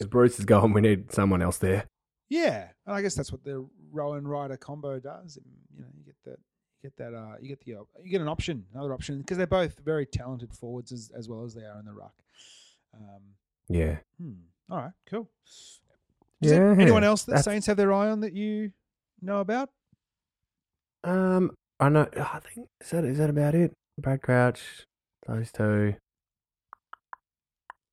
As 0.00 0.06
Bruce 0.06 0.38
is 0.38 0.44
gone, 0.44 0.72
we 0.72 0.80
need 0.80 1.12
someone 1.12 1.42
else 1.42 1.58
there. 1.58 1.86
Yeah, 2.28 2.68
and 2.86 2.94
I 2.94 3.02
guess 3.02 3.14
that's 3.14 3.32
what 3.32 3.44
the 3.44 3.68
Rowan 3.90 4.26
Ryder 4.26 4.56
combo 4.56 4.98
does. 5.00 5.38
You 5.74 5.82
know, 5.82 5.88
you 5.96 6.04
get 6.04 6.14
that, 6.24 6.38
get 6.82 6.96
that, 6.96 7.14
uh, 7.14 7.36
you 7.40 7.48
get 7.48 7.60
the, 7.64 7.76
op- 7.76 7.88
you 8.02 8.10
get 8.10 8.20
an 8.20 8.28
option, 8.28 8.64
another 8.74 8.92
option, 8.92 9.18
because 9.18 9.36
they're 9.38 9.46
both 9.46 9.78
very 9.84 10.04
talented 10.06 10.52
forwards 10.52 10.92
as 10.92 11.10
as 11.16 11.28
well 11.28 11.44
as 11.44 11.54
they 11.54 11.62
are 11.64 11.78
in 11.78 11.84
the 11.86 11.92
ruck. 11.92 12.14
Um, 12.94 13.22
Yeah. 13.68 13.98
hmm. 14.20 14.32
All 14.70 14.78
right, 14.78 14.92
cool. 15.06 15.28
Does 16.40 16.52
Yeah, 16.52 16.74
anyone 16.78 17.04
else 17.04 17.22
that 17.24 17.32
that's- 17.32 17.44
Saints 17.44 17.66
have 17.66 17.76
their 17.76 17.92
eye 17.92 18.08
on 18.10 18.20
that 18.20 18.32
you 18.32 18.72
know 19.20 19.40
about? 19.40 19.70
Um, 21.04 21.56
I 21.80 21.88
know. 21.88 22.08
I 22.16 22.40
think 22.40 22.68
is 22.80 22.90
that 22.90 23.04
is 23.04 23.18
that 23.18 23.30
about 23.30 23.54
it? 23.54 23.72
Brad 23.98 24.22
Crouch, 24.22 24.86
those 25.26 25.50
two. 25.52 25.94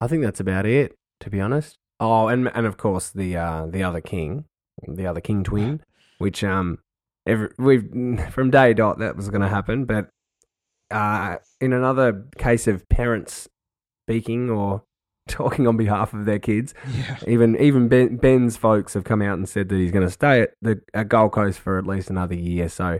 I 0.01 0.07
think 0.07 0.23
that's 0.23 0.39
about 0.39 0.65
it. 0.65 0.95
To 1.21 1.29
be 1.29 1.41
honest. 1.41 1.75
Oh, 1.99 2.27
and 2.27 2.47
and 2.55 2.65
of 2.65 2.77
course 2.77 3.09
the 3.09 3.35
uh 3.35 3.65
the 3.65 3.83
other 3.83 3.99
king, 4.01 4.45
the 4.87 5.05
other 5.05 5.19
king 5.21 5.43
twin, 5.43 5.81
which 6.17 6.43
um, 6.43 6.79
every 7.29 7.49
we've 7.57 7.89
from 8.31 8.49
day 8.51 8.73
dot 8.73 8.99
that 8.99 9.15
was 9.15 9.29
going 9.29 9.41
to 9.41 9.47
happen, 9.47 9.85
but 9.85 10.09
uh, 10.91 11.37
in 11.61 11.71
another 11.73 12.25
case 12.37 12.67
of 12.67 12.87
parents 12.89 13.47
speaking 14.07 14.49
or 14.49 14.83
talking 15.27 15.67
on 15.67 15.77
behalf 15.77 16.13
of 16.13 16.25
their 16.25 16.39
kids, 16.39 16.73
Yeah. 16.91 17.17
even 17.27 17.55
even 17.57 17.87
ben, 17.87 18.17
Ben's 18.17 18.57
folks 18.57 18.93
have 18.95 19.03
come 19.03 19.21
out 19.21 19.37
and 19.37 19.47
said 19.47 19.69
that 19.69 19.75
he's 19.75 19.91
going 19.91 20.05
to 20.07 20.11
stay 20.11 20.41
at 20.41 20.51
the 20.61 20.81
at 20.93 21.07
Gold 21.09 21.31
Coast 21.33 21.59
for 21.59 21.77
at 21.77 21.85
least 21.85 22.09
another 22.09 22.33
year. 22.35 22.67
So, 22.69 22.99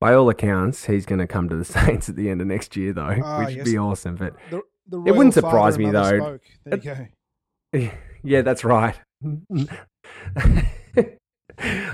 by 0.00 0.12
all 0.12 0.28
accounts, 0.28 0.84
he's 0.84 1.06
going 1.06 1.20
to 1.20 1.26
come 1.26 1.48
to 1.48 1.56
the 1.56 1.64
Saints 1.76 2.08
at 2.10 2.16
the 2.16 2.28
end 2.28 2.40
of 2.42 2.46
next 2.46 2.76
year, 2.76 2.92
though, 2.92 3.16
Ah, 3.24 3.38
which 3.40 3.48
would 3.48 3.56
yes. 3.56 3.64
be 3.70 3.78
awesome. 3.78 4.16
But 4.16 4.34
The, 4.50 4.60
the 4.88 5.02
It 5.06 5.16
wouldn't 5.16 5.32
surprise 5.34 5.78
me, 5.78 5.90
though. 5.90 6.18
Spoke. 6.18 6.42
There 6.66 7.08
you 7.72 7.80
go. 7.80 7.90
yeah, 8.22 8.42
that's 8.42 8.64
right. 8.64 8.96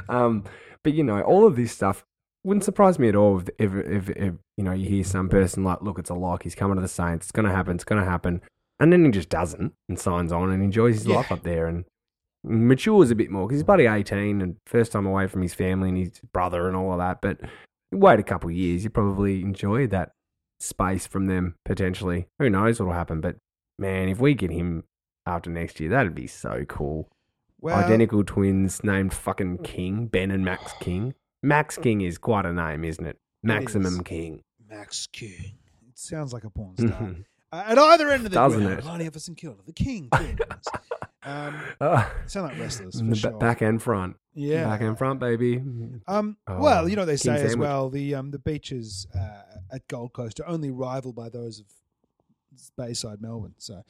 um, 0.08 0.44
but 0.84 0.94
you 0.94 1.04
know, 1.04 1.20
all 1.22 1.46
of 1.46 1.56
this 1.56 1.72
stuff 1.72 2.04
wouldn't 2.44 2.64
surprise 2.64 2.98
me 2.98 3.08
at 3.08 3.14
all 3.16 3.38
if, 3.40 3.48
if, 3.58 3.74
if, 3.74 4.08
if 4.10 4.34
you 4.56 4.64
know 4.64 4.72
you 4.72 4.88
hear 4.88 5.04
some 5.04 5.28
person 5.28 5.62
like, 5.64 5.82
"Look, 5.82 5.98
it's 5.98 6.10
a 6.10 6.14
lock. 6.14 6.42
He's 6.42 6.54
coming 6.54 6.76
to 6.76 6.82
the 6.82 6.88
Saints. 6.88 7.26
It's 7.26 7.32
going 7.32 7.46
to 7.46 7.54
happen. 7.54 7.74
It's 7.74 7.84
going 7.84 8.02
to 8.02 8.08
happen," 8.08 8.40
and 8.78 8.92
then 8.92 9.04
he 9.04 9.10
just 9.10 9.28
doesn't 9.28 9.74
and 9.88 9.98
signs 9.98 10.32
on 10.32 10.50
and 10.50 10.62
enjoys 10.62 10.94
his 10.96 11.06
Yeah. 11.06 11.16
life 11.16 11.30
up 11.32 11.42
there 11.42 11.66
and 11.66 11.84
matures 12.42 13.10
a 13.10 13.14
bit 13.14 13.30
more 13.30 13.46
because 13.46 13.58
he's 13.58 13.64
bloody 13.66 13.86
eighteen 13.86 14.40
and 14.40 14.56
first 14.66 14.92
time 14.92 15.06
away 15.06 15.26
from 15.26 15.42
his 15.42 15.54
family 15.54 15.90
and 15.90 15.98
his 15.98 16.20
brother 16.32 16.66
and 16.66 16.76
all 16.76 16.92
of 16.92 16.98
that. 16.98 17.20
But 17.20 17.38
wait 17.92 18.18
a 18.20 18.22
couple 18.24 18.48
of 18.50 18.56
years, 18.56 18.84
you 18.84 18.90
probably 18.90 19.42
enjoy 19.42 19.86
that 19.88 20.12
space 20.60 21.06
from 21.06 21.26
them 21.26 21.56
potentially. 21.64 22.26
Who 22.38 22.48
knows 22.48 22.80
what'll 22.80 22.94
happen? 22.94 23.20
But 23.20 23.36
man, 23.78 24.08
if 24.08 24.18
we 24.20 24.34
get 24.34 24.50
him 24.50 24.84
after 25.26 25.50
next 25.50 25.80
year, 25.80 25.90
that'd 25.90 26.14
be 26.14 26.26
so 26.26 26.64
cool. 26.66 27.08
Well, 27.60 27.76
Identical 27.76 28.24
twins 28.24 28.82
named 28.84 29.12
fucking 29.12 29.58
King, 29.58 30.06
Ben 30.06 30.30
and 30.30 30.44
Max 30.44 30.72
King. 30.80 31.14
Max 31.42 31.76
King 31.76 32.00
is 32.00 32.18
quite 32.18 32.46
a 32.46 32.52
name, 32.52 32.84
isn't 32.84 33.04
it? 33.06 33.18
Maximum 33.42 33.94
is. 33.94 34.00
King. 34.00 34.42
Max 34.68 35.06
King. 35.06 35.54
It 35.88 35.98
sounds 35.98 36.32
like 36.32 36.44
a 36.44 36.50
porn 36.50 36.76
star. 36.88 37.14
Uh, 37.52 37.64
at 37.66 37.78
either 37.78 38.08
end 38.10 38.24
of 38.24 38.30
the 38.30 38.36
Doesn't 38.36 38.62
ground, 38.62 38.78
it? 38.78 38.84
Lonnie 38.84 39.06
Everson 39.06 39.34
killed 39.34 39.60
the 39.66 39.72
King. 39.72 40.08
twins. 40.14 40.38
um, 41.24 41.60
Ah, 41.80 42.12
sound 42.26 42.48
like 42.48 42.58
wrestlers 42.60 43.00
for 43.00 43.14
sure. 43.14 43.32
back 43.32 43.60
and 43.60 43.82
front. 43.82 44.16
yeah, 44.34 44.64
Back 44.64 44.82
and 44.82 44.96
front, 44.96 45.18
baby. 45.20 45.56
Um, 46.06 46.36
Oh, 46.46 46.60
well, 46.60 46.88
you 46.88 46.94
know 46.96 47.02
what 47.02 47.06
they 47.06 47.16
King 47.16 47.36
say 47.38 47.42
as 47.44 47.56
well. 47.56 47.90
The 47.90 48.14
um, 48.14 48.30
the 48.30 48.38
beaches 48.38 49.06
uh, 49.14 49.42
at 49.72 49.86
Gold 49.88 50.12
Coast 50.12 50.38
are 50.40 50.46
only 50.46 50.70
rivaled 50.70 51.16
by 51.16 51.28
those 51.28 51.58
of 51.60 51.66
Bayside, 52.76 53.20
Melbourne. 53.20 53.54
So 53.58 53.82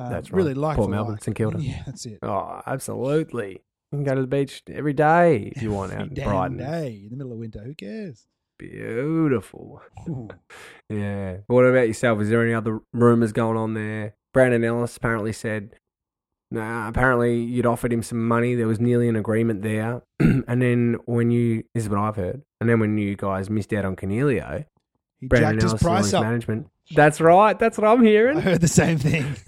uh, 0.00 0.08
That's 0.10 0.30
right. 0.30 0.36
really 0.36 0.54
like 0.54 0.76
Port 0.76 0.90
Melbourne, 0.90 1.14
like. 1.14 1.24
St 1.24 1.36
Kilda. 1.36 1.58
Yeah, 1.60 1.82
that's 1.86 2.06
it. 2.06 2.18
Oh, 2.22 2.60
absolutely. 2.66 3.62
You 3.92 3.98
can 3.98 4.04
go 4.04 4.14
to 4.14 4.20
the 4.20 4.26
beach 4.26 4.62
every 4.70 4.92
day 4.92 5.52
if 5.54 5.62
you 5.62 5.70
want 5.72 5.92
out 5.94 6.08
in 6.08 6.14
Brighton. 6.14 6.56
day 6.58 7.00
in 7.04 7.10
the 7.10 7.16
middle 7.16 7.32
of 7.32 7.38
winter. 7.38 7.60
Who 7.64 7.74
cares? 7.74 8.26
Beautiful. 8.58 9.80
Yeah. 10.88 11.36
What 11.46 11.64
about 11.64 11.86
yourself? 11.86 12.20
Is 12.20 12.30
there 12.30 12.42
any 12.42 12.52
other 12.52 12.80
rumors 12.92 13.32
going 13.32 13.56
on 13.56 13.74
there? 13.74 14.16
Brandon 14.34 14.64
Ellis 14.64 14.96
apparently 14.96 15.32
said 15.32 15.70
Nah, 16.50 16.88
apparently 16.88 17.40
you'd 17.40 17.64
offered 17.66 17.92
him 17.92 18.02
some 18.02 18.26
money. 18.26 18.56
There 18.56 18.66
was 18.66 18.80
nearly 18.80 19.08
an 19.08 19.14
agreement 19.14 19.62
there. 19.62 20.02
and 20.20 20.60
then 20.60 20.96
when 21.04 21.30
you, 21.30 21.62
this 21.74 21.84
is 21.84 21.88
what 21.88 22.00
I've 22.00 22.16
heard. 22.16 22.42
And 22.60 22.68
then 22.68 22.80
when 22.80 22.98
you 22.98 23.14
guys 23.14 23.48
missed 23.48 23.72
out 23.72 23.84
on 23.84 23.94
Cornelio, 23.94 24.64
He 25.20 25.28
Brandon 25.28 25.60
jacked 25.60 25.72
his 25.74 25.80
price 25.80 26.04
his 26.06 26.14
up. 26.14 26.24
management. 26.24 26.66
That's 26.92 27.20
right. 27.20 27.56
That's 27.56 27.78
what 27.78 27.86
I'm 27.86 28.02
hearing. 28.02 28.38
I 28.38 28.40
heard 28.40 28.60
the 28.60 28.66
same 28.68 28.98
thing. 28.98 29.36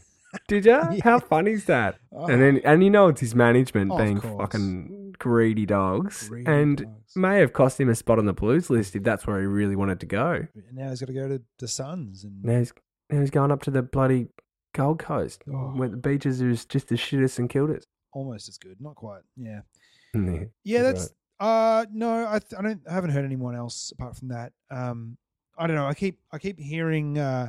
Did 0.49 0.65
you? 0.65 0.73
Yeah. 0.93 1.01
How 1.05 1.19
funny 1.21 1.53
is 1.53 1.65
that? 1.67 1.97
Oh, 2.13 2.27
And 2.27 2.41
then, 2.43 2.61
and 2.65 2.83
you 2.83 2.91
know, 2.91 3.09
it's 3.09 3.21
his 3.21 3.35
management 3.35 3.93
Of 3.93 3.99
being 3.99 4.21
fucking 4.21 5.15
greedy 5.19 5.67
dogs, 5.67 6.29
Greedy 6.29 6.51
and 6.51 6.79
dogs. 6.79 7.17
may 7.17 7.39
have 7.39 7.53
cost 7.53 7.79
him 7.81 7.89
a 7.89 7.95
spot 7.95 8.19
on 8.19 8.27
the 8.27 8.33
Blues 8.33 8.71
list 8.71 8.97
if 8.97 9.03
that's 9.03 9.27
where 9.27 9.39
he 9.41 9.47
really 9.47 9.77
wanted 9.77 10.01
to 10.01 10.07
go. 10.07 10.33
And 10.55 10.73
now 10.75 10.91
he's 10.91 11.01
got 11.01 11.07
to 11.07 11.13
go 11.13 11.29
to 11.29 11.43
the 11.59 11.69
Suns 11.69 12.25
and 12.25 12.43
Now 12.43 12.59
he's, 12.59 12.73
now 13.11 13.21
he's 13.21 13.31
going 13.31 13.51
up 13.53 13.63
to 13.63 13.71
the 13.71 13.83
bloody 13.83 14.29
Gold 14.75 14.99
Coast, 14.99 15.43
Oh. 15.53 15.73
where 15.77 15.89
the 15.89 15.97
beaches 15.99 16.41
are 16.43 16.53
just 16.55 16.91
as 16.91 16.99
shit 16.99 17.21
as 17.21 17.35
St 17.35 17.51
Kilda's. 17.51 17.87
almost 18.13 18.49
as 18.49 18.57
good. 18.59 18.77
Not 18.81 18.95
quite. 18.97 19.23
Yeah. 19.37 19.61
Yeah, 20.15 20.45
Yeah, 20.65 20.83
that's 20.83 21.01
that's 21.09 21.15
uh 21.41 21.87
no, 21.93 22.27
I 22.29 22.39
th- 22.39 22.59
I 22.59 22.63
don't 22.63 22.81
I 22.89 22.93
haven't 22.93 23.11
heard 23.11 23.25
anyone 23.25 23.55
else 23.57 23.93
apart 23.93 24.17
from 24.17 24.29
that. 24.29 24.53
Um 24.71 25.17
I 25.59 25.67
don't 25.67 25.77
know. 25.77 25.87
I 25.87 25.95
keep 25.95 26.19
I 26.33 26.39
keep 26.39 26.59
hearing 26.59 27.19
uh 27.19 27.49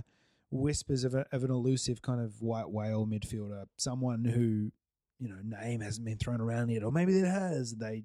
whispers 0.53 1.03
of, 1.03 1.13
a, 1.13 1.25
of 1.31 1.43
an 1.43 1.51
elusive 1.51 2.01
kind 2.01 2.21
of 2.21 2.41
white 2.41 2.69
whale 2.69 3.05
midfielder, 3.05 3.65
someone 3.77 4.23
who 4.25 4.71
you 5.19 5.29
know 5.29 5.37
name 5.61 5.81
hasn't 5.81 6.05
been 6.05 6.17
thrown 6.17 6.41
around 6.41 6.69
yet, 6.69 6.83
or 6.83 6.91
maybe 6.91 7.17
it 7.17 7.25
has. 7.25 7.75
They 7.75 8.03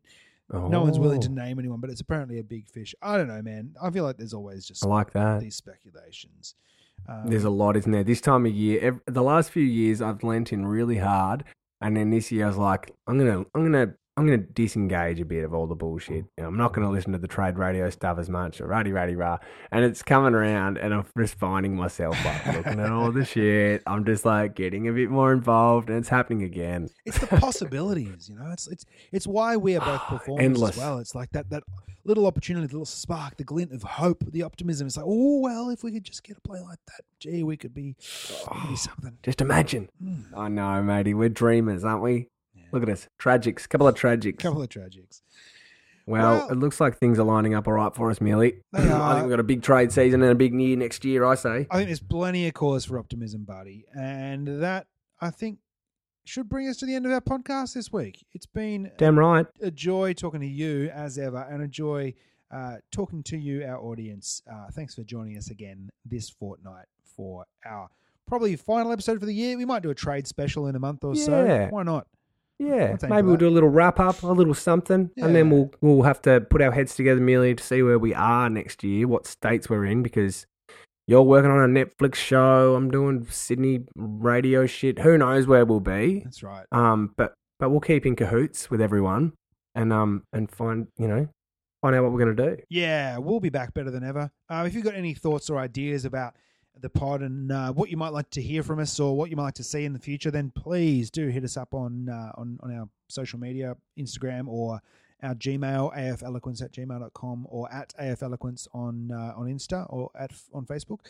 no 0.51 0.81
one's 0.81 0.99
willing 0.99 1.21
to 1.21 1.29
Oh, 1.29 1.33
name 1.33 1.59
anyone, 1.59 1.79
but 1.81 1.91
it's 1.91 2.01
apparently 2.01 2.39
a 2.39 2.43
big 2.43 2.67
fish. 2.69 2.95
I 3.03 3.19
don't 3.19 3.29
know, 3.29 3.43
man. 3.43 3.75
I 3.83 3.91
feel 3.91 4.05
like 4.05 4.17
there's 4.17 4.33
always 4.33 4.65
just 4.67 4.85
I 4.85 4.89
like 4.89 5.13
that. 5.13 5.41
these 5.41 5.57
speculations. 5.57 6.55
Um, 7.09 7.27
There's 7.27 7.45
a 7.45 7.51
lot, 7.51 7.77
isn't 7.77 7.93
there? 7.93 8.03
This 8.03 8.21
time 8.21 8.45
of 8.45 8.53
year, 8.53 8.81
ev 8.83 9.01
the 9.07 9.23
last 9.23 9.51
few 9.51 9.63
years, 9.63 10.01
I've 10.03 10.23
lent 10.25 10.53
in 10.53 10.67
really 10.67 10.97
hard, 10.99 11.45
and 11.81 11.97
then 11.97 12.11
this 12.11 12.33
year 12.33 12.47
I 12.47 12.49
was 12.49 12.57
like, 12.57 12.93
I'm 13.07 13.19
gonna, 13.19 13.45
I'm 13.55 13.63
gonna, 13.63 13.95
I'm 14.19 14.27
gonna 14.27 14.39
disengage 14.39 15.21
a 15.21 15.25
bit 15.25 15.45
of 15.45 15.55
all 15.55 15.69
the 15.69 15.77
bullshit. 15.77 16.25
I'm 16.39 16.57
not 16.57 16.73
gonna 16.73 16.91
listen 16.91 17.13
to 17.13 17.19
the 17.19 17.29
trade 17.29 17.57
radio 17.57 17.89
stuff 17.89 18.19
as 18.19 18.29
much. 18.29 18.61
or 18.61 18.67
Ruddy, 18.67 18.91
ruddy, 18.91 19.15
rah. 19.15 19.39
And 19.71 19.85
it's 19.85 20.03
coming 20.03 20.35
around, 20.35 20.77
and 20.77 20.93
I'm 20.93 21.07
just 21.17 21.37
finding 21.37 21.77
myself 21.77 22.17
like 22.25 22.47
looking 22.47 22.81
at 22.81 22.91
all 22.91 23.13
the 23.13 23.25
shit. 23.25 23.81
I'm 23.87 24.05
just 24.05 24.25
like 24.25 24.57
getting 24.57 24.89
a 24.89 24.93
bit 24.93 25.09
more 25.09 25.33
involved, 25.33 25.89
and 25.89 25.97
it's 26.01 26.09
happening 26.09 26.43
again. 26.43 26.89
it's 27.07 27.19
the 27.21 27.29
possibilities, 27.29 28.29
you 28.29 28.35
know. 28.35 28.51
It's 28.51 28.67
it's 28.67 28.85
it's 29.13 29.27
why 29.29 29.57
we 29.57 29.77
are 29.77 29.81
both 29.85 30.03
performers 30.09 30.45
Endless. 30.45 30.71
as 30.73 30.79
well. 30.79 30.99
It's 30.99 31.15
like 31.15 31.31
that 31.31 31.49
that 31.51 31.63
little 32.05 32.27
opportunity, 32.27 32.67
the 32.67 32.73
little 32.73 32.87
spark, 32.87 33.37
the 33.37 33.45
glint 33.45 33.71
of 33.71 33.85
hope, 33.85 34.25
the 34.33 34.43
optimism. 34.43 34.89
It's 34.89 34.97
like, 34.97 35.07
oh 35.07 35.39
well, 35.39 35.71
if 35.71 35.85
we 35.85 35.93
could 35.93 36.03
just 36.03 36.25
get 36.25 36.39
a 36.39 36.41
play 36.41 36.59
like 36.59 36.81
that, 36.89 37.03
gee, 37.21 37.45
we 37.45 37.57
could 37.57 37.73
be, 37.73 37.95
be 38.69 38.75
something. 38.75 39.17
Just 39.23 39.41
imagine. 39.41 39.89
Hmm. 40.03 40.23
I 40.37 40.49
know, 40.49 40.83
matey. 40.83 41.15
We're 41.15 41.29
dreamers, 41.29 41.85
aren't 41.85 42.03
we? 42.03 42.31
Yeah. 42.73 42.79
Look 42.79 42.83
at 42.83 42.89
us, 42.89 43.09
tragics. 43.19 43.69
Couple 43.69 43.89
of 43.89 43.95
tragics. 43.95 44.39
couple 44.39 44.63
of 44.63 44.69
tragics. 44.69 45.23
Well, 46.07 46.39
Well- 46.39 46.49
it 46.51 46.57
looks 46.59 46.81
like 46.81 46.99
things 46.99 47.19
are 47.19 47.25
lining 47.25 47.55
up 47.55 47.67
all 47.69 47.75
right 47.75 47.95
for 47.95 48.11
us, 48.11 48.21
Millie. 48.21 48.63
I 48.75 48.81
think 49.15 49.23
we've 49.25 49.31
got 49.31 49.41
a 49.41 49.45
big 49.45 49.63
trade 49.63 49.93
season 49.93 50.23
and 50.23 50.31
a 50.33 50.35
big 50.35 50.55
year 50.59 50.77
next 50.77 51.05
year, 51.05 51.25
I 51.25 51.35
say. 51.35 51.67
I 51.71 51.77
think 51.77 51.89
there's 51.89 52.01
plenty 52.01 52.47
of 52.49 52.55
cause 52.55 52.85
for 52.87 52.99
optimism, 52.99 53.45
buddy, 53.45 53.85
and 53.95 54.63
that 54.63 54.87
I 55.21 55.31
think 55.31 55.59
should 56.25 56.49
bring 56.49 56.69
us 56.69 56.77
to 56.79 56.87
the 56.87 56.95
end 56.95 57.07
of 57.07 57.13
our 57.13 57.21
podcast 57.21 57.75
this 57.75 57.93
week. 57.93 58.25
It's 58.33 58.47
been 58.47 58.91
Damn 58.99 59.19
right. 59.19 59.47
a 59.63 59.71
joy 59.71 60.13
talking 60.15 60.41
to 60.41 60.47
you 60.47 60.89
as 60.95 61.19
ever, 61.19 61.47
and 61.51 61.63
a 61.63 61.69
joy 61.69 62.15
uh, 62.51 62.77
talking 62.91 63.23
to 63.25 63.37
you, 63.37 63.65
our 63.65 63.79
audience. 63.79 64.43
Uh, 64.51 64.67
thanks 64.73 64.95
for 64.95 65.03
joining 65.05 65.37
us 65.37 65.51
again 65.51 65.91
this 66.07 66.31
fortnight 66.31 66.87
for 67.17 67.45
our 67.67 67.89
probably 68.27 68.57
final 68.57 68.93
episode 68.93 69.21
for 69.21 69.27
the 69.27 69.35
year. 69.35 69.57
We 69.59 69.65
might 69.67 69.83
do 69.83 69.91
a 69.91 69.95
trade 69.95 70.27
special 70.27 70.67
in 70.67 70.75
a 70.77 70.79
month 70.79 71.05
or 71.05 71.15
so. 71.17 71.67
Why 71.71 71.83
not? 71.83 72.07
Yeah, 72.59 72.97
maybe 73.03 73.23
we'll 73.23 73.33
that. 73.33 73.39
do 73.39 73.49
a 73.49 73.51
little 73.51 73.69
wrap 73.69 74.01
up, 74.01 74.23
a 74.23 74.27
little 74.27 74.55
something, 74.55 75.11
and 75.17 75.35
then 75.35 75.49
we'll 75.51 75.71
we'll 75.81 76.03
have 76.03 76.21
to 76.23 76.41
put 76.41 76.61
our 76.61 76.73
heads 76.73 76.97
together, 76.97 77.21
merely 77.21 77.55
to 77.55 77.63
see 77.63 77.83
where 77.83 77.99
we 77.99 78.15
are 78.15 78.51
next 78.51 78.83
year, 78.83 79.07
what 79.07 79.27
states 79.27 79.71
we're 79.71 79.85
in, 79.85 80.03
because 80.03 80.47
you're 81.07 81.23
working 81.23 81.51
on 81.51 81.59
a 81.59 81.85
Netflix 81.85 82.17
show. 82.17 82.75
I'm 82.75 82.91
doing 82.91 83.27
Sydney 83.31 83.87
radio 83.95 84.67
shit. 84.67 84.99
Who 84.99 85.17
knows 85.17 85.47
where 85.47 85.65
we'll 85.65 85.81
be? 85.81 86.21
That's 86.25 86.43
right. 86.43 86.67
Um, 86.73 87.15
but 87.17 87.35
but 87.61 87.71
we'll 87.71 87.81
keep 87.81 88.05
in 88.05 88.17
cahoots 88.17 88.71
with 88.71 88.81
everyone, 88.81 89.35
and 89.75 89.93
um 89.93 90.25
and 90.33 90.51
find 90.51 90.89
you 90.99 91.07
know 91.07 91.29
find 91.81 91.95
out 91.95 92.03
what 92.03 92.13
we're 92.13 92.19
gonna 92.19 92.35
do. 92.35 92.57
Yeah, 92.69 93.19
we'll 93.19 93.41
be 93.41 93.51
back 93.51 93.73
better 93.73 93.91
than 93.91 94.03
ever. 94.03 94.31
Uh, 94.51 94.65
if 94.67 94.75
you've 94.75 94.85
got 94.85 94.95
any 94.95 95.15
thoughts 95.15 95.49
or 95.49 95.59
ideas 95.59 96.05
about 96.05 96.35
the 96.81 96.89
pod 96.91 97.23
and 97.23 97.51
uh, 97.53 97.73
what 97.73 97.91
you 97.91 97.97
might 97.97 98.13
like 98.13 98.31
to 98.31 98.43
hear 98.43 98.63
from 98.63 98.79
us 98.79 98.99
or 99.01 99.17
what 99.17 99.31
you 99.31 99.37
might 99.37 99.45
like 99.45 99.55
to 99.55 99.65
see 99.65 99.85
in 99.85 99.93
the 99.93 99.99
future, 99.99 100.31
then 100.31 100.51
please 100.51 101.11
do 101.11 101.29
hit 101.29 101.45
us 101.45 101.57
up 101.57 101.75
on 101.75 102.09
uh, 102.09 102.33
on, 102.37 102.59
on 102.63 102.75
our 102.75 102.89
social 103.09 103.39
media, 103.39 103.77
Instagram 103.99 104.49
or 104.49 104.81
our 105.23 105.35
Gmail, 105.35 105.97
afeloquence 105.97 106.63
at 106.63 106.73
gmail.com 106.73 107.47
or 107.51 107.73
at 107.73 107.93
afeloquence 108.01 108.69
on 108.73 109.11
uh, 109.13 109.33
on 109.37 109.47
Insta 109.47 109.87
or 109.93 110.11
at 110.19 110.31
on 110.53 110.65
Facebook. 110.67 111.01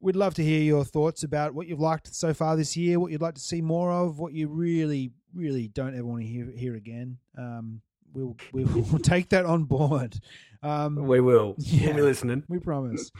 We'd 0.00 0.16
love 0.16 0.34
to 0.34 0.42
hear 0.44 0.60
your 0.62 0.84
thoughts 0.84 1.22
about 1.22 1.54
what 1.54 1.68
you've 1.68 1.80
liked 1.80 2.12
so 2.12 2.34
far 2.34 2.56
this 2.56 2.76
year, 2.76 2.98
what 2.98 3.12
you'd 3.12 3.22
like 3.22 3.34
to 3.36 3.40
see 3.40 3.60
more 3.62 3.92
of, 3.92 4.18
what 4.18 4.32
you 4.32 4.48
really, 4.48 5.12
really 5.32 5.68
don't 5.68 5.94
ever 5.96 6.04
want 6.04 6.22
to 6.22 6.26
hear 6.28 6.50
hear 6.56 6.74
again. 6.74 7.18
Um, 7.38 7.82
we'll, 8.12 8.36
we'll 8.52 8.66
we'll 8.66 8.98
take 9.02 9.28
that 9.30 9.44
on 9.44 9.64
board. 9.64 10.16
Um, 10.62 10.96
We 10.96 11.20
will. 11.20 11.54
Yeah. 11.58 11.88
We'll 11.88 11.96
be 11.96 12.02
listening. 12.02 12.44
we 12.48 12.58
promise. 12.58 13.10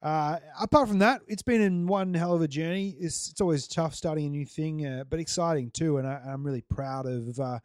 Uh, 0.00 0.38
apart 0.60 0.88
from 0.88 0.98
that, 1.00 1.22
it's 1.26 1.42
been 1.42 1.60
in 1.60 1.86
one 1.86 2.14
hell 2.14 2.34
of 2.34 2.42
a 2.42 2.48
journey. 2.48 2.94
It's, 3.00 3.30
it's 3.30 3.40
always 3.40 3.66
tough 3.66 3.94
starting 3.94 4.26
a 4.26 4.30
new 4.30 4.46
thing, 4.46 4.86
uh, 4.86 5.04
but 5.08 5.18
exciting 5.18 5.70
too. 5.70 5.98
And 5.98 6.06
I, 6.06 6.20
I'm 6.26 6.44
really 6.44 6.60
proud 6.62 7.06
of 7.06 7.40
uh, 7.40 7.58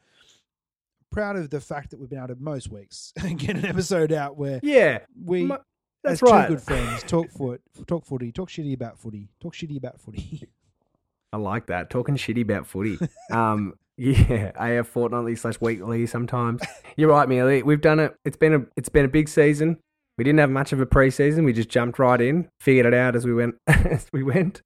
proud 1.12 1.36
of 1.36 1.50
the 1.52 1.62
fact 1.62 1.92
that 1.92 2.00
we've 2.00 2.10
been 2.10 2.18
able 2.18 2.30
to 2.30 2.36
most 2.42 2.72
weeks 2.72 3.14
get 3.38 3.56
an 3.56 3.66
episode 3.66 4.12
out 4.12 4.36
where 4.38 4.60
Yeah, 4.64 5.00
we, 5.24 5.44
as 5.52 5.60
that's 6.04 6.22
right. 6.24 6.48
two 6.48 6.56
good 6.56 6.64
friends, 6.64 7.04
talk 7.04 7.30
foot, 7.30 7.62
talk 7.86 8.06
footy, 8.06 8.32
talk 8.32 8.50
shitty 8.50 8.74
about 8.74 8.98
footy, 9.00 9.30
talk 9.40 9.54
shitty 9.54 9.78
about 9.78 10.02
footy. 10.02 10.48
I 11.34 11.38
like 11.38 11.68
that. 11.68 11.90
Talking 11.90 12.16
shitty 12.16 12.42
about 12.42 12.68
footy. 12.68 12.98
um, 13.32 13.74
yeah, 13.98 14.52
AF 14.56 14.88
fortnightly 14.88 15.36
slash 15.36 15.62
weekly 15.62 16.06
sometimes. 16.08 16.62
You're 16.96 17.10
right, 17.10 17.30
Millie. 17.30 17.62
We've 17.64 17.82
done 17.82 18.00
it. 18.00 18.16
It's 18.26 18.38
been 18.38 18.54
a 18.54 18.66
it's 18.76 18.90
been 18.90 19.06
a 19.06 19.10
big 19.10 19.30
season. 19.30 19.78
We 20.18 20.24
didn't 20.24 20.40
have 20.40 20.52
much 20.52 20.72
of 20.74 20.80
a 20.80 20.86
preseason. 20.86 21.44
We 21.44 21.54
just 21.54 21.70
jumped 21.70 21.98
right 21.98 22.22
in, 22.22 22.48
figured 22.60 22.86
it 22.86 22.94
out 22.94 23.16
as 23.16 23.26
we 23.26 23.34
went 23.34 23.56
as 23.68 24.06
we 24.14 24.22
went, 24.24 24.62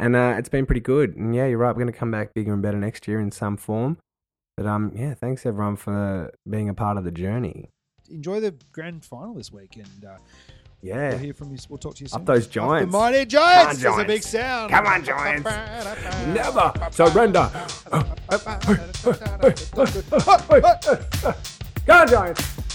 and 0.00 0.16
uh, 0.16 0.36
it's 0.38 0.48
been 0.48 0.64
pretty 0.66 0.80
good. 0.80 1.16
And 1.16 1.34
yeah, 1.34 1.46
you're 1.46 1.58
right. 1.58 1.68
We're 1.76 1.82
going 1.82 1.92
to 1.92 1.98
come 1.98 2.10
back 2.10 2.32
bigger 2.34 2.52
and 2.52 2.62
better 2.62 2.78
next 2.78 3.06
year 3.06 3.20
in 3.20 3.30
some 3.30 3.56
form. 3.58 3.98
But 4.56 4.64
um, 4.66 4.92
yeah, 4.94 5.12
thanks 5.12 5.44
everyone 5.44 5.76
for 5.76 6.32
being 6.48 6.68
a 6.70 6.74
part 6.74 6.96
of 6.96 7.04
the 7.04 7.10
journey. 7.10 7.68
Enjoy 8.10 8.40
the 8.40 8.54
grand 8.72 9.04
final 9.04 9.34
this 9.34 9.52
week, 9.52 9.76
and 9.76 10.04
uh, 10.04 10.16
Yeah, 10.80 11.10
we'll 11.10 11.18
hear 11.18 11.34
from 11.34 11.50
you. 11.52 11.58
We'll 11.68 11.76
talk 11.76 11.96
to 11.96 12.04
you 12.04 12.08
soon. 12.08 12.20
Up 12.20 12.26
those 12.26 12.46
Up 12.46 12.52
Giants. 12.52 12.90
the 12.92 12.98
mighty 12.98 13.26
Giants. 13.26 13.82
Come 13.82 13.92
on, 13.92 13.98
There's 13.98 14.04
a 14.04 14.08
big 14.08 14.22
Giants. 14.22 14.30
sound. 14.30 14.70
Come 14.70 14.86
on, 14.86 15.04
Giants. 15.04 15.44
never 16.28 16.72
surrender. 16.90 17.50
Go 21.86 21.92
on, 21.92 22.08
Giants. 22.08 22.65